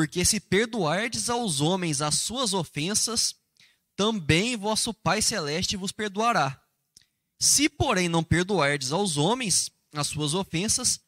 Porque 0.00 0.24
se 0.24 0.40
perdoardes 0.40 1.28
aos 1.28 1.60
homens 1.60 2.00
as 2.00 2.14
suas 2.14 2.54
ofensas, 2.54 3.34
também 3.94 4.56
vosso 4.56 4.94
Pai 4.94 5.20
Celeste 5.20 5.76
vos 5.76 5.92
perdoará. 5.92 6.58
Se, 7.38 7.68
porém, 7.68 8.08
não 8.08 8.24
perdoardes 8.24 8.92
aos 8.92 9.18
homens 9.18 9.70
as 9.92 10.06
suas 10.06 10.32
ofensas, 10.32 11.02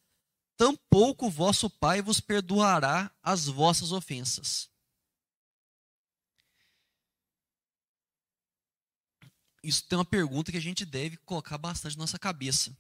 tampouco 0.59 1.31
vosso 1.31 1.71
Pai 1.71 2.03
vos 2.03 2.21
perdoará 2.21 3.11
as 3.23 3.47
vossas 3.47 3.93
ofensas. 3.93 4.69
Isso 9.63 9.87
tem 9.89 9.97
uma 9.97 10.05
pergunta 10.05 10.53
que 10.53 10.59
a 10.59 10.61
gente 10.61 10.85
deve 10.85 11.17
colocar 11.17 11.57
bastante 11.57 11.97
na 11.97 12.03
nossa 12.03 12.19
cabeça. 12.19 12.77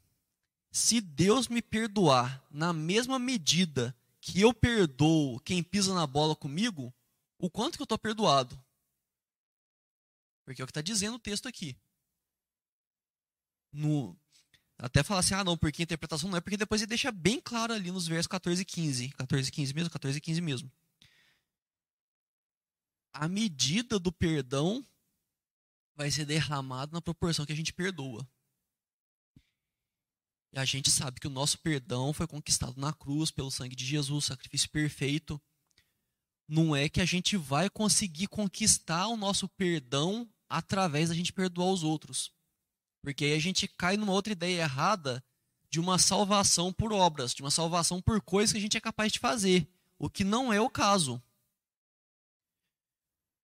Se 0.70 1.00
Deus 1.00 1.48
me 1.48 1.62
perdoar 1.62 2.44
na 2.50 2.74
mesma 2.74 3.18
medida 3.18 3.96
que 4.22 4.40
eu 4.40 4.54
perdoo 4.54 5.40
quem 5.40 5.64
pisa 5.64 5.92
na 5.92 6.06
bola 6.06 6.36
comigo, 6.36 6.94
o 7.38 7.50
quanto 7.50 7.76
que 7.76 7.82
eu 7.82 7.84
estou 7.84 7.98
perdoado? 7.98 8.56
Porque 10.44 10.62
é 10.62 10.64
o 10.64 10.66
que 10.66 10.70
está 10.70 10.80
dizendo 10.80 11.16
o 11.16 11.20
texto 11.20 11.48
aqui. 11.48 11.76
No, 13.72 14.16
até 14.78 15.02
falar 15.02 15.20
assim, 15.20 15.34
ah 15.34 15.42
não, 15.42 15.58
porque 15.58 15.82
a 15.82 15.84
interpretação 15.84 16.30
não 16.30 16.38
é, 16.38 16.40
porque 16.40 16.56
depois 16.56 16.80
ele 16.80 16.90
deixa 16.90 17.10
bem 17.10 17.40
claro 17.40 17.72
ali 17.72 17.90
nos 17.90 18.06
versos 18.06 18.28
14 18.28 18.62
e 18.62 18.64
15. 18.64 19.08
14 19.08 19.48
e 19.48 19.52
15 19.52 19.74
mesmo? 19.74 19.90
14 19.90 20.18
e 20.18 20.20
15 20.20 20.40
mesmo. 20.40 20.72
A 23.12 23.26
medida 23.26 23.98
do 23.98 24.12
perdão 24.12 24.86
vai 25.96 26.12
ser 26.12 26.24
derramada 26.24 26.92
na 26.92 27.02
proporção 27.02 27.44
que 27.44 27.52
a 27.52 27.56
gente 27.56 27.72
perdoa. 27.72 28.24
E 30.52 30.58
a 30.58 30.64
gente 30.64 30.90
sabe 30.90 31.18
que 31.18 31.26
o 31.26 31.30
nosso 31.30 31.58
perdão 31.58 32.12
foi 32.12 32.26
conquistado 32.26 32.78
na 32.78 32.92
cruz 32.92 33.30
pelo 33.30 33.50
sangue 33.50 33.74
de 33.74 33.86
Jesus, 33.86 34.26
sacrifício 34.26 34.68
perfeito. 34.68 35.40
Não 36.46 36.76
é 36.76 36.88
que 36.90 37.00
a 37.00 37.06
gente 37.06 37.36
vai 37.36 37.70
conseguir 37.70 38.26
conquistar 38.26 39.06
o 39.08 39.16
nosso 39.16 39.48
perdão 39.48 40.28
através 40.48 41.08
da 41.08 41.14
gente 41.14 41.32
perdoar 41.32 41.72
os 41.72 41.82
outros. 41.82 42.30
Porque 43.00 43.24
aí 43.24 43.32
a 43.32 43.38
gente 43.38 43.66
cai 43.66 43.96
numa 43.96 44.12
outra 44.12 44.32
ideia 44.34 44.60
errada 44.60 45.24
de 45.70 45.80
uma 45.80 45.98
salvação 45.98 46.70
por 46.70 46.92
obras, 46.92 47.34
de 47.34 47.40
uma 47.40 47.50
salvação 47.50 48.02
por 48.02 48.20
coisas 48.20 48.52
que 48.52 48.58
a 48.58 48.60
gente 48.60 48.76
é 48.76 48.80
capaz 48.80 49.10
de 49.10 49.18
fazer, 49.18 49.66
o 49.98 50.10
que 50.10 50.22
não 50.22 50.52
é 50.52 50.60
o 50.60 50.68
caso. 50.68 51.20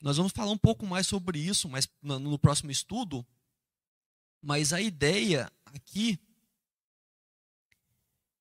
Nós 0.02 0.18
vamos 0.18 0.32
falar 0.32 0.52
um 0.52 0.58
pouco 0.58 0.86
mais 0.86 1.06
sobre 1.06 1.38
isso 1.38 1.68
mas 1.70 1.88
no 2.02 2.38
próximo 2.38 2.70
estudo, 2.70 3.26
mas 4.42 4.74
a 4.74 4.80
ideia 4.80 5.50
aqui 5.64 6.20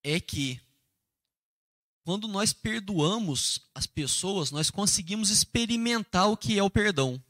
é 0.03 0.19
que 0.19 0.61
quando 2.03 2.27
nós 2.27 2.53
perdoamos 2.53 3.59
as 3.75 3.85
pessoas, 3.85 4.49
nós 4.49 4.69
conseguimos 4.71 5.29
experimentar 5.29 6.29
o 6.29 6.37
que 6.37 6.57
é 6.57 6.63
o 6.63 6.69
perdão. 6.69 7.21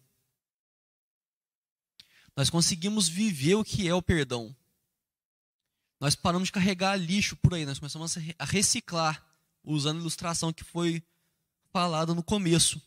Nós 2.35 2.51
conseguimos 2.51 3.07
viver 3.07 3.55
o 3.55 3.63
que 3.63 3.87
é 3.87 3.93
o 3.95 4.03
perdão. 4.03 4.55
Nós 5.99 6.13
paramos 6.13 6.49
de 6.49 6.51
carregar 6.51 6.95
lixo 6.95 7.35
por 7.37 7.55
aí, 7.55 7.65
nós 7.65 7.79
começamos 7.79 8.15
a 8.37 8.45
reciclar, 8.45 9.25
usando 9.63 9.97
a 9.97 10.01
ilustração 10.01 10.53
que 10.53 10.63
foi 10.63 11.03
falada 11.73 12.13
no 12.13 12.21
começo. 12.21 12.79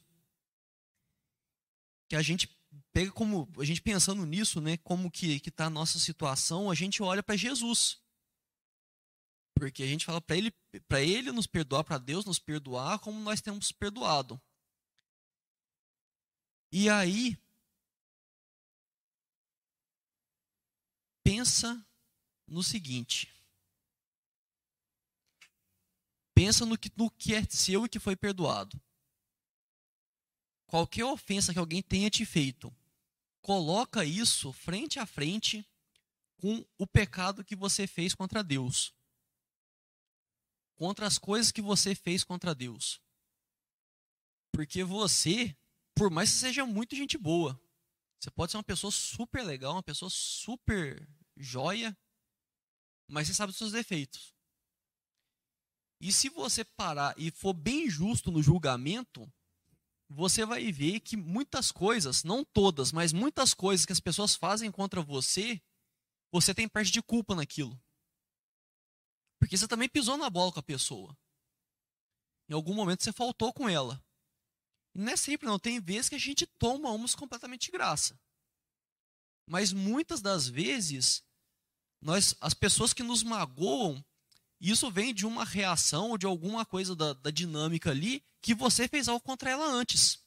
Que 2.08 2.14
a 2.14 2.22
gente 2.22 2.48
pega 2.92 3.10
como, 3.10 3.48
a 3.58 3.64
gente 3.64 3.82
pensando 3.82 4.24
nisso, 4.24 4.60
né, 4.60 4.76
como 4.76 5.10
que 5.10 5.42
está 5.44 5.66
a 5.66 5.70
nossa 5.70 5.98
situação, 5.98 6.70
a 6.70 6.74
gente 6.76 7.02
olha 7.02 7.22
para 7.22 7.36
Jesus. 7.36 7.98
Porque 9.60 9.82
a 9.82 9.86
gente 9.86 10.06
fala 10.06 10.22
para 10.22 10.38
ele, 10.38 10.50
para 10.88 11.02
ele 11.02 11.30
nos 11.30 11.46
perdoar, 11.46 11.84
para 11.84 11.98
Deus 11.98 12.24
nos 12.24 12.38
perdoar, 12.38 12.98
como 12.98 13.20
nós 13.20 13.42
temos 13.42 13.70
perdoado. 13.70 14.40
E 16.72 16.88
aí 16.88 17.38
pensa 21.22 21.86
no 22.46 22.62
seguinte. 22.62 23.30
Pensa 26.34 26.64
no 26.64 26.78
que, 26.78 26.90
no 26.96 27.10
que 27.10 27.34
é 27.34 27.44
seu 27.44 27.84
e 27.84 27.88
que 27.90 27.98
foi 27.98 28.16
perdoado. 28.16 28.80
Qualquer 30.68 31.04
ofensa 31.04 31.52
que 31.52 31.58
alguém 31.58 31.82
tenha 31.82 32.08
te 32.08 32.24
feito, 32.24 32.74
coloca 33.42 34.06
isso 34.06 34.54
frente 34.54 34.98
a 34.98 35.04
frente 35.04 35.68
com 36.38 36.64
o 36.78 36.86
pecado 36.86 37.44
que 37.44 37.54
você 37.54 37.86
fez 37.86 38.14
contra 38.14 38.42
Deus 38.42 38.98
contra 40.80 41.06
as 41.06 41.18
coisas 41.18 41.52
que 41.52 41.60
você 41.60 41.94
fez 41.94 42.24
contra 42.24 42.54
Deus. 42.54 43.02
Porque 44.50 44.82
você, 44.82 45.54
por 45.94 46.10
mais 46.10 46.30
que 46.30 46.38
seja 46.38 46.64
muito 46.64 46.96
gente 46.96 47.18
boa, 47.18 47.60
você 48.18 48.30
pode 48.30 48.50
ser 48.50 48.56
uma 48.56 48.64
pessoa 48.64 48.90
super 48.90 49.42
legal, 49.42 49.74
uma 49.74 49.82
pessoa 49.82 50.08
super 50.10 51.06
joia, 51.36 51.94
mas 53.06 53.28
você 53.28 53.34
sabe 53.34 53.50
dos 53.50 53.58
seus 53.58 53.72
defeitos. 53.72 54.34
E 56.00 56.10
se 56.10 56.30
você 56.30 56.64
parar 56.64 57.14
e 57.18 57.30
for 57.30 57.52
bem 57.52 57.90
justo 57.90 58.30
no 58.30 58.42
julgamento, 58.42 59.30
você 60.08 60.46
vai 60.46 60.72
ver 60.72 61.00
que 61.00 61.14
muitas 61.14 61.70
coisas, 61.70 62.24
não 62.24 62.42
todas, 62.42 62.90
mas 62.90 63.12
muitas 63.12 63.52
coisas 63.52 63.84
que 63.84 63.92
as 63.92 64.00
pessoas 64.00 64.34
fazem 64.34 64.72
contra 64.72 65.02
você, 65.02 65.60
você 66.32 66.54
tem 66.54 66.66
parte 66.66 66.90
de 66.90 67.02
culpa 67.02 67.34
naquilo. 67.34 67.78
Porque 69.40 69.56
você 69.56 69.66
também 69.66 69.88
pisou 69.88 70.16
na 70.16 70.30
bola 70.30 70.52
com 70.52 70.60
a 70.60 70.62
pessoa. 70.62 71.18
Em 72.48 72.52
algum 72.52 72.74
momento 72.74 73.02
você 73.02 73.12
faltou 73.12 73.52
com 73.52 73.68
ela. 73.68 74.00
E 74.94 74.98
não 75.00 75.12
é 75.12 75.16
sempre, 75.16 75.46
não. 75.46 75.58
Tem 75.58 75.80
vezes 75.80 76.08
que 76.08 76.14
a 76.14 76.18
gente 76.18 76.46
toma 76.46 76.90
umas 76.90 77.14
completamente 77.14 77.66
de 77.66 77.72
graça. 77.72 78.20
Mas 79.46 79.72
muitas 79.72 80.20
das 80.20 80.46
vezes, 80.46 81.24
nós, 82.00 82.36
as 82.40 82.54
pessoas 82.54 82.92
que 82.92 83.02
nos 83.02 83.22
magoam, 83.22 84.04
Isso 84.60 84.90
vem 84.90 85.14
de 85.14 85.24
uma 85.24 85.44
reação 85.44 86.10
ou 86.10 86.18
de 86.18 86.26
alguma 86.26 86.66
coisa 86.66 86.94
da, 86.94 87.14
da 87.14 87.30
dinâmica 87.30 87.90
ali 87.90 88.22
que 88.42 88.54
você 88.54 88.86
fez 88.86 89.08
algo 89.08 89.24
contra 89.24 89.48
ela 89.48 89.64
antes. 89.64 90.22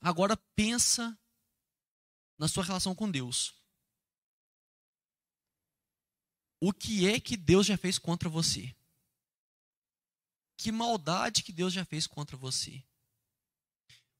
Agora 0.00 0.36
pensa 0.56 1.16
na 2.36 2.48
sua 2.48 2.64
relação 2.64 2.94
com 2.94 3.08
Deus. 3.10 3.54
O 6.60 6.72
que 6.72 7.08
é 7.08 7.20
que 7.20 7.36
Deus 7.36 7.66
já 7.66 7.76
fez 7.76 7.98
contra 7.98 8.28
você? 8.28 8.74
Que 10.56 10.72
maldade 10.72 11.42
que 11.42 11.52
Deus 11.52 11.72
já 11.72 11.84
fez 11.84 12.06
contra 12.06 12.36
você? 12.36 12.82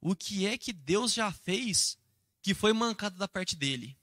O 0.01 0.15
que 0.15 0.47
é 0.47 0.57
que 0.57 0.73
Deus 0.73 1.13
já 1.13 1.33
fez 1.33 1.99
que 2.41 2.55
foi 2.55 2.73
mancado 2.73 3.19
da 3.19 3.27
parte 3.27 3.57
dele? 3.57 3.99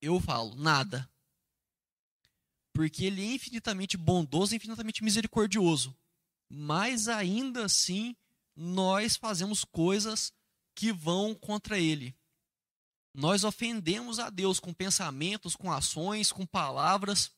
Eu 0.00 0.18
falo, 0.18 0.54
nada. 0.54 1.08
Porque 2.72 3.04
ele 3.04 3.22
é 3.22 3.34
infinitamente 3.34 3.96
bondoso, 3.96 4.54
infinitamente 4.54 5.04
misericordioso. 5.04 5.96
Mas 6.48 7.08
ainda 7.08 7.66
assim, 7.66 8.16
nós 8.56 9.16
fazemos 9.16 9.64
coisas 9.64 10.32
que 10.74 10.92
vão 10.92 11.34
contra 11.34 11.78
ele. 11.78 12.16
Nós 13.14 13.44
ofendemos 13.44 14.18
a 14.18 14.28
Deus 14.28 14.58
com 14.58 14.74
pensamentos, 14.74 15.54
com 15.54 15.70
ações, 15.70 16.32
com 16.32 16.44
palavras. 16.44 17.30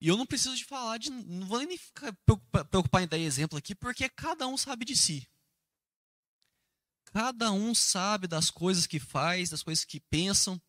E 0.00 0.08
eu 0.08 0.16
não 0.16 0.24
preciso 0.24 0.56
de 0.56 0.64
falar 0.64 0.96
de. 0.96 1.10
Não 1.10 1.46
vou 1.46 1.60
nem 1.60 1.76
ficar 1.76 2.16
preocupar 2.70 3.02
em 3.02 3.06
dar 3.06 3.18
exemplo 3.18 3.58
aqui, 3.58 3.74
porque 3.74 4.08
cada 4.08 4.46
um 4.48 4.56
sabe 4.56 4.86
de 4.86 4.96
si. 4.96 5.28
Cada 7.12 7.52
um 7.52 7.74
sabe 7.74 8.26
das 8.26 8.50
coisas 8.50 8.86
que 8.86 8.98
faz, 8.98 9.50
das 9.50 9.62
coisas 9.62 9.84
que 9.84 10.00
pensam. 10.00 10.60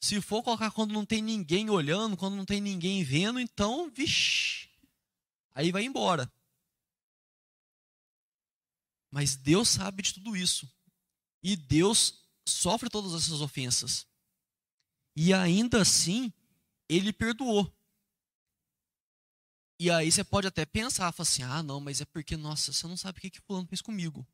Se 0.00 0.18
for 0.22 0.42
colocar 0.42 0.70
quando 0.70 0.92
não 0.92 1.04
tem 1.04 1.22
ninguém 1.22 1.68
olhando, 1.68 2.16
quando 2.16 2.34
não 2.34 2.46
tem 2.46 2.60
ninguém 2.60 3.04
vendo, 3.04 3.38
então, 3.38 3.90
vixi, 3.90 4.70
aí 5.54 5.70
vai 5.70 5.84
embora. 5.84 6.32
Mas 9.10 9.36
Deus 9.36 9.68
sabe 9.68 10.02
de 10.02 10.14
tudo 10.14 10.34
isso. 10.34 10.68
E 11.42 11.54
Deus 11.54 12.23
sofre 12.46 12.88
todas 12.88 13.14
essas 13.14 13.40
ofensas. 13.40 14.06
E 15.16 15.32
ainda 15.32 15.80
assim, 15.80 16.32
ele 16.88 17.12
perdoou. 17.12 17.72
E 19.78 19.90
aí 19.90 20.10
você 20.10 20.22
pode 20.22 20.46
até 20.46 20.64
pensar, 20.64 21.12
falar 21.12 21.28
assim, 21.28 21.42
ah, 21.42 21.62
não, 21.62 21.80
mas 21.80 22.00
é 22.00 22.04
porque, 22.04 22.36
nossa, 22.36 22.72
você 22.72 22.86
não 22.86 22.96
sabe 22.96 23.18
o 23.18 23.20
que, 23.20 23.30
que 23.30 23.40
fulano 23.40 23.66
fez 23.66 23.80
comigo. 23.80 24.26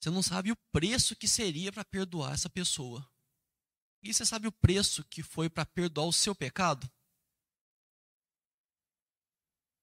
Você 0.00 0.10
não 0.10 0.22
sabe 0.22 0.52
o 0.52 0.56
preço 0.72 1.16
que 1.16 1.28
seria 1.28 1.72
para 1.72 1.84
perdoar 1.84 2.34
essa 2.34 2.50
pessoa. 2.50 3.08
E 4.02 4.12
você 4.12 4.24
sabe 4.24 4.46
o 4.46 4.52
preço 4.52 5.04
que 5.04 5.22
foi 5.22 5.48
para 5.48 5.64
perdoar 5.64 6.06
o 6.06 6.12
seu 6.12 6.34
pecado? 6.34 6.90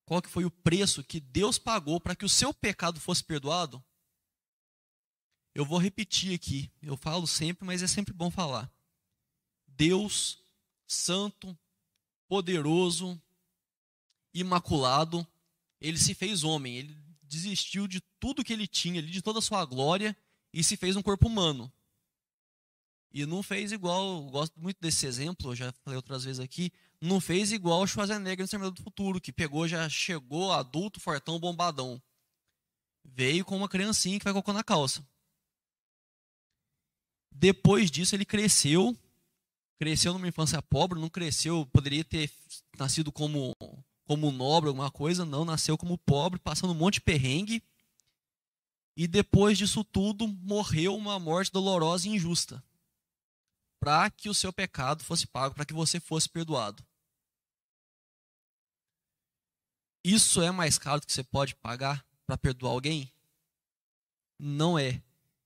Qual 0.06 0.22
que 0.22 0.30
foi 0.30 0.46
o 0.46 0.52
preço 0.52 1.04
que 1.04 1.20
Deus 1.20 1.58
pagou 1.58 2.00
para 2.00 2.16
que 2.16 2.26
o 2.26 2.30
seu 2.30 2.54
pecado 2.54 3.00
fosse 3.00 3.24
perdoado? 3.24 3.84
Eu 5.54 5.66
vou 5.66 5.78
repetir 5.78 6.34
aqui. 6.34 6.72
Eu 6.82 6.98
falo 6.98 7.28
sempre, 7.28 7.66
mas 7.66 7.84
é 7.84 7.88
sempre 7.88 8.14
bom 8.14 8.32
falar. 8.32 8.72
Deus, 9.68 10.44
santo, 10.88 11.58
poderoso, 12.28 13.22
imaculado, 14.34 15.26
ele 15.80 15.98
se 15.98 16.14
fez 16.14 16.44
homem, 16.44 16.78
ele 16.78 16.98
desistiu 17.22 17.88
de 17.88 18.02
tudo 18.20 18.44
que 18.44 18.54
ele 18.54 18.68
tinha 18.68 19.02
de 19.02 19.22
toda 19.22 19.40
a 19.40 19.42
sua 19.42 19.66
glória, 19.66 20.16
e 20.52 20.64
se 20.64 20.78
fez 20.78 20.96
um 20.96 21.02
corpo 21.02 21.28
humano. 21.28 21.72
E 23.12 23.26
não 23.26 23.44
fez 23.44 23.72
igual, 23.72 24.24
gosto 24.30 24.60
muito 24.60 24.78
desse 24.80 25.06
exemplo, 25.06 25.52
eu 25.52 25.56
já 25.56 25.72
falei 25.84 25.96
outras 25.96 26.24
vezes 26.24 26.40
aqui, 26.40 26.72
não 27.00 27.20
fez 27.20 27.52
igual 27.52 27.82
o 27.82 27.88
Schwarzenegger 27.88 28.40
no 28.40 28.46
Exterminador 28.46 28.76
do 28.76 28.84
Futuro, 28.84 29.22
que 29.22 29.32
pegou, 29.32 29.68
já 29.68 29.88
chegou 29.90 30.52
adulto, 30.52 31.00
fortão, 31.00 31.40
bombadão. 31.40 32.02
Veio 33.04 33.44
com 33.46 33.58
uma 33.58 33.70
criancinha 33.70 34.18
que 34.18 34.24
vai 34.24 34.34
colocando 34.34 34.56
na 34.56 34.64
calça. 34.64 35.06
Depois 37.34 37.90
disso 37.90 38.16
ele 38.16 38.26
cresceu, 38.26 38.98
cresceu 39.80 40.14
numa 40.14 40.28
infância 40.28 40.62
pobre, 40.62 41.00
não 41.00 41.10
cresceu, 41.10 41.66
poderia 41.68 42.04
ter 42.04 42.32
nascido 42.78 43.12
como 43.12 43.56
como 44.06 44.32
nobre, 44.32 44.68
alguma 44.68 44.92
coisa, 44.92 45.26
não, 45.26 45.46
nasceu 45.46 45.78
como 45.78 45.98
pobre, 45.98 46.40
passando 46.40 46.72
um 46.72 46.76
monte 46.76 46.96
de 46.96 47.02
perrengue. 47.02 47.64
E 48.96 49.08
depois 49.08 49.58
disso 49.58 49.84
tudo, 49.84 50.28
morreu 50.28 50.96
uma 50.96 51.18
morte 51.20 51.52
dolorosa 51.52 52.08
e 52.08 52.12
injusta. 52.12 52.64
Para 53.80 54.10
que 54.12 54.30
o 54.30 54.34
seu 54.34 54.54
pecado 54.54 55.04
fosse 55.04 55.26
pago, 55.26 55.56
para 55.56 55.66
que 55.66 55.74
você 55.74 56.00
fosse 56.00 56.30
perdoado. 56.30 56.86
Isso 60.04 60.42
é 60.42 60.52
mais 60.52 60.78
caro 60.78 61.00
do 61.00 61.08
que 61.08 61.14
você 61.14 61.24
pode 61.24 61.56
pagar 61.56 62.06
para 62.26 62.38
perdoar 62.38 62.72
alguém? 62.72 63.12
Não 64.38 64.78
é. 64.78 65.02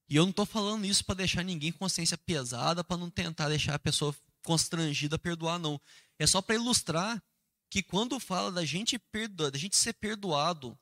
E 0.08 0.16
eu 0.16 0.22
não 0.24 0.30
estou 0.30 0.46
falando 0.46 0.86
isso 0.86 1.04
para 1.04 1.16
deixar 1.16 1.42
ninguém 1.42 1.70
com 1.70 1.80
consciência 1.80 2.16
pesada, 2.16 2.82
para 2.82 2.96
não 2.96 3.10
tentar 3.10 3.48
deixar 3.48 3.74
a 3.74 3.78
pessoa 3.78 4.14
constrangida 4.42 5.16
a 5.16 5.18
perdoar, 5.18 5.58
não. 5.58 5.80
É 6.18 6.26
só 6.26 6.40
para 6.40 6.54
ilustrar 6.54 7.22
que 7.70 7.82
quando 7.82 8.18
fala 8.18 8.50
da 8.50 8.64
gente 8.64 8.98
perdoar, 8.98 9.50
da 9.50 9.58
gente 9.58 9.76
ser 9.76 9.92
perdoado, 9.92 10.78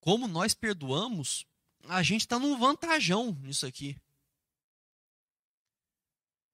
como 0.00 0.28
nós 0.28 0.52
perdoamos, 0.52 1.46
a 1.88 2.02
gente 2.02 2.22
está 2.22 2.38
num 2.38 2.58
vantajão 2.58 3.32
nisso 3.40 3.64
aqui. 3.64 3.96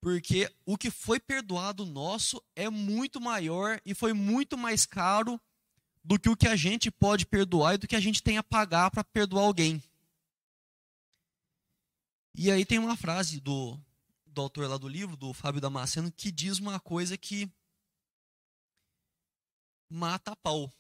Porque 0.01 0.51
o 0.65 0.79
que 0.79 0.91
foi 0.91 1.19
perdoado 1.19 1.85
nosso 1.85 2.43
é 2.55 2.71
muito 2.71 3.21
maior 3.21 3.81
e 3.85 3.93
foi 3.93 4.13
muito 4.13 4.57
mais 4.57 4.87
caro 4.87 5.39
do 6.03 6.19
que 6.19 6.29
o 6.29 6.37
que 6.37 6.47
a 6.47 6.57
gente 6.57 6.91
pode 6.91 7.27
perdoar 7.27 7.75
e 7.75 7.79
do 7.79 7.89
que 7.89 7.97
a 7.97 8.01
gente 8.01 8.23
tem 8.23 8.39
a 8.39 8.43
pagar 8.43 8.91
para 8.91 9.05
perdoar 9.05 9.45
alguém. 9.45 9.83
E 12.35 12.51
aí 12.51 12.65
tem 12.65 12.79
uma 12.79 12.97
frase 12.97 13.41
do, 13.41 13.79
do 14.27 14.41
autor 14.41 14.69
lá 14.69 14.79
do 14.79 14.89
livro, 14.89 15.17
do 15.17 15.33
Fábio 15.33 15.61
Damasceno, 15.61 16.13
que 16.13 16.31
diz 16.31 16.59
uma 16.59 16.79
coisa 16.79 17.17
que 17.17 17.51
mata 19.91 20.33
a 20.33 20.37
pau. 20.37 20.73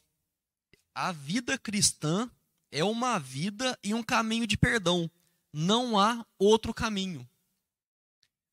A 0.94 1.12
vida 1.12 1.58
cristã 1.58 2.30
é 2.70 2.84
uma 2.84 3.18
vida 3.18 3.78
e 3.82 3.92
um 3.92 4.02
caminho 4.02 4.46
de 4.46 4.56
perdão. 4.56 5.10
Não 5.52 5.98
há 5.98 6.24
outro 6.38 6.72
caminho. 6.72 7.28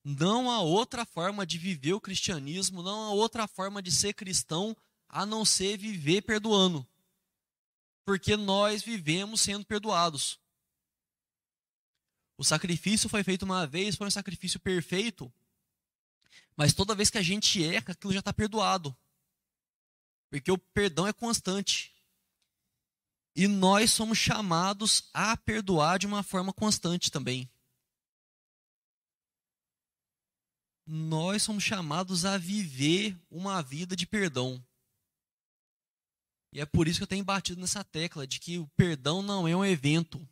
Não 0.03 0.49
há 0.49 0.61
outra 0.61 1.05
forma 1.05 1.45
de 1.45 1.57
viver 1.57 1.93
o 1.93 2.01
cristianismo, 2.01 2.81
não 2.81 3.03
há 3.03 3.11
outra 3.11 3.47
forma 3.47 3.81
de 3.81 3.91
ser 3.91 4.13
cristão 4.13 4.75
a 5.09 5.25
não 5.25 5.43
ser 5.43 5.77
viver 5.77 6.21
perdoando. 6.21 6.87
Porque 8.05 8.37
nós 8.37 8.81
vivemos 8.81 9.41
sendo 9.41 9.65
perdoados. 9.65 10.39
O 12.37 12.43
sacrifício 12.43 13.09
foi 13.09 13.23
feito 13.23 13.43
uma 13.43 13.65
vez, 13.65 13.95
foi 13.95 14.07
um 14.07 14.11
sacrifício 14.11 14.59
perfeito. 14.59 15.31
Mas 16.55 16.73
toda 16.73 16.95
vez 16.95 17.09
que 17.09 17.17
a 17.17 17.23
gente 17.23 17.63
erra, 17.63 17.91
aquilo 17.91 18.13
já 18.13 18.19
está 18.19 18.31
perdoado. 18.31 18.95
Porque 20.29 20.51
o 20.51 20.57
perdão 20.57 21.07
é 21.07 21.13
constante. 21.13 21.93
E 23.35 23.47
nós 23.47 23.91
somos 23.91 24.17
chamados 24.17 25.09
a 25.13 25.35
perdoar 25.37 25.99
de 25.99 26.07
uma 26.07 26.23
forma 26.23 26.53
constante 26.53 27.11
também. 27.11 27.49
Nós 30.85 31.43
somos 31.43 31.63
chamados 31.63 32.23
a 32.23 32.37
viver 32.37 33.17
uma 33.29 33.61
vida 33.61 33.95
de 33.95 34.07
perdão. 34.07 34.63
E 36.53 36.61
é 36.61 36.65
por 36.65 36.87
isso 36.87 36.99
que 36.99 37.03
eu 37.03 37.07
tenho 37.07 37.25
batido 37.25 37.59
nessa 37.59 37.83
tecla 37.83 38.25
de 38.25 38.39
que 38.39 38.57
o 38.57 38.67
perdão 38.69 39.21
não 39.21 39.47
é 39.47 39.55
um 39.55 39.65
evento. 39.65 40.27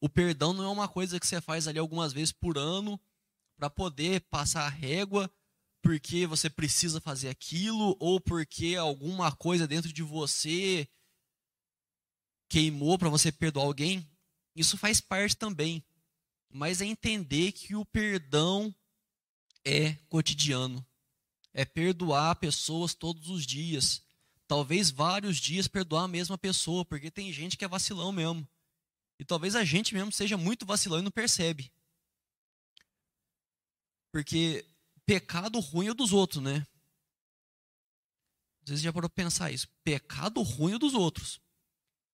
O 0.00 0.08
perdão 0.08 0.52
não 0.52 0.64
é 0.64 0.68
uma 0.68 0.88
coisa 0.88 1.20
que 1.20 1.26
você 1.26 1.40
faz 1.40 1.68
ali 1.68 1.78
algumas 1.78 2.12
vezes 2.12 2.32
por 2.32 2.56
ano 2.56 2.98
para 3.56 3.68
poder 3.68 4.22
passar 4.22 4.64
a 4.64 4.70
régua 4.70 5.30
porque 5.82 6.26
você 6.26 6.48
precisa 6.50 7.00
fazer 7.00 7.28
aquilo 7.28 7.96
ou 7.98 8.20
porque 8.20 8.76
alguma 8.76 9.32
coisa 9.32 9.66
dentro 9.66 9.92
de 9.92 10.02
você 10.02 10.88
queimou 12.48 12.98
para 12.98 13.08
você 13.08 13.30
perdoar 13.30 13.64
alguém, 13.64 14.06
isso 14.54 14.76
faz 14.76 15.00
parte 15.00 15.36
também. 15.36 15.84
Mas 16.50 16.80
é 16.80 16.84
entender 16.84 17.52
que 17.52 17.76
o 17.76 17.84
perdão 17.84 18.74
é 19.64 19.92
cotidiano. 20.08 20.84
É 21.52 21.64
perdoar 21.64 22.36
pessoas 22.36 22.92
todos 22.92 23.28
os 23.28 23.46
dias. 23.46 24.02
Talvez 24.48 24.90
vários 24.90 25.38
dias 25.38 25.68
perdoar 25.68 26.04
a 26.04 26.08
mesma 26.08 26.36
pessoa, 26.36 26.84
porque 26.84 27.10
tem 27.10 27.32
gente 27.32 27.56
que 27.56 27.64
é 27.64 27.68
vacilão 27.68 28.10
mesmo. 28.10 28.46
E 29.20 29.24
talvez 29.24 29.54
a 29.54 29.62
gente 29.62 29.92
mesmo 29.92 30.10
seja 30.10 30.38
muito 30.38 30.64
vacilão 30.64 30.98
e 30.98 31.02
não 31.02 31.10
percebe. 31.10 31.70
Porque 34.10 34.64
pecado 35.04 35.60
ruim 35.60 35.88
é 35.88 35.94
dos 35.94 36.10
outros, 36.10 36.42
né? 36.42 36.66
Às 38.62 38.70
vezes 38.70 38.82
já 38.82 38.90
parou 38.90 39.10
pensar 39.10 39.52
isso. 39.52 39.68
Pecado 39.84 40.40
ruim 40.40 40.76
é 40.76 40.78
dos 40.78 40.94
outros. 40.94 41.38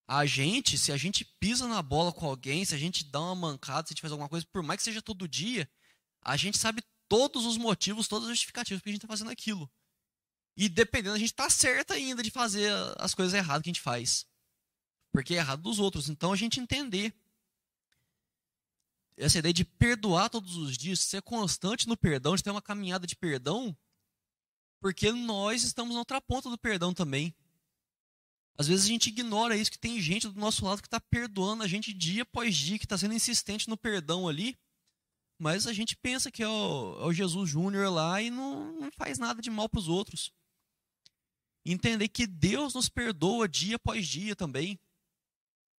A 0.05 0.25
gente, 0.25 0.77
se 0.77 0.91
a 0.91 0.97
gente 0.97 1.23
pisa 1.23 1.65
na 1.65 1.81
bola 1.81 2.11
com 2.11 2.25
alguém, 2.25 2.65
se 2.65 2.75
a 2.75 2.77
gente 2.77 3.05
dá 3.05 3.21
uma 3.21 3.35
mancada, 3.35 3.87
se 3.87 3.93
a 3.93 3.95
gente 3.95 4.01
faz 4.01 4.11
alguma 4.11 4.27
coisa, 4.27 4.45
por 4.51 4.61
mais 4.61 4.79
que 4.79 4.83
seja 4.83 5.01
todo 5.01 5.29
dia, 5.29 5.69
a 6.21 6.35
gente 6.35 6.57
sabe 6.57 6.83
todos 7.07 7.45
os 7.45 7.55
motivos, 7.55 8.09
todas 8.09 8.25
as 8.25 8.31
justificativas 8.31 8.83
que 8.83 8.89
a 8.89 8.91
gente 8.91 8.99
está 8.99 9.07
fazendo 9.07 9.31
aquilo. 9.31 9.71
E 10.57 10.67
dependendo, 10.67 11.15
a 11.15 11.19
gente 11.19 11.31
está 11.31 11.49
certo 11.49 11.93
ainda 11.93 12.21
de 12.21 12.31
fazer 12.31 12.69
as 12.97 13.13
coisas 13.13 13.33
erradas 13.33 13.63
que 13.63 13.69
a 13.69 13.73
gente 13.73 13.81
faz. 13.81 14.25
Porque 15.17 15.33
é 15.33 15.37
errado 15.37 15.63
dos 15.63 15.79
outros. 15.79 16.09
Então 16.09 16.31
a 16.31 16.35
gente 16.35 16.59
entender 16.59 17.11
essa 19.17 19.39
ideia 19.39 19.51
de 19.51 19.65
perdoar 19.65 20.29
todos 20.29 20.55
os 20.55 20.77
dias, 20.77 20.99
ser 20.99 21.23
constante 21.23 21.87
no 21.87 21.97
perdão, 21.97 22.35
de 22.35 22.43
ter 22.43 22.51
uma 22.51 22.61
caminhada 22.61 23.07
de 23.07 23.15
perdão, 23.15 23.75
porque 24.79 25.11
nós 25.11 25.63
estamos 25.63 25.95
na 25.95 26.01
outra 26.01 26.21
ponta 26.21 26.51
do 26.51 26.57
perdão 26.57 26.93
também. 26.93 27.33
Às 28.59 28.67
vezes 28.67 28.85
a 28.85 28.89
gente 28.89 29.07
ignora 29.07 29.57
isso, 29.57 29.71
que 29.71 29.79
tem 29.79 29.99
gente 29.99 30.27
do 30.27 30.39
nosso 30.39 30.63
lado 30.63 30.83
que 30.83 30.87
está 30.87 30.99
perdoando 30.99 31.63
a 31.63 31.67
gente 31.67 31.91
dia 31.93 32.21
após 32.21 32.55
dia, 32.55 32.77
que 32.77 32.85
está 32.85 32.95
sendo 32.95 33.15
insistente 33.15 33.67
no 33.67 33.75
perdão 33.75 34.27
ali, 34.27 34.55
mas 35.39 35.65
a 35.65 35.73
gente 35.73 35.95
pensa 35.95 36.29
que 36.29 36.43
é 36.43 36.47
o, 36.47 36.99
é 37.01 37.05
o 37.07 37.11
Jesus 37.11 37.49
Júnior 37.49 37.91
lá 37.91 38.21
e 38.21 38.29
não, 38.29 38.71
não 38.73 38.91
faz 38.91 39.17
nada 39.17 39.41
de 39.41 39.49
mal 39.49 39.67
para 39.67 39.79
os 39.79 39.87
outros. 39.87 40.31
Entender 41.65 42.07
que 42.07 42.27
Deus 42.27 42.75
nos 42.75 42.87
perdoa 42.87 43.49
dia 43.49 43.77
após 43.77 44.07
dia 44.07 44.35
também, 44.35 44.79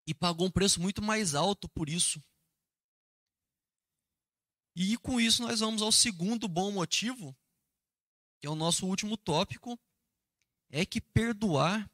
e 0.08 0.14
pagou 0.14 0.46
um 0.46 0.50
preço 0.50 0.80
muito 0.80 1.02
mais 1.02 1.34
alto 1.34 1.68
por 1.68 1.86
isso. 1.86 2.18
E 4.74 4.96
com 4.96 5.20
isso 5.20 5.42
nós 5.42 5.60
vamos 5.60 5.82
ao 5.82 5.92
segundo 5.92 6.48
bom 6.48 6.72
motivo, 6.72 7.36
que 8.40 8.46
é 8.46 8.50
o 8.50 8.54
nosso 8.54 8.86
último 8.86 9.18
tópico, 9.18 9.78
é 10.70 10.86
que 10.86 10.98
perdoar 10.98 11.90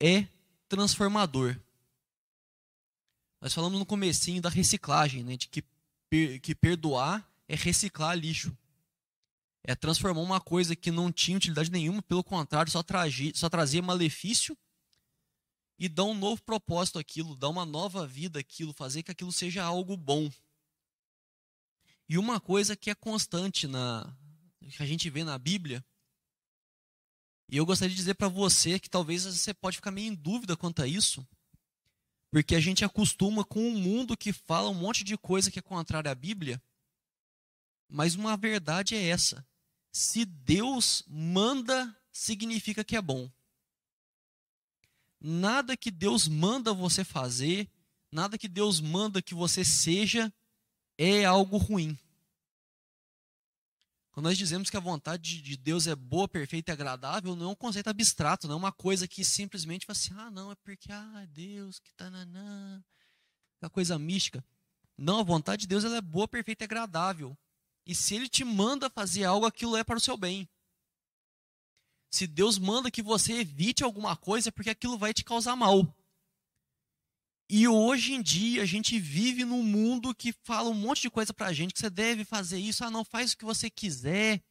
é 0.00 0.26
transformador. 0.66 1.60
Nós 3.38 3.52
falamos 3.52 3.78
no 3.78 3.84
comecinho 3.84 4.40
da 4.40 4.48
reciclagem, 4.48 5.22
né, 5.22 5.36
de 5.36 5.46
que, 5.46 5.62
que 6.38 6.54
perdoar 6.54 7.30
é 7.46 7.54
reciclar 7.54 8.16
lixo. 8.16 8.56
É 9.62 9.74
transformar 9.74 10.22
uma 10.22 10.40
coisa 10.40 10.74
que 10.74 10.90
não 10.90 11.12
tinha 11.12 11.36
utilidade 11.36 11.70
nenhuma, 11.70 12.00
pelo 12.00 12.24
contrário, 12.24 12.72
só, 12.72 12.82
tragia, 12.82 13.30
só 13.34 13.50
trazia 13.50 13.82
malefício, 13.82 14.56
e 15.80 15.88
dar 15.88 16.04
um 16.04 16.14
novo 16.14 16.42
propósito 16.42 16.98
àquilo, 16.98 17.34
dar 17.34 17.48
uma 17.48 17.64
nova 17.64 18.06
vida 18.06 18.38
àquilo, 18.38 18.74
fazer 18.74 19.02
que 19.02 19.10
aquilo 19.10 19.32
seja 19.32 19.64
algo 19.64 19.96
bom. 19.96 20.30
E 22.06 22.18
uma 22.18 22.38
coisa 22.38 22.76
que 22.76 22.90
é 22.90 22.94
constante 22.94 23.66
na 23.66 24.14
que 24.60 24.82
a 24.82 24.86
gente 24.86 25.08
vê 25.08 25.24
na 25.24 25.38
Bíblia 25.38 25.82
e 27.50 27.56
eu 27.56 27.64
gostaria 27.64 27.90
de 27.90 27.96
dizer 27.96 28.14
para 28.14 28.28
você 28.28 28.78
que 28.78 28.90
talvez 28.90 29.24
você 29.24 29.54
pode 29.54 29.76
ficar 29.76 29.90
meio 29.90 30.12
em 30.12 30.14
dúvida 30.14 30.56
quanto 30.56 30.82
a 30.82 30.86
isso, 30.86 31.26
porque 32.30 32.54
a 32.54 32.60
gente 32.60 32.84
acostuma 32.84 33.42
com 33.42 33.60
um 33.60 33.76
mundo 33.76 34.16
que 34.16 34.32
fala 34.32 34.68
um 34.68 34.74
monte 34.74 35.02
de 35.02 35.16
coisa 35.16 35.50
que 35.50 35.58
é 35.58 35.62
contrária 35.62 36.12
à 36.12 36.14
Bíblia, 36.14 36.62
mas 37.88 38.14
uma 38.14 38.36
verdade 38.36 38.94
é 38.94 39.08
essa: 39.08 39.44
se 39.90 40.24
Deus 40.24 41.02
manda, 41.08 41.96
significa 42.12 42.84
que 42.84 42.94
é 42.94 43.02
bom. 43.02 43.28
Nada 45.20 45.76
que 45.76 45.90
Deus 45.90 46.26
manda 46.26 46.72
você 46.72 47.04
fazer, 47.04 47.68
nada 48.10 48.38
que 48.38 48.48
Deus 48.48 48.80
manda 48.80 49.20
que 49.20 49.34
você 49.34 49.64
seja, 49.64 50.32
é 50.96 51.24
algo 51.24 51.58
ruim. 51.58 51.98
Quando 54.12 54.26
nós 54.26 54.38
dizemos 54.38 54.68
que 54.68 54.76
a 54.76 54.80
vontade 54.80 55.40
de 55.40 55.56
Deus 55.56 55.86
é 55.86 55.94
boa, 55.94 56.26
perfeita 56.26 56.72
e 56.72 56.74
agradável, 56.74 57.36
não 57.36 57.46
é 57.46 57.52
um 57.52 57.54
conceito 57.54 57.88
abstrato, 57.88 58.48
não 58.48 58.54
é 58.54 58.58
uma 58.58 58.72
coisa 58.72 59.06
que 59.06 59.24
simplesmente 59.24 59.86
fala 59.86 59.96
assim, 59.96 60.14
ah, 60.16 60.30
não, 60.30 60.50
é 60.50 60.54
porque, 60.56 60.90
ah, 60.90 61.26
Deus, 61.30 61.78
que 61.78 61.92
tananã, 61.92 62.82
uma 63.62 63.70
coisa 63.70 63.98
mística. 63.98 64.44
Não, 64.98 65.20
a 65.20 65.22
vontade 65.22 65.62
de 65.62 65.68
Deus 65.68 65.84
ela 65.84 65.96
é 65.96 66.00
boa, 66.00 66.26
perfeita 66.26 66.64
e 66.64 66.66
agradável. 66.66 67.36
E 67.86 67.94
se 67.94 68.14
Ele 68.14 68.28
te 68.28 68.44
manda 68.44 68.90
fazer 68.90 69.24
algo, 69.24 69.46
aquilo 69.46 69.76
é 69.76 69.84
para 69.84 69.96
o 69.96 70.00
seu 70.00 70.16
bem. 70.16 70.48
Se 72.10 72.26
Deus 72.26 72.58
manda 72.58 72.90
que 72.90 73.02
você 73.02 73.34
evite 73.34 73.84
alguma 73.84 74.16
coisa, 74.16 74.48
é 74.48 74.52
porque 74.52 74.70
aquilo 74.70 74.98
vai 74.98 75.14
te 75.14 75.24
causar 75.24 75.54
mal. 75.54 75.94
E 77.48 77.66
hoje 77.66 78.14
em 78.14 78.22
dia 78.22 78.62
a 78.62 78.66
gente 78.66 78.98
vive 78.98 79.44
num 79.44 79.62
mundo 79.62 80.14
que 80.14 80.32
fala 80.32 80.70
um 80.70 80.74
monte 80.74 81.02
de 81.02 81.10
coisa 81.10 81.32
pra 81.32 81.52
gente, 81.52 81.74
que 81.74 81.80
você 81.80 81.90
deve 81.90 82.24
fazer 82.24 82.58
isso, 82.58 82.84
ah, 82.84 82.90
não 82.90 83.04
faz 83.04 83.32
o 83.32 83.36
que 83.36 83.44
você 83.44 83.68
quiser, 83.68 84.42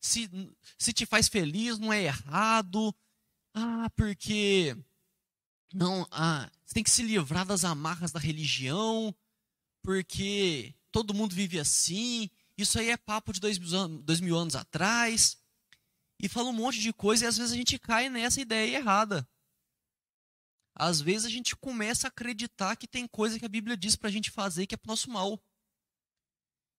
se, 0.00 0.28
se 0.78 0.92
te 0.92 1.06
faz 1.06 1.28
feliz, 1.28 1.78
não 1.78 1.92
é 1.92 2.02
errado, 2.02 2.94
ah, 3.54 3.88
porque 3.96 4.76
não, 5.72 6.06
ah, 6.10 6.50
você 6.64 6.74
tem 6.74 6.84
que 6.84 6.90
se 6.90 7.02
livrar 7.02 7.46
das 7.46 7.64
amarras 7.64 8.12
da 8.12 8.20
religião, 8.20 9.14
porque 9.82 10.74
todo 10.90 11.14
mundo 11.14 11.34
vive 11.34 11.58
assim, 11.58 12.28
isso 12.58 12.78
aí 12.78 12.90
é 12.90 12.96
papo 12.98 13.32
de 13.32 13.40
dois, 13.40 13.58
dois 13.58 14.20
mil 14.20 14.36
anos 14.36 14.56
atrás, 14.56 15.38
e 16.22 16.28
fala 16.28 16.48
um 16.48 16.54
monte 16.54 16.80
de 16.80 16.92
coisa 16.92 17.24
e 17.24 17.28
às 17.28 17.36
vezes 17.36 17.52
a 17.52 17.56
gente 17.56 17.78
cai 17.78 18.08
nessa 18.08 18.40
ideia 18.40 18.76
errada 18.76 19.28
às 20.74 21.00
vezes 21.00 21.26
a 21.26 21.30
gente 21.30 21.54
começa 21.54 22.06
a 22.06 22.08
acreditar 22.08 22.76
que 22.76 22.88
tem 22.88 23.06
coisa 23.06 23.38
que 23.38 23.44
a 23.44 23.48
Bíblia 23.48 23.76
diz 23.76 23.94
para 23.94 24.08
a 24.08 24.12
gente 24.12 24.30
fazer 24.30 24.66
que 24.66 24.74
é 24.74 24.78
para 24.78 24.90
nosso 24.90 25.10
mal. 25.10 25.40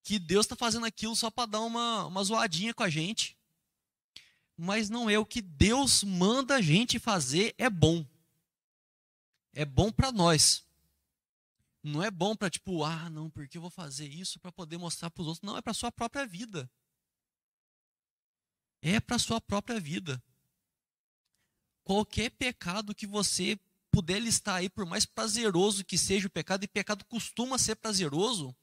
Que 0.04 0.20
Deus 0.20 0.46
está 0.46 0.56
fazendo 0.56 0.86
aquilo 0.86 1.16
só 1.16 1.30
para 1.30 1.46
dar 1.46 1.62
uma, 1.62 2.06
uma 2.06 2.24
zoadinha 2.24 2.74
com 2.74 2.84
a 2.84 2.90
gente. 2.90 3.38
Mas 4.58 4.90
não 4.90 5.10
é 5.10 5.18
o 5.18 5.26
que 5.26 5.42
Deus 5.42 6.04
manda 6.04 6.56
a 6.56 6.62
gente 6.62 7.00
fazer, 7.00 7.54
é 7.58 7.70
bom. 7.70 8.06
É 9.54 9.64
bom 9.64 9.92
para 9.92 10.12
nós. 10.12 10.66
Não 11.82 12.02
é 12.02 12.10
bom 12.10 12.36
para 12.36 12.50
tipo, 12.50 12.84
ah, 12.84 13.10
não, 13.10 13.30
porque 13.30 13.58
eu 13.58 13.62
vou 13.62 13.70
fazer 13.72 14.08
isso 14.08 14.40
para 14.40 14.52
poder 14.52 14.78
mostrar 14.78 15.10
para 15.12 15.22
os 15.22 15.28
outros. 15.28 15.44
Não, 15.44 15.58
é 15.58 15.62
para 15.62 15.74
sua 15.74 15.92
própria 15.92 16.26
vida. 16.26 16.70
É 18.86 19.00
para 19.00 19.18
sua 19.18 19.40
própria 19.40 19.80
vida. 19.80 20.22
Qualquer 21.86 22.32
pecado 22.32 22.94
que 22.94 23.08
você 23.08 23.58
puder 23.90 24.20
listar 24.20 24.58
aí, 24.58 24.70
por 24.70 24.86
mais 24.86 25.06
prazeroso 25.06 25.86
que 25.86 25.98
seja 25.98 26.28
o 26.28 26.30
pecado, 26.30 26.66
e 26.66 26.68
pecado 26.68 27.06
costuma 27.06 27.58
ser 27.58 27.78
prazeroso, 27.78 28.54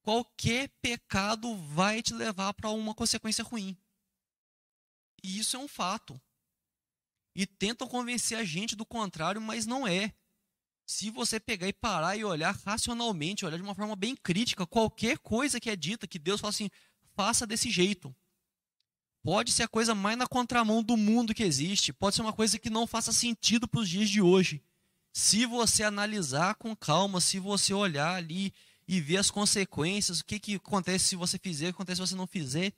qualquer 0.00 0.68
pecado 0.80 1.56
vai 1.56 2.02
te 2.02 2.14
levar 2.14 2.54
para 2.54 2.70
uma 2.70 2.94
consequência 2.94 3.42
ruim. 3.42 3.76
E 5.24 5.40
isso 5.40 5.56
é 5.56 5.58
um 5.58 5.66
fato. 5.66 6.20
E 7.34 7.46
tentam 7.46 7.88
convencer 7.88 8.38
a 8.38 8.44
gente 8.44 8.76
do 8.76 8.86
contrário, 8.86 9.40
mas 9.40 9.66
não 9.66 9.88
é. 9.88 10.14
Se 10.86 11.10
você 11.10 11.40
pegar 11.40 11.66
e 11.66 11.72
parar 11.72 12.16
e 12.16 12.24
olhar 12.24 12.54
racionalmente, 12.54 13.44
olhar 13.44 13.56
de 13.56 13.62
uma 13.64 13.74
forma 13.74 13.96
bem 13.96 14.14
crítica, 14.14 14.64
qualquer 14.64 15.18
coisa 15.18 15.58
que 15.58 15.68
é 15.68 15.74
dita, 15.74 16.06
que 16.06 16.18
Deus 16.18 16.40
fala 16.40 16.50
assim, 16.50 16.70
faça 17.16 17.44
desse 17.44 17.72
jeito 17.72 18.14
pode 19.24 19.50
ser 19.52 19.62
a 19.62 19.68
coisa 19.68 19.94
mais 19.94 20.18
na 20.18 20.26
contramão 20.26 20.82
do 20.82 20.98
mundo 20.98 21.34
que 21.34 21.42
existe, 21.42 21.94
pode 21.94 22.14
ser 22.14 22.20
uma 22.20 22.32
coisa 22.32 22.58
que 22.58 22.68
não 22.68 22.86
faça 22.86 23.10
sentido 23.10 23.66
para 23.66 23.80
os 23.80 23.88
dias 23.88 24.10
de 24.10 24.20
hoje. 24.20 24.62
Se 25.14 25.46
você 25.46 25.82
analisar 25.82 26.56
com 26.56 26.76
calma, 26.76 27.22
se 27.22 27.38
você 27.38 27.72
olhar 27.72 28.14
ali 28.14 28.52
e 28.86 29.00
ver 29.00 29.16
as 29.16 29.30
consequências, 29.30 30.20
o 30.20 30.24
que, 30.26 30.38
que 30.38 30.56
acontece 30.56 31.06
se 31.06 31.16
você 31.16 31.38
fizer, 31.38 31.68
o 31.68 31.68
que 31.68 31.76
acontece 31.76 31.96
se 31.96 32.08
você 32.08 32.14
não 32.14 32.26
fizer, 32.26 32.74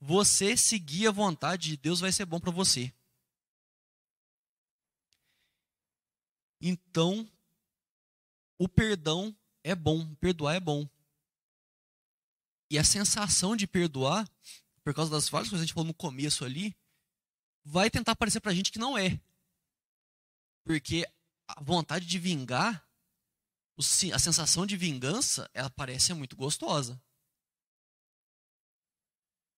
você 0.00 0.56
seguir 0.56 1.08
a 1.08 1.12
vontade 1.12 1.68
de 1.68 1.76
Deus 1.76 2.00
vai 2.00 2.10
ser 2.10 2.24
bom 2.24 2.40
para 2.40 2.50
você. 2.50 2.90
Então, 6.58 7.28
o 8.58 8.66
perdão 8.66 9.36
é 9.62 9.74
bom, 9.74 10.14
perdoar 10.14 10.54
é 10.54 10.60
bom. 10.60 10.88
E 12.70 12.78
a 12.78 12.84
sensação 12.84 13.54
de 13.54 13.66
perdoar 13.66 14.26
por 14.86 14.94
causa 14.94 15.10
das 15.10 15.28
várias 15.28 15.48
coisas 15.48 15.62
que 15.62 15.64
a 15.64 15.66
gente 15.66 15.74
falou 15.74 15.88
no 15.88 15.94
começo 15.94 16.44
ali, 16.44 16.72
vai 17.64 17.90
tentar 17.90 18.14
parecer 18.14 18.38
pra 18.38 18.54
gente 18.54 18.70
que 18.70 18.78
não 18.78 18.96
é. 18.96 19.20
Porque 20.64 21.04
a 21.48 21.60
vontade 21.60 22.06
de 22.06 22.20
vingar, 22.20 22.88
a 24.14 24.18
sensação 24.20 24.64
de 24.64 24.76
vingança, 24.76 25.50
ela 25.52 25.68
parece 25.68 26.14
muito 26.14 26.36
gostosa. 26.36 27.02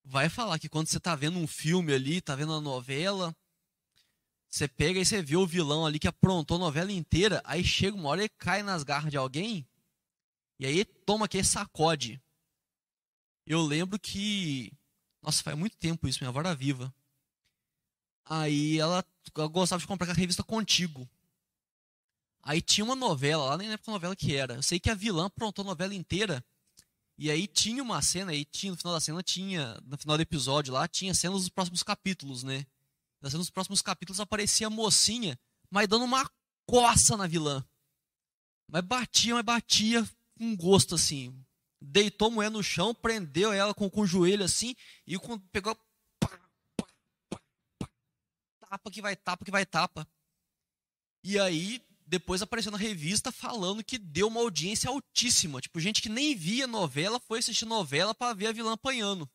Vai 0.03 0.31
falar 0.31 0.59
que 0.59 0.67
quando 0.67 0.87
você 0.87 0.99
tá 0.99 1.15
vendo 1.15 1.39
um 1.39 1.47
filme 1.47 1.93
ali, 1.93 2.23
tá 2.23 2.35
vendo 2.35 2.55
a 2.55 2.61
novela, 2.63 3.37
você 4.49 4.67
pega 4.67 4.99
e 4.99 5.05
você 5.05 5.21
vê 5.21 5.37
o 5.37 5.47
vilão 5.47 5.85
ali 5.85 5.99
que 5.99 6.09
aprontou 6.09 6.57
a 6.57 6.61
novela 6.61 6.91
inteira, 6.91 7.43
aí 7.45 7.63
chega 7.63 7.95
uma 7.95 8.09
hora 8.09 8.25
e 8.25 8.31
cai 8.31 8.63
nas 8.63 8.83
garras 8.83 9.11
de 9.11 9.19
alguém, 9.19 9.69
e 10.59 10.65
aí 10.65 10.87
toma 10.87 11.27
aquele 11.27 11.45
sacode. 11.45 12.19
Eu 13.45 13.61
lembro 13.61 13.99
que 13.99 14.73
nossa, 15.29 15.43
faz 15.43 15.59
muito 15.59 15.77
tempo 15.77 16.09
isso, 16.09 16.21
minha 16.21 16.31
avó 16.31 16.41
era 16.41 16.55
viva. 16.55 16.93
Aí 18.25 18.79
ela, 18.79 19.05
ela 19.37 19.47
gostava 19.47 19.79
de 19.79 19.87
comprar 19.87 20.11
a 20.11 20.15
revista 20.15 20.43
Contigo. 20.43 21.07
Aí 22.43 22.63
tinha 22.63 22.83
uma 22.83 22.97
novela, 22.97 23.45
lá 23.45 23.59
nem 23.59 23.69
lembro 23.69 23.85
qual 23.85 23.93
novela 23.93 24.17
que 24.17 24.35
era. 24.35 24.55
Eu 24.55 24.63
sei 24.63 24.81
que 24.81 24.89
a 24.89 24.95
vilã 24.95 25.27
aprontou 25.27 25.63
a 25.63 25.67
novela 25.67 25.95
inteira. 25.95 26.43
E 27.19 27.31
aí 27.31 27.47
tinha 27.47 27.83
uma 27.83 28.01
cena, 28.01 28.31
aí 28.31 28.43
tinha, 28.47 28.73
no 28.73 28.79
final 28.79 28.95
da 28.95 29.01
cena 29.01 29.23
tinha, 29.23 29.79
no 29.85 29.99
final 29.99 30.17
do 30.17 30.23
episódio 30.23 30.73
lá, 30.73 30.89
tinha 30.89 31.13
cenas 31.13 31.41
dos 31.41 31.51
próximos 31.51 31.83
capítulos, 31.83 32.43
né? 32.43 32.65
Nas 33.21 33.33
cenas 33.33 33.47
dos 33.49 33.51
próximos 33.51 33.83
capítulos 33.83 34.21
aparecia 34.21 34.69
a 34.69 34.71
mocinha, 34.71 35.39
mas 35.71 35.89
dando 35.89 36.07
uma 36.07 36.27
coça 36.65 37.19
na 37.19 37.27
vilã. 37.27 37.63
Mas 38.67 38.83
batia, 38.83 39.35
mas 39.35 39.45
batia 39.45 40.09
com 40.39 40.57
gosto, 40.57 40.95
assim 40.95 41.39
deitou 41.81 42.29
a 42.29 42.31
mulher 42.31 42.51
no 42.51 42.63
chão, 42.63 42.95
prendeu 42.95 43.53
ela 43.53 43.75
com, 43.75 43.89
com 43.89 44.03
o 44.03 44.07
joelho 44.07 44.45
assim, 44.45 44.75
e 45.07 45.19
quando 45.19 45.43
pegou. 45.49 45.77
Pá, 46.21 46.29
pá, 47.79 47.89
tapa 48.61 48.91
que 48.91 49.01
vai 49.01 49.17
tapa 49.17 49.45
que 49.45 49.51
vai 49.51 49.65
tapa. 49.65 50.07
E 51.23 51.39
aí, 51.39 51.83
depois 52.07 52.41
apareceu 52.41 52.73
na 52.73 52.79
revista 52.79 53.31
falando 53.31 53.85
que 53.85 53.99
deu 53.99 54.29
uma 54.29 54.41
audiência 54.41 54.89
altíssima. 54.89 55.61
Tipo, 55.61 55.79
gente 55.79 56.01
que 56.01 56.09
nem 56.09 56.35
via 56.35 56.67
novela 56.67 57.21
foi 57.21 57.39
assistir 57.39 57.67
novela 57.67 58.15
para 58.15 58.35
ver 58.35 58.47
a 58.47 58.53
vilã 58.53 58.73
apanhando. 58.73 59.29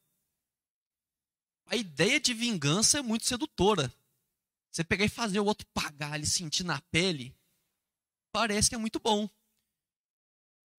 A 1.67 1.75
ideia 1.75 2.19
de 2.19 2.33
vingança 2.33 2.99
é 2.99 3.01
muito 3.01 3.25
sedutora. 3.25 3.93
Você 4.71 4.83
pegar 4.83 5.05
e 5.05 5.09
fazer 5.09 5.39
o 5.39 5.45
outro 5.45 5.67
pagar, 5.67 6.15
ele 6.15 6.25
sentir 6.25 6.63
na 6.63 6.81
pele, 6.89 7.35
parece 8.31 8.69
que 8.69 8.75
é 8.75 8.77
muito 8.77 8.99
bom. 8.99 9.29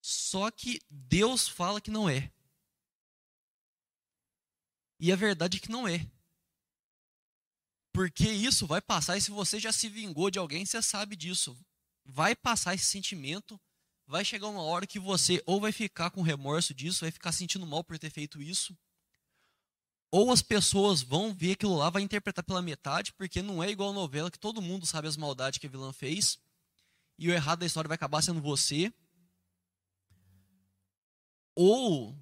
Só 0.07 0.51
que 0.51 0.83
Deus 0.91 1.49
fala 1.49 1.81
que 1.81 1.91
não 1.91 2.11
é. 2.11 2.31
E 5.01 5.11
a 5.11 5.17
verdade 5.17 5.57
é 5.57 5.61
que 5.61 5.71
não 5.71 5.89
é. 5.89 6.07
Porque 7.91 8.29
isso 8.29 8.67
vai 8.67 8.83
passar, 8.83 9.17
e 9.17 9.23
se 9.23 9.31
você 9.31 9.59
já 9.59 9.73
se 9.73 9.89
vingou 9.89 10.31
de 10.31 10.39
alguém, 10.39 10.67
você 10.67 10.83
sabe 10.83 11.17
disso. 11.17 11.59
Vai 12.05 12.37
passar 12.37 12.75
esse 12.75 12.85
sentimento, 12.85 13.59
vai 14.07 14.23
chegar 14.27 14.49
uma 14.49 14.61
hora 14.61 14.87
que 14.87 14.99
você 14.99 15.43
ou 15.47 15.59
vai 15.59 15.73
ficar 15.73 16.11
com 16.11 16.21
remorso 16.21 16.75
disso, 16.75 17.01
vai 17.01 17.11
ficar 17.11 17.33
sentindo 17.33 17.67
mal 17.67 17.83
por 17.83 17.99
ter 17.99 18.11
feito 18.11 18.43
isso, 18.43 18.77
ou 20.11 20.31
as 20.31 20.43
pessoas 20.43 21.01
vão 21.01 21.33
ver 21.33 21.53
aquilo 21.53 21.77
lá, 21.77 21.89
vai 21.89 22.03
interpretar 22.03 22.45
pela 22.45 22.61
metade, 22.61 23.11
porque 23.15 23.41
não 23.41 23.65
é 23.65 23.71
igual 23.71 23.89
a 23.89 23.95
novela 23.95 24.31
que 24.31 24.39
todo 24.39 24.61
mundo 24.61 24.85
sabe 24.85 25.09
as 25.09 25.17
maldades 25.17 25.59
que 25.59 25.67
a 25.67 25.71
vilã 25.71 25.95
fez, 25.95 26.39
e 27.19 27.31
o 27.31 27.33
errado 27.33 27.61
da 27.61 27.67
história 27.67 27.89
vai 27.89 27.95
acabar 27.95 28.21
sendo 28.21 28.43
você. 28.43 28.93
Ou 31.55 32.17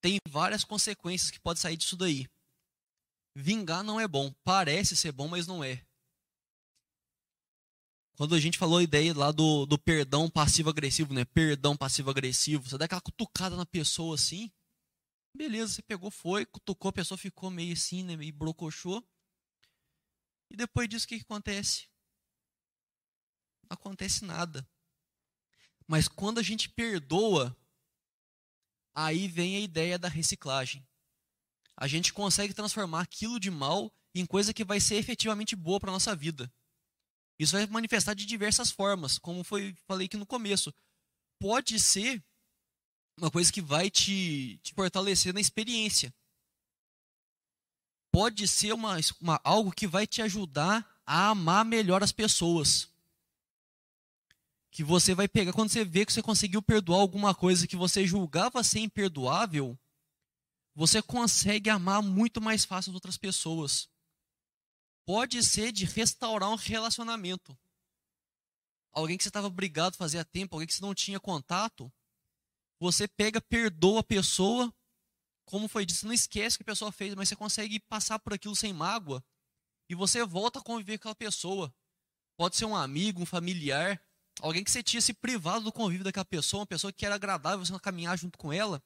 tem 0.00 0.18
várias 0.28 0.64
consequências 0.64 1.30
que 1.30 1.40
pode 1.40 1.60
sair 1.60 1.76
disso 1.76 1.96
daí. 1.96 2.28
Vingar 3.34 3.82
não 3.82 4.00
é 4.00 4.06
bom. 4.06 4.32
Parece 4.44 4.96
ser 4.96 5.12
bom, 5.12 5.28
mas 5.28 5.46
não 5.46 5.62
é. 5.62 5.84
Quando 8.16 8.34
a 8.34 8.40
gente 8.40 8.58
falou 8.58 8.78
a 8.78 8.82
ideia 8.82 9.12
lá 9.12 9.32
do, 9.32 9.66
do 9.66 9.76
perdão 9.76 10.30
passivo-agressivo, 10.30 11.12
né? 11.12 11.24
Perdão 11.24 11.76
passivo-agressivo. 11.76 12.68
Você 12.68 12.78
dá 12.78 12.84
aquela 12.84 13.00
cutucada 13.00 13.56
na 13.56 13.66
pessoa 13.66 14.14
assim. 14.14 14.52
Beleza, 15.36 15.74
você 15.74 15.82
pegou, 15.82 16.12
foi, 16.12 16.46
cutucou, 16.46 16.90
a 16.90 16.92
pessoa 16.92 17.18
ficou 17.18 17.50
meio 17.50 17.72
assim, 17.72 18.04
né? 18.04 18.16
Meio 18.16 18.32
brocochou. 18.32 19.04
E 20.48 20.56
depois 20.56 20.88
disso, 20.88 21.06
o 21.06 21.08
que, 21.08 21.18
que 21.18 21.24
acontece? 21.24 21.88
Não 23.68 23.74
acontece 23.74 24.24
nada. 24.24 24.64
Mas 25.88 26.06
quando 26.06 26.38
a 26.38 26.42
gente 26.42 26.68
perdoa, 26.68 27.56
aí 28.94 29.28
vem 29.28 29.56
a 29.56 29.60
ideia 29.60 29.98
da 29.98 30.08
reciclagem 30.08 30.86
a 31.76 31.86
gente 31.86 32.12
consegue 32.12 32.54
transformar 32.54 33.00
aquilo 33.00 33.40
de 33.40 33.50
mal 33.50 33.92
em 34.14 34.24
coisa 34.24 34.54
que 34.54 34.64
vai 34.64 34.80
ser 34.80 34.96
efetivamente 34.96 35.56
boa 35.56 35.80
para 35.80 35.90
a 35.90 35.92
nossa 35.92 36.14
vida. 36.14 36.52
Isso 37.38 37.52
vai 37.52 37.66
manifestar 37.66 38.14
de 38.14 38.24
diversas 38.24 38.70
formas, 38.70 39.18
como 39.18 39.42
foi 39.42 39.74
falei 39.86 40.06
aqui 40.06 40.16
no 40.16 40.26
começo. 40.26 40.72
Pode 41.40 41.80
ser 41.80 42.22
uma 43.18 43.30
coisa 43.30 43.52
que 43.52 43.60
vai 43.60 43.90
te, 43.90 44.58
te 44.62 44.72
fortalecer 44.72 45.34
na 45.34 45.40
experiência. 45.40 46.14
Pode 48.12 48.46
ser 48.46 48.72
uma, 48.72 48.96
uma, 49.20 49.40
algo 49.42 49.72
que 49.72 49.88
vai 49.88 50.06
te 50.06 50.22
ajudar 50.22 50.88
a 51.04 51.30
amar 51.30 51.64
melhor 51.64 52.04
as 52.04 52.12
pessoas. 52.12 52.88
Que 54.74 54.82
você 54.82 55.14
vai 55.14 55.28
pegar, 55.28 55.52
quando 55.52 55.70
você 55.70 55.84
vê 55.84 56.04
que 56.04 56.12
você 56.12 56.20
conseguiu 56.20 56.60
perdoar 56.60 56.98
alguma 56.98 57.32
coisa 57.32 57.64
que 57.64 57.76
você 57.76 58.04
julgava 58.04 58.64
ser 58.64 58.80
imperdoável, 58.80 59.78
você 60.74 61.00
consegue 61.00 61.70
amar 61.70 62.02
muito 62.02 62.40
mais 62.40 62.64
fácil 62.64 62.90
as 62.90 62.94
outras 62.96 63.16
pessoas. 63.16 63.88
Pode 65.06 65.40
ser 65.44 65.70
de 65.70 65.84
restaurar 65.84 66.50
um 66.50 66.56
relacionamento. 66.56 67.56
Alguém 68.90 69.16
que 69.16 69.22
você 69.22 69.28
estava 69.28 69.48
brigado 69.48 69.96
fazia 69.96 70.24
tempo, 70.24 70.56
alguém 70.56 70.66
que 70.66 70.74
você 70.74 70.82
não 70.82 70.92
tinha 70.92 71.20
contato, 71.20 71.92
você 72.80 73.06
pega, 73.06 73.40
perdoa 73.40 74.00
a 74.00 74.04
pessoa, 74.04 74.74
como 75.44 75.68
foi 75.68 75.86
dito, 75.86 76.00
você 76.00 76.06
não 76.06 76.12
esquece 76.12 76.56
o 76.56 76.58
que 76.58 76.64
a 76.64 76.72
pessoa 76.72 76.90
fez, 76.90 77.14
mas 77.14 77.28
você 77.28 77.36
consegue 77.36 77.78
passar 77.78 78.18
por 78.18 78.34
aquilo 78.34 78.56
sem 78.56 78.72
mágoa 78.72 79.24
e 79.88 79.94
você 79.94 80.24
volta 80.24 80.58
a 80.58 80.62
conviver 80.62 80.98
com 80.98 81.02
aquela 81.02 81.14
pessoa. 81.14 81.72
Pode 82.36 82.56
ser 82.56 82.64
um 82.64 82.74
amigo, 82.74 83.22
um 83.22 83.26
familiar, 83.26 84.02
alguém 84.46 84.62
que 84.62 84.70
você 84.70 84.82
tinha 84.82 85.00
se 85.00 85.12
privado 85.12 85.64
do 85.64 85.72
convívio 85.72 86.04
daquela 86.04 86.24
pessoa, 86.24 86.60
uma 86.60 86.66
pessoa 86.66 86.92
que 86.92 87.06
era 87.06 87.14
agradável 87.14 87.64
você 87.64 87.78
caminhar 87.78 88.18
junto 88.18 88.38
com 88.38 88.52
ela 88.52 88.82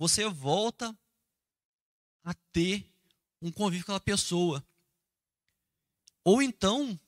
você 0.00 0.26
volta 0.26 0.98
a 2.24 2.32
ter 2.52 2.90
um 3.42 3.52
convívio 3.52 3.84
com 3.84 3.92
aquela 3.92 4.00
pessoa. 4.00 4.66
Ou 6.24 6.40
então, 6.40 6.98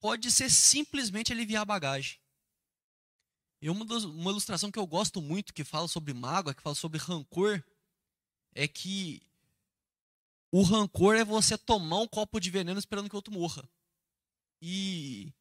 pode 0.00 0.28
ser 0.32 0.50
simplesmente 0.50 1.32
aliviar 1.32 1.62
a 1.62 1.64
bagagem. 1.64 2.18
E 3.62 3.70
uma, 3.70 3.84
das, 3.84 4.02
uma 4.02 4.32
ilustração 4.32 4.72
que 4.72 4.78
eu 4.78 4.88
gosto 4.88 5.22
muito, 5.22 5.54
que 5.54 5.62
fala 5.62 5.86
sobre 5.86 6.12
mágoa, 6.12 6.52
que 6.52 6.62
fala 6.62 6.74
sobre 6.74 6.98
rancor, 6.98 7.62
é 8.56 8.66
que 8.66 9.22
o 10.50 10.64
rancor 10.64 11.14
é 11.14 11.24
você 11.24 11.56
tomar 11.56 12.00
um 12.00 12.08
copo 12.08 12.40
de 12.40 12.50
veneno 12.50 12.80
esperando 12.80 13.08
que 13.08 13.14
o 13.14 13.18
outro 13.18 13.32
morra. 13.32 13.62
E 14.60 15.32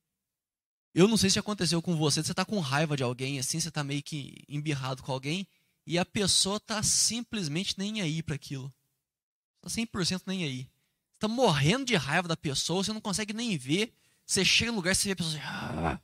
eu 0.95 1.09
não 1.09 1.17
sei 1.17 1.29
se 1.29 1.37
aconteceu 1.37 1.81
com 1.81 1.97
você, 1.97 2.23
você 2.23 2.31
está 2.31 2.45
com 2.45 2.57
raiva 2.59 2.95
de 2.95 3.03
alguém, 3.03 3.37
assim, 3.37 3.59
você 3.59 3.67
está 3.67 3.83
meio 3.83 4.01
que 4.01 4.45
embirrado 4.47 5.03
com 5.03 5.11
alguém, 5.11 5.45
e 5.85 5.99
a 5.99 6.05
pessoa 6.05 6.57
tá 6.57 6.81
simplesmente 6.81 7.77
nem 7.77 8.01
aí 8.01 8.23
para 8.23 8.35
aquilo. 8.35 8.73
Tá 9.61 9.69
100% 9.69 10.23
nem 10.25 10.45
aí. 10.45 10.63
Você 11.11 11.19
tá 11.19 11.27
morrendo 11.27 11.83
de 11.83 11.95
raiva 11.95 12.29
da 12.29 12.37
pessoa, 12.37 12.81
você 12.81 12.93
não 12.93 13.01
consegue 13.01 13.33
nem 13.33 13.57
ver. 13.57 13.93
Você 14.25 14.45
chega 14.45 14.71
no 14.71 14.77
lugar, 14.77 14.95
você 14.95 15.09
vê 15.09 15.11
a 15.11 15.15
pessoa 15.17 15.35
assim, 15.35 15.43
ah. 15.45 16.01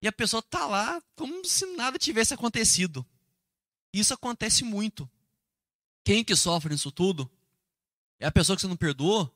E 0.00 0.08
a 0.08 0.12
pessoa 0.12 0.42
tá 0.42 0.66
lá 0.66 1.02
como 1.14 1.44
se 1.44 1.66
nada 1.76 1.98
tivesse 1.98 2.32
acontecido. 2.32 3.06
Isso 3.92 4.14
acontece 4.14 4.64
muito. 4.64 5.08
Quem 6.02 6.24
que 6.24 6.34
sofre 6.34 6.72
nisso 6.72 6.90
tudo? 6.90 7.30
É 8.18 8.26
a 8.26 8.32
pessoa 8.32 8.56
que 8.56 8.62
você 8.62 8.68
não 8.68 8.76
perdoou? 8.76 9.30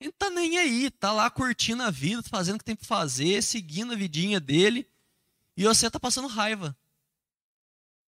Ele 0.00 0.12
tá 0.12 0.30
nem 0.30 0.58
aí, 0.58 0.90
tá 0.90 1.12
lá 1.12 1.28
curtindo 1.28 1.82
a 1.82 1.90
vida, 1.90 2.22
fazendo 2.22 2.56
o 2.56 2.58
que 2.58 2.64
tem 2.64 2.76
para 2.76 2.86
fazer, 2.86 3.42
seguindo 3.42 3.92
a 3.92 3.96
vidinha 3.96 4.38
dele, 4.38 4.88
e 5.56 5.64
você 5.64 5.90
tá 5.90 5.98
passando 5.98 6.28
raiva. 6.28 6.76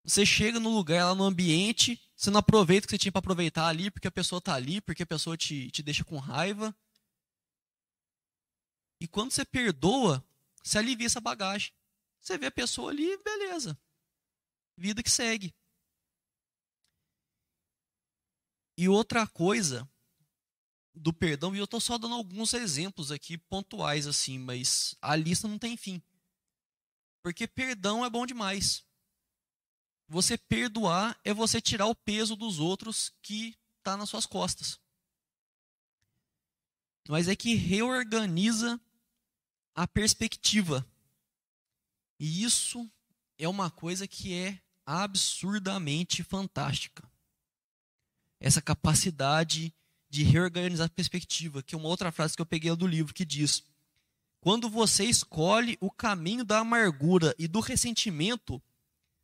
Você 0.04 0.24
chega 0.24 0.60
no 0.60 0.70
lugar, 0.70 1.04
lá 1.06 1.14
no 1.14 1.24
ambiente, 1.24 2.00
você 2.14 2.30
não 2.30 2.40
aproveita 2.40 2.84
o 2.84 2.88
que 2.88 2.92
você 2.92 2.98
tinha 2.98 3.12
para 3.12 3.20
aproveitar 3.20 3.66
ali, 3.66 3.90
porque 3.90 4.08
a 4.08 4.12
pessoa 4.12 4.38
está 4.38 4.54
ali, 4.54 4.80
porque 4.80 5.02
a 5.02 5.06
pessoa 5.06 5.36
te, 5.36 5.70
te 5.70 5.82
deixa 5.82 6.04
com 6.04 6.18
raiva. 6.18 6.76
E 9.00 9.06
quando 9.06 9.30
você 9.30 9.44
perdoa, 9.44 10.24
você 10.62 10.78
alivia 10.78 11.06
essa 11.06 11.20
bagagem. 11.20 11.72
Você 12.20 12.36
vê 12.36 12.46
a 12.46 12.50
pessoa 12.50 12.90
ali, 12.90 13.16
beleza. 13.22 13.78
Vida 14.76 15.02
que 15.02 15.10
segue. 15.10 15.54
E 18.76 18.88
outra 18.88 19.26
coisa 19.26 19.88
do 20.98 21.12
perdão, 21.12 21.54
e 21.54 21.58
eu 21.58 21.64
estou 21.64 21.80
só 21.80 21.96
dando 21.96 22.14
alguns 22.14 22.52
exemplos 22.54 23.10
aqui 23.10 23.38
pontuais 23.38 24.06
assim, 24.06 24.38
mas 24.38 24.94
a 25.00 25.14
lista 25.16 25.46
não 25.48 25.58
tem 25.58 25.76
fim. 25.76 26.02
Porque 27.22 27.46
perdão 27.46 28.04
é 28.04 28.10
bom 28.10 28.26
demais. 28.26 28.84
Você 30.08 30.38
perdoar 30.38 31.18
é 31.24 31.34
você 31.34 31.60
tirar 31.60 31.86
o 31.86 31.94
peso 31.94 32.34
dos 32.34 32.58
outros 32.58 33.12
que 33.20 33.56
está 33.78 33.96
nas 33.96 34.08
suas 34.08 34.26
costas. 34.26 34.78
Mas 37.08 37.28
é 37.28 37.36
que 37.36 37.54
reorganiza 37.54 38.80
a 39.74 39.86
perspectiva. 39.86 40.86
E 42.18 42.42
isso 42.42 42.90
é 43.38 43.48
uma 43.48 43.70
coisa 43.70 44.08
que 44.08 44.34
é 44.34 44.60
absurdamente 44.84 46.22
fantástica. 46.22 47.08
Essa 48.40 48.62
capacidade 48.62 49.58
de 49.60 49.74
reorganizar 50.10 50.86
a 50.86 50.90
perspectiva, 50.90 51.62
que 51.62 51.74
é 51.74 51.78
uma 51.78 51.88
outra 51.88 52.10
frase 52.10 52.34
que 52.34 52.42
eu 52.42 52.46
peguei 52.46 52.74
do 52.74 52.86
livro 52.86 53.14
que 53.14 53.24
diz: 53.24 53.62
Quando 54.40 54.68
você 54.68 55.04
escolhe 55.04 55.76
o 55.80 55.90
caminho 55.90 56.44
da 56.44 56.58
amargura 56.58 57.34
e 57.38 57.46
do 57.46 57.60
ressentimento, 57.60 58.60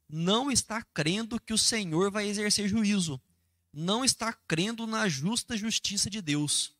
não 0.09 0.51
está 0.51 0.83
crendo 0.83 1.41
que 1.41 1.53
o 1.53 1.59
Senhor 1.59 2.11
vai 2.11 2.27
exercer 2.27 2.69
juízo, 2.69 3.21
não 3.73 4.05
está 4.05 4.33
crendo 4.33 4.87
na 4.87 5.09
justa 5.09 5.57
justiça 5.57 6.11
de 6.11 6.21
Deus. 6.21 6.73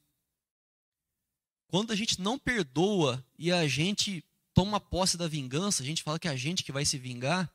Quando 1.69 1.93
a 1.93 1.97
gente 1.97 2.21
não 2.21 2.39
perdoa 2.39 3.25
e 3.37 3.51
a 3.51 3.67
gente 3.67 4.25
toma 4.53 4.79
posse 4.79 5.17
da 5.17 5.27
vingança, 5.27 5.83
a 5.83 5.87
gente 5.87 6.03
fala 6.03 6.19
que 6.19 6.29
é 6.29 6.31
a 6.31 6.37
gente 6.37 6.63
que 6.63 6.71
vai 6.71 6.85
se 6.85 6.99
vingar, 6.99 7.53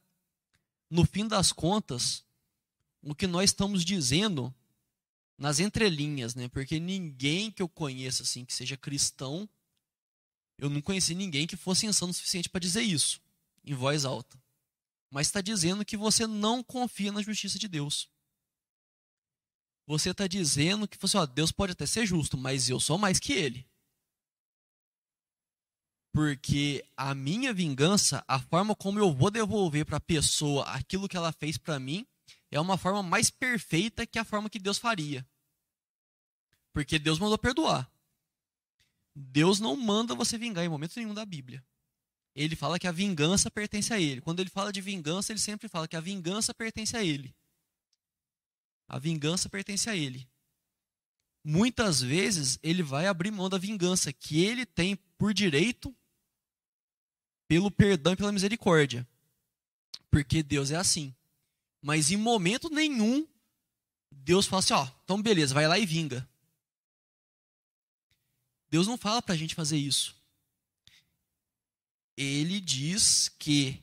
no 0.90 1.06
fim 1.06 1.26
das 1.28 1.54
contas, 1.54 2.26
o 3.02 3.16
que 3.16 3.28
nós 3.28 3.52
estamos 3.52 3.86
dizendo 3.86 4.54
nas 5.40 5.60
entrelinhas, 5.60 6.36
né? 6.36 6.48
Porque 6.50 6.80
ninguém 6.80 7.50
que 7.50 7.62
eu 7.62 7.70
conheça 7.70 8.24
assim 8.24 8.46
que 8.46 8.54
seja 8.54 8.78
cristão, 8.78 9.50
eu 10.58 10.70
não 10.70 10.82
conheci 10.82 11.16
ninguém 11.16 11.48
que 11.48 11.56
fosse 11.56 11.86
insano 11.88 12.12
o 12.12 12.14
suficiente 12.14 12.50
para 12.50 12.60
dizer 12.60 12.82
isso 12.82 13.22
em 13.64 13.74
voz 13.74 14.06
alta 14.06 14.40
mas 15.10 15.28
está 15.28 15.42
dizendo 15.42 15.84
que 15.84 15.98
você 15.98 16.28
não 16.28 16.64
confia 16.64 17.12
na 17.12 17.22
justiça 17.22 17.58
de 17.58 17.68
Deus. 17.68 18.10
você 19.88 20.12
está 20.12 20.28
dizendo 20.28 20.88
que 20.88 21.00
você, 21.00 21.18
ó, 21.18 21.26
Deus 21.26 21.52
pode 21.52 21.72
até 21.72 21.84
ser 21.84 22.06
justo, 22.06 22.38
mas 22.38 22.70
eu 22.70 22.80
sou 22.80 22.96
mais 22.96 23.20
que 23.20 23.34
ele. 23.34 23.68
Porque 26.14 26.86
a 26.96 27.16
minha 27.16 27.52
vingança, 27.52 28.24
a 28.28 28.40
forma 28.40 28.76
como 28.76 29.00
eu 29.00 29.12
vou 29.12 29.32
devolver 29.32 29.86
para 29.86 29.98
a 29.98 30.02
pessoa 30.02 30.64
aquilo 30.66 31.08
que 31.08 31.18
ela 31.18 31.32
fez 31.32 31.58
para 31.58 31.80
mim, 31.80 32.06
é 32.52 32.60
uma 32.60 32.78
forma 32.78 33.04
mais 33.04 33.30
perfeita 33.30 34.06
que 34.06 34.20
a 34.20 34.24
forma 34.24 34.50
que 34.50 34.60
Deus 34.60 34.78
faria. 34.78 35.28
Porque 36.74 36.98
Deus 36.98 37.20
mandou 37.20 37.38
perdoar. 37.38 37.92
Deus 39.16 39.60
não 39.60 39.76
manda 39.76 40.16
você 40.16 40.38
vingar 40.38 40.64
em 40.64 40.70
momento 40.70 40.96
nenhum 40.96 41.14
da 41.14 41.26
Bíblia. 41.26 41.64
Ele 42.36 42.56
fala 42.56 42.80
que 42.80 42.88
a 42.88 42.92
vingança 42.92 43.52
pertence 43.52 43.94
a 43.94 44.00
ele. 44.00 44.22
Quando 44.22 44.40
ele 44.40 44.50
fala 44.50 44.72
de 44.72 44.82
vingança, 44.82 45.32
ele 45.32 45.40
sempre 45.40 45.68
fala 45.68 45.88
que 45.88 45.96
a 45.96 46.02
vingança 46.02 46.54
pertence 46.54 46.96
a 46.96 47.04
ele. 47.04 47.36
A 48.88 48.98
vingança 48.98 49.50
pertence 49.50 49.90
a 49.90 49.96
ele. 49.96 50.28
Muitas 51.44 52.02
vezes 52.02 52.60
ele 52.62 52.84
vai 52.84 53.08
abrir 53.08 53.32
mão 53.32 53.50
da 53.50 53.58
vingança 53.58 54.12
que 54.14 54.44
ele 54.44 54.66
tem 54.66 54.96
por 55.18 55.34
direito 55.34 55.96
pelo 57.48 57.72
perdão 57.72 58.14
e 58.14 58.16
pela 58.16 58.32
misericórdia. 58.32 59.08
Porque 60.10 60.44
Deus 60.44 60.72
é 60.72 60.76
assim. 60.76 61.16
Mas 61.82 62.12
em 62.12 62.18
momento 62.18 62.70
nenhum 62.70 63.28
Deus 64.12 64.46
fala 64.46 64.60
assim, 64.60 64.74
ó, 64.74 64.88
então 65.04 65.22
beleza, 65.22 65.54
vai 65.54 65.68
lá 65.68 65.78
e 65.78 65.86
vinga. 65.86 66.28
Deus 68.70 68.88
não 68.88 68.98
fala 68.98 69.22
para 69.22 69.34
a 69.34 69.38
gente 69.38 69.56
fazer 69.56 69.78
isso. 69.78 70.16
Ele 72.16 72.60
diz 72.60 73.30
que 73.30 73.82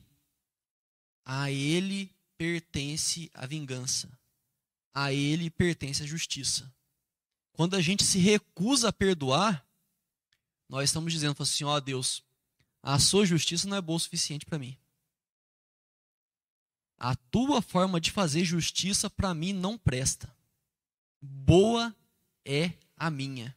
a 1.25 1.51
ele 1.51 2.15
pertence 2.37 3.29
a 3.33 3.45
vingança. 3.45 4.09
A 4.93 5.11
ele 5.11 5.49
pertence 5.49 6.03
a 6.03 6.05
justiça. 6.05 6.71
Quando 7.51 7.75
a 7.75 7.81
gente 7.81 8.03
se 8.03 8.19
recusa 8.19 8.89
a 8.89 8.93
perdoar, 8.93 9.67
nós 10.69 10.89
estamos 10.89 11.11
dizendo 11.11 11.35
assim, 11.41 11.63
ó 11.63 11.79
Deus, 11.79 12.23
a 12.81 12.99
sua 12.99 13.25
justiça 13.25 13.67
não 13.67 13.77
é 13.77 13.81
boa 13.81 13.97
o 13.97 13.99
suficiente 13.99 14.45
para 14.45 14.59
mim. 14.59 14.77
A 16.97 17.15
tua 17.15 17.61
forma 17.61 18.01
de 18.01 18.11
fazer 18.11 18.43
justiça 18.43 19.09
para 19.09 19.33
mim 19.33 19.53
não 19.53 19.77
presta. 19.77 20.35
Boa 21.21 21.95
é 22.43 22.73
a 22.95 23.11
minha. 23.11 23.55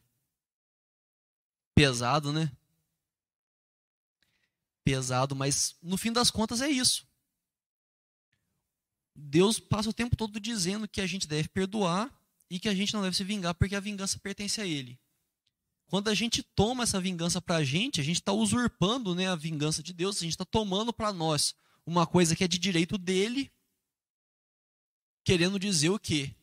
Pesado, 1.73 2.31
né? 2.31 2.51
Pesado, 4.83 5.35
mas 5.35 5.75
no 5.81 5.97
fim 5.97 6.11
das 6.11 6.29
contas 6.29 6.61
é 6.61 6.69
isso. 6.69 7.07
Deus 9.15 9.59
passa 9.59 9.89
o 9.89 9.93
tempo 9.93 10.15
todo 10.15 10.39
dizendo 10.39 10.87
que 10.87 11.01
a 11.01 11.07
gente 11.07 11.27
deve 11.27 11.47
perdoar 11.49 12.13
e 12.49 12.59
que 12.59 12.69
a 12.69 12.75
gente 12.75 12.93
não 12.93 13.01
deve 13.01 13.15
se 13.15 13.23
vingar 13.23 13.55
porque 13.55 13.75
a 13.75 13.79
vingança 13.79 14.19
pertence 14.19 14.61
a 14.61 14.65
Ele. 14.65 14.99
Quando 15.87 16.09
a 16.09 16.13
gente 16.13 16.43
toma 16.43 16.83
essa 16.83 17.01
vingança 17.01 17.41
para 17.41 17.57
a 17.57 17.63
gente, 17.63 17.99
a 17.99 18.03
gente 18.03 18.17
está 18.17 18.31
usurpando 18.31 19.13
né, 19.13 19.27
a 19.27 19.35
vingança 19.35 19.83
de 19.83 19.93
Deus, 19.93 20.17
a 20.17 20.21
gente 20.21 20.33
está 20.33 20.45
tomando 20.45 20.93
para 20.93 21.11
nós 21.11 21.55
uma 21.85 22.05
coisa 22.05 22.35
que 22.35 22.43
é 22.43 22.47
de 22.47 22.57
direito 22.57 22.97
dele, 22.97 23.51
querendo 25.23 25.59
dizer 25.59 25.89
o 25.89 25.99
quê? 25.99 26.35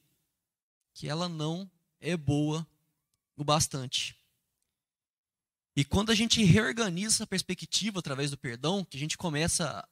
Que 0.95 1.09
ela 1.09 1.29
não 1.29 1.71
é 2.01 2.17
boa 2.17 2.67
o 3.37 3.45
bastante. 3.45 4.17
E 5.77 5.85
quando 5.85 6.11
a 6.11 6.15
gente 6.15 6.43
reorganiza 6.43 7.17
essa 7.17 7.27
perspectiva 7.27 8.01
através 8.01 8.31
do 8.31 8.37
perdão, 8.37 8.85
que 8.85 8.97
a 8.97 9.01
gente 9.01 9.17
começa 9.17 9.89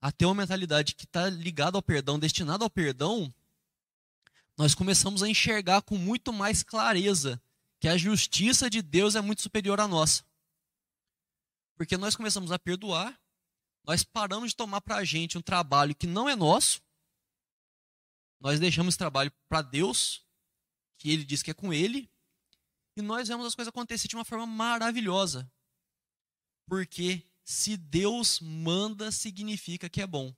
a 0.00 0.12
ter 0.12 0.26
uma 0.26 0.34
mentalidade 0.34 0.94
que 0.94 1.04
está 1.04 1.28
ligada 1.30 1.78
ao 1.78 1.82
perdão, 1.82 2.18
destinada 2.18 2.62
ao 2.62 2.70
perdão, 2.70 3.32
nós 4.56 4.74
começamos 4.74 5.22
a 5.22 5.28
enxergar 5.28 5.82
com 5.82 5.96
muito 5.96 6.32
mais 6.32 6.62
clareza 6.62 7.40
que 7.80 7.88
a 7.88 7.96
justiça 7.96 8.68
de 8.68 8.82
Deus 8.82 9.14
é 9.14 9.20
muito 9.20 9.40
superior 9.40 9.80
à 9.80 9.88
nossa. 9.88 10.24
Porque 11.76 11.96
nós 11.96 12.16
começamos 12.16 12.50
a 12.50 12.58
perdoar, 12.58 13.18
nós 13.88 14.04
paramos 14.04 14.50
de 14.50 14.56
tomar 14.56 14.82
para 14.82 14.96
a 14.96 15.04
gente 15.04 15.38
um 15.38 15.40
trabalho 15.40 15.94
que 15.94 16.06
não 16.06 16.28
é 16.28 16.36
nosso, 16.36 16.82
nós 18.38 18.60
deixamos 18.60 18.92
esse 18.92 18.98
trabalho 18.98 19.32
para 19.48 19.62
Deus, 19.62 20.22
que 20.98 21.10
Ele 21.10 21.24
diz 21.24 21.42
que 21.42 21.50
é 21.50 21.54
com 21.54 21.72
Ele, 21.72 22.06
e 22.94 23.00
nós 23.00 23.28
vemos 23.28 23.46
as 23.46 23.54
coisas 23.54 23.70
acontecer 23.70 24.06
de 24.06 24.14
uma 24.14 24.26
forma 24.26 24.44
maravilhosa. 24.46 25.50
Porque 26.66 27.22
se 27.42 27.78
Deus 27.78 28.40
manda, 28.40 29.10
significa 29.10 29.88
que 29.88 30.02
é 30.02 30.06
bom. 30.06 30.36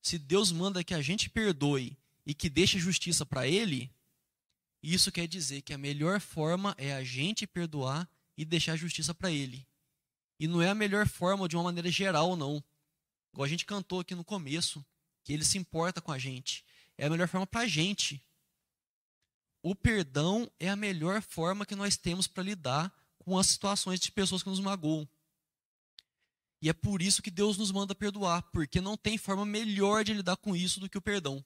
Se 0.00 0.18
Deus 0.18 0.50
manda 0.50 0.82
que 0.82 0.94
a 0.94 1.02
gente 1.02 1.28
perdoe 1.28 1.94
e 2.24 2.32
que 2.32 2.48
deixe 2.48 2.78
justiça 2.78 3.26
para 3.26 3.46
Ele, 3.46 3.94
isso 4.82 5.12
quer 5.12 5.28
dizer 5.28 5.60
que 5.60 5.74
a 5.74 5.78
melhor 5.78 6.20
forma 6.20 6.74
é 6.78 6.94
a 6.94 7.04
gente 7.04 7.46
perdoar 7.46 8.10
e 8.34 8.46
deixar 8.46 8.76
justiça 8.76 9.14
para 9.14 9.30
Ele. 9.30 9.68
E 10.40 10.48
não 10.48 10.60
é 10.60 10.70
a 10.70 10.74
melhor 10.74 11.06
forma 11.06 11.46
de 11.46 11.54
uma 11.54 11.62
maneira 11.62 11.88
geral, 11.88 12.34
não. 12.34 12.64
Igual 13.32 13.44
a 13.44 13.48
gente 13.48 13.64
cantou 13.64 14.00
aqui 14.00 14.16
no 14.16 14.24
começo, 14.24 14.84
que 15.22 15.32
Ele 15.32 15.44
se 15.44 15.56
importa 15.56 16.00
com 16.00 16.10
a 16.10 16.18
gente. 16.18 16.64
É 16.98 17.06
a 17.06 17.10
melhor 17.10 17.28
forma 17.28 17.46
para 17.46 17.60
a 17.60 17.68
gente 17.68 18.20
o 19.62 19.74
perdão 19.74 20.50
é 20.58 20.68
a 20.68 20.76
melhor 20.76 21.20
forma 21.20 21.66
que 21.66 21.76
nós 21.76 21.96
temos 21.96 22.26
para 22.26 22.42
lidar 22.42 22.92
com 23.18 23.38
as 23.38 23.46
situações 23.46 24.00
de 24.00 24.10
pessoas 24.10 24.42
que 24.42 24.48
nos 24.48 24.60
magoam. 24.60 25.08
E 26.62 26.68
é 26.68 26.72
por 26.72 27.02
isso 27.02 27.22
que 27.22 27.30
Deus 27.30 27.56
nos 27.58 27.70
manda 27.70 27.94
perdoar, 27.94 28.42
porque 28.50 28.80
não 28.80 28.96
tem 28.96 29.18
forma 29.18 29.44
melhor 29.44 30.04
de 30.04 30.14
lidar 30.14 30.36
com 30.36 30.56
isso 30.56 30.80
do 30.80 30.88
que 30.88 30.98
o 30.98 31.02
perdão. 31.02 31.44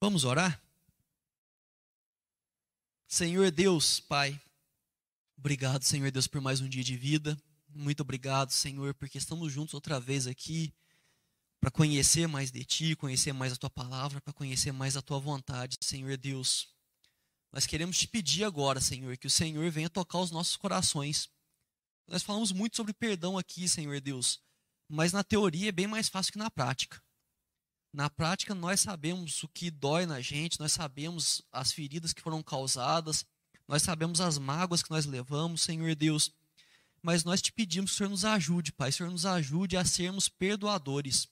Vamos 0.00 0.24
orar? 0.24 0.62
Senhor 3.06 3.50
Deus, 3.50 4.00
Pai, 4.00 4.40
obrigado, 5.40 5.82
Senhor 5.84 6.10
Deus, 6.10 6.26
por 6.26 6.38
mais 6.38 6.60
um 6.60 6.68
dia 6.68 6.84
de 6.84 6.94
vida. 6.94 7.34
Muito 7.74 8.00
obrigado, 8.00 8.50
Senhor, 8.50 8.92
porque 8.92 9.16
estamos 9.16 9.50
juntos 9.50 9.72
outra 9.72 9.98
vez 9.98 10.26
aqui 10.26 10.70
para 11.58 11.70
conhecer 11.70 12.28
mais 12.28 12.50
de 12.50 12.62
Ti, 12.62 12.94
conhecer 12.94 13.32
mais 13.32 13.54
a 13.54 13.56
Tua 13.56 13.70
palavra, 13.70 14.20
para 14.20 14.34
conhecer 14.34 14.70
mais 14.70 14.98
a 14.98 15.02
Tua 15.02 15.18
vontade, 15.18 15.78
Senhor 15.80 16.14
Deus. 16.18 16.68
Nós 17.50 17.66
queremos 17.66 17.96
te 17.96 18.06
pedir 18.06 18.44
agora, 18.44 18.82
Senhor, 18.82 19.16
que 19.16 19.26
o 19.26 19.30
Senhor 19.30 19.70
venha 19.70 19.88
tocar 19.88 20.18
os 20.18 20.30
nossos 20.30 20.58
corações. 20.58 21.30
Nós 22.06 22.22
falamos 22.22 22.52
muito 22.52 22.76
sobre 22.76 22.92
perdão 22.92 23.38
aqui, 23.38 23.66
Senhor 23.66 23.98
Deus, 23.98 24.42
mas 24.90 25.10
na 25.10 25.24
teoria 25.24 25.70
é 25.70 25.72
bem 25.72 25.86
mais 25.86 26.10
fácil 26.10 26.32
que 26.32 26.38
na 26.38 26.50
prática. 26.50 27.02
Na 27.94 28.10
prática, 28.10 28.54
nós 28.54 28.80
sabemos 28.80 29.42
o 29.42 29.48
que 29.48 29.70
dói 29.70 30.04
na 30.04 30.20
gente, 30.20 30.60
nós 30.60 30.72
sabemos 30.72 31.40
as 31.50 31.72
feridas 31.72 32.12
que 32.12 32.20
foram 32.20 32.42
causadas, 32.42 33.24
nós 33.70 33.82
sabemos 33.82 34.20
as 34.20 34.36
mágoas 34.36 34.82
que 34.82 34.90
nós 34.90 35.06
levamos, 35.06 35.62
Senhor 35.62 35.94
Deus. 35.94 36.32
Mas 37.00 37.22
nós 37.22 37.40
te 37.40 37.52
pedimos 37.52 37.92
que 37.92 37.94
o 37.94 37.98
Senhor 37.98 38.10
nos 38.10 38.24
ajude, 38.24 38.72
Pai, 38.72 38.90
o 38.90 38.92
Senhor 38.92 39.12
nos 39.12 39.24
ajude 39.24 39.76
a 39.76 39.84
sermos 39.84 40.28
perdoadores. 40.28 41.28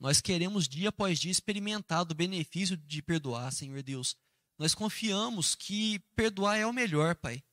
Nós 0.00 0.18
queremos 0.18 0.66
dia 0.66 0.88
após 0.88 1.18
dia 1.18 1.30
experimentar 1.30 2.06
do 2.06 2.14
benefício 2.14 2.74
de 2.74 3.02
perdoar, 3.02 3.52
Senhor 3.52 3.82
Deus. 3.82 4.16
Nós 4.56 4.74
confiamos 4.74 5.54
que 5.54 5.98
perdoar 6.16 6.56
é 6.56 6.64
o 6.64 6.72
melhor, 6.72 7.14
Pai. 7.16 7.44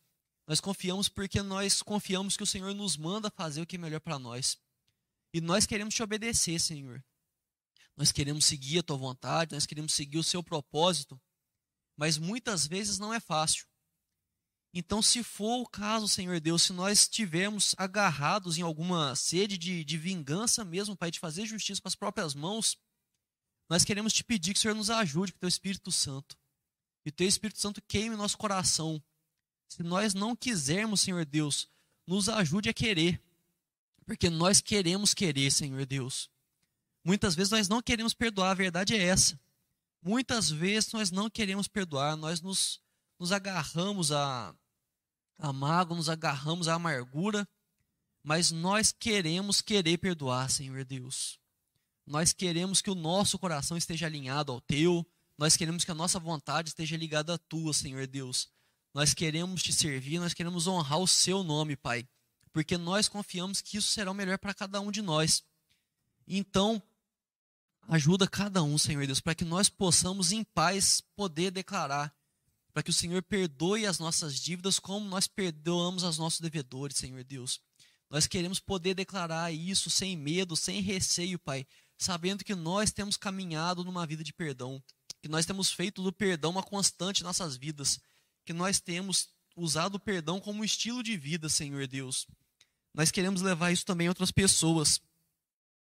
Nós 0.47 0.61
confiamos 0.61 1.09
porque 1.09 1.41
nós 1.41 1.81
confiamos 1.81 2.37
que 2.37 2.43
o 2.43 2.47
Senhor 2.47 2.73
nos 2.73 2.95
manda 2.95 3.29
fazer 3.29 3.63
o 3.63 3.65
que 3.65 3.75
é 3.75 3.79
melhor 3.79 3.99
para 3.99 4.17
nós. 4.17 4.57
E 5.33 5.41
nós 5.41 5.65
queremos 5.65 5.93
te 5.93 6.01
obedecer, 6.01 6.57
Senhor. 6.61 7.03
Nós 7.97 8.13
queremos 8.13 8.45
seguir 8.45 8.79
a 8.79 8.83
tua 8.83 8.95
vontade, 8.95 9.53
nós 9.53 9.65
queremos 9.65 9.93
seguir 9.93 10.19
o 10.19 10.23
seu 10.23 10.41
propósito, 10.41 11.19
mas 11.97 12.17
muitas 12.17 12.65
vezes 12.65 12.97
não 12.97 13.13
é 13.13 13.19
fácil. 13.19 13.67
Então, 14.77 15.01
se 15.01 15.23
for 15.23 15.61
o 15.61 15.65
caso, 15.65 16.05
Senhor 16.05 16.37
Deus, 16.41 16.63
se 16.63 16.73
nós 16.73 16.99
estivermos 16.99 17.73
agarrados 17.77 18.57
em 18.57 18.61
alguma 18.61 19.15
sede 19.15 19.57
de, 19.57 19.85
de 19.85 19.97
vingança 19.97 20.65
mesmo, 20.65 20.97
Pai, 20.97 21.09
de 21.09 21.17
fazer 21.17 21.45
justiça 21.45 21.81
com 21.81 21.87
as 21.87 21.95
próprias 21.95 22.35
mãos, 22.35 22.77
nós 23.69 23.85
queremos 23.85 24.11
te 24.11 24.21
pedir 24.21 24.51
que 24.51 24.59
o 24.59 24.61
Senhor 24.61 24.75
nos 24.75 24.89
ajude 24.89 25.31
com 25.31 25.37
o 25.37 25.39
teu 25.39 25.47
Espírito 25.47 25.93
Santo. 25.93 26.37
E 27.05 27.09
o 27.09 27.11
teu 27.13 27.25
Espírito 27.25 27.57
Santo 27.57 27.81
queime 27.87 28.17
nosso 28.17 28.37
coração. 28.37 29.01
Se 29.69 29.81
nós 29.81 30.13
não 30.13 30.35
quisermos, 30.35 30.99
Senhor 30.99 31.23
Deus, 31.23 31.69
nos 32.05 32.27
ajude 32.27 32.67
a 32.67 32.73
querer. 32.73 33.23
Porque 34.05 34.29
nós 34.29 34.59
queremos 34.59 35.13
querer, 35.13 35.51
Senhor 35.51 35.85
Deus. 35.85 36.29
Muitas 37.01 37.33
vezes 37.33 37.51
nós 37.51 37.69
não 37.69 37.81
queremos 37.81 38.13
perdoar, 38.13 38.51
a 38.51 38.55
verdade 38.55 38.93
é 38.93 39.01
essa. 39.01 39.39
Muitas 40.01 40.49
vezes 40.49 40.91
nós 40.91 41.11
não 41.11 41.29
queremos 41.29 41.65
perdoar, 41.65 42.17
nós 42.17 42.41
nos, 42.41 42.81
nos 43.17 43.31
agarramos 43.31 44.11
a, 44.11 44.53
a 45.37 45.51
mágoa, 45.51 45.97
nos 45.97 46.09
agarramos 46.09 46.67
à 46.67 46.75
amargura, 46.75 47.47
mas 48.23 48.51
nós 48.51 48.91
queremos 48.91 49.61
querer 49.61 49.97
perdoar, 49.97 50.49
Senhor 50.49 50.83
Deus. 50.83 51.39
Nós 52.05 52.33
queremos 52.33 52.81
que 52.81 52.89
o 52.89 52.95
nosso 52.95 53.37
coração 53.37 53.77
esteja 53.77 54.05
alinhado 54.05 54.51
ao 54.51 54.61
teu, 54.61 55.05
nós 55.37 55.57
queremos 55.57 55.83
que 55.83 55.91
a 55.91 55.95
nossa 55.95 56.19
vontade 56.19 56.69
esteja 56.69 56.95
ligada 56.95 57.33
à 57.33 57.37
tua, 57.37 57.73
Senhor 57.73 58.07
Deus. 58.07 58.49
Nós 58.93 59.13
queremos 59.13 59.61
te 59.61 59.73
servir, 59.73 60.19
nós 60.19 60.33
queremos 60.33 60.67
honrar 60.67 60.99
o 60.99 61.07
seu 61.07 61.43
nome, 61.43 61.75
Pai, 61.75 62.07
porque 62.53 62.77
nós 62.77 63.09
confiamos 63.09 63.59
que 63.59 63.77
isso 63.77 63.89
será 63.89 64.11
o 64.11 64.13
melhor 64.13 64.37
para 64.37 64.53
cada 64.53 64.79
um 64.79 64.91
de 64.91 65.01
nós. 65.01 65.43
Então, 66.27 66.81
Ajuda 67.87 68.27
cada 68.27 68.63
um, 68.63 68.77
Senhor 68.77 69.05
Deus, 69.05 69.19
para 69.19 69.35
que 69.35 69.45
nós 69.45 69.69
possamos 69.69 70.31
em 70.31 70.43
paz 70.43 71.01
poder 71.15 71.51
declarar, 71.51 72.14
para 72.75 72.83
que 72.83 72.89
o 72.89 72.93
Senhor 72.93 73.23
perdoe 73.23 73.85
as 73.85 73.99
nossas 73.99 74.37
dívidas 74.37 74.79
como 74.79 75.07
nós 75.07 75.29
perdoamos 75.29 76.03
aos 76.03 76.17
nossos 76.17 76.41
devedores, 76.41 76.97
Senhor 76.97 77.23
Deus. 77.23 77.61
Nós 78.09 78.27
queremos 78.27 78.59
poder 78.59 78.93
declarar 78.93 79.49
isso 79.49 79.89
sem 79.89 80.17
medo, 80.17 80.57
sem 80.57 80.81
receio, 80.81 81.39
Pai, 81.39 81.65
sabendo 81.97 82.43
que 82.43 82.53
nós 82.53 82.91
temos 82.91 83.15
caminhado 83.15 83.81
numa 83.85 84.05
vida 84.05 84.25
de 84.25 84.33
perdão, 84.33 84.83
que 85.21 85.29
nós 85.29 85.45
temos 85.45 85.71
feito 85.71 86.03
do 86.03 86.11
perdão 86.11 86.51
uma 86.51 86.61
constante 86.61 87.21
em 87.21 87.23
nossas 87.23 87.55
vidas, 87.55 87.97
que 88.43 88.51
nós 88.51 88.81
temos 88.81 89.29
usado 89.55 89.95
o 89.95 89.99
perdão 89.99 90.41
como 90.41 90.65
estilo 90.65 91.01
de 91.01 91.15
vida, 91.15 91.47
Senhor 91.47 91.87
Deus. 91.87 92.27
Nós 92.93 93.09
queremos 93.09 93.41
levar 93.41 93.71
isso 93.71 93.85
também 93.85 94.07
a 94.07 94.11
outras 94.11 94.31
pessoas. 94.31 94.99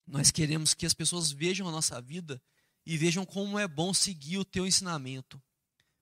Nós 0.07 0.30
queremos 0.30 0.72
que 0.72 0.87
as 0.87 0.95
pessoas 0.95 1.32
vejam 1.32 1.66
a 1.66 1.72
nossa 1.72 2.01
vida 2.01 2.41
e 2.87 2.97
vejam 2.97 3.26
como 3.26 3.59
é 3.59 3.66
bom 3.66 3.93
seguir 3.93 4.39
o 4.39 4.45
teu 4.45 4.64
ensinamento. 4.64 5.43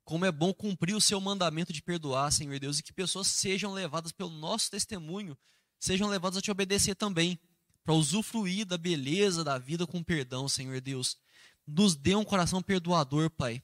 Como 0.05 0.25
é 0.25 0.33
bom 0.33 0.53
cumprir 0.53 0.95
o 0.95 1.01
seu 1.01 1.21
mandamento 1.21 1.73
de 1.73 1.83
perdoar, 1.83 2.31
Senhor 2.31 2.59
Deus, 2.59 2.79
e 2.79 2.83
que 2.83 2.93
pessoas 2.93 3.27
sejam 3.27 3.73
levadas 3.73 4.13
pelo 4.13 4.31
nosso 4.31 4.71
testemunho, 4.71 5.37
sejam 5.81 6.09
levadas 6.09 6.39
a 6.39 6.43
te 6.43 6.51
obedecer 6.51 6.95
também, 6.95 7.39
para 7.83 7.95
usufruir 7.95 8.67
da 8.67 8.79
beleza 8.79 9.45
da 9.45 9.59
vida 9.59 9.87
com 9.87 10.03
perdão, 10.03 10.49
Senhor 10.49 10.81
Deus. 10.81 11.19
Nos 11.67 11.95
dê 11.95 12.15
um 12.15 12.25
coração 12.25 12.63
perdoador, 12.63 13.31
Pai. 13.31 13.63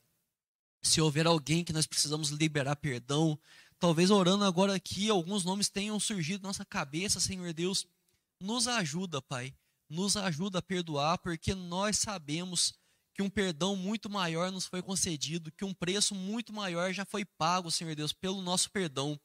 Se 0.82 1.00
houver 1.00 1.26
alguém 1.26 1.64
que 1.64 1.72
nós 1.72 1.86
precisamos 1.86 2.30
liberar 2.30 2.76
perdão, 2.76 3.38
talvez 3.78 4.10
orando 4.10 4.44
agora 4.44 4.74
aqui, 4.74 5.10
alguns 5.10 5.44
nomes 5.44 5.68
tenham 5.68 5.98
surgido 6.00 6.42
na 6.42 6.48
nossa 6.48 6.64
cabeça, 6.64 7.20
Senhor 7.20 7.52
Deus. 7.52 7.86
Nos 8.40 8.66
ajuda, 8.66 9.20
Pai 9.20 9.54
nos 9.90 10.16
ajuda 10.16 10.60
a 10.60 10.62
perdoar, 10.62 11.18
porque 11.18 11.52
nós 11.52 11.98
sabemos 11.98 12.74
que 13.20 13.22
um 13.22 13.28
perdão 13.28 13.76
muito 13.76 14.08
maior 14.08 14.50
nos 14.50 14.64
foi 14.64 14.80
concedido, 14.80 15.52
que 15.52 15.62
um 15.62 15.74
preço 15.74 16.14
muito 16.14 16.54
maior 16.54 16.90
já 16.90 17.04
foi 17.04 17.22
pago, 17.22 17.70
Senhor 17.70 17.94
Deus, 17.94 18.14
pelo 18.14 18.40
nosso 18.40 18.70
perdão. 18.70 19.20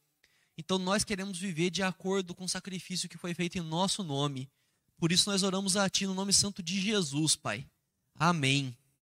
Então 0.58 0.78
nós 0.78 1.06
queremos 1.06 1.38
viver 1.38 1.70
de 1.70 1.82
acordo 1.82 2.36
com 2.36 2.43
o 2.43 2.50
sacrifício 2.50 3.08
que 3.08 3.18
foi 3.18 3.34
feito 3.34 3.58
em 3.58 3.62
nosso 3.62 4.04
nome. 4.04 4.52
Por 4.98 5.14
isso 5.14 5.30
nós 5.30 5.43
oramos 5.43 5.78
a 5.78 5.89
Ti 5.89 6.08
no 6.08 6.14
nome 6.14 6.34
santo 6.34 6.62
de 6.62 6.82
Jesus, 6.82 7.38
Pai. 7.38 7.66
Amém. 8.16 8.76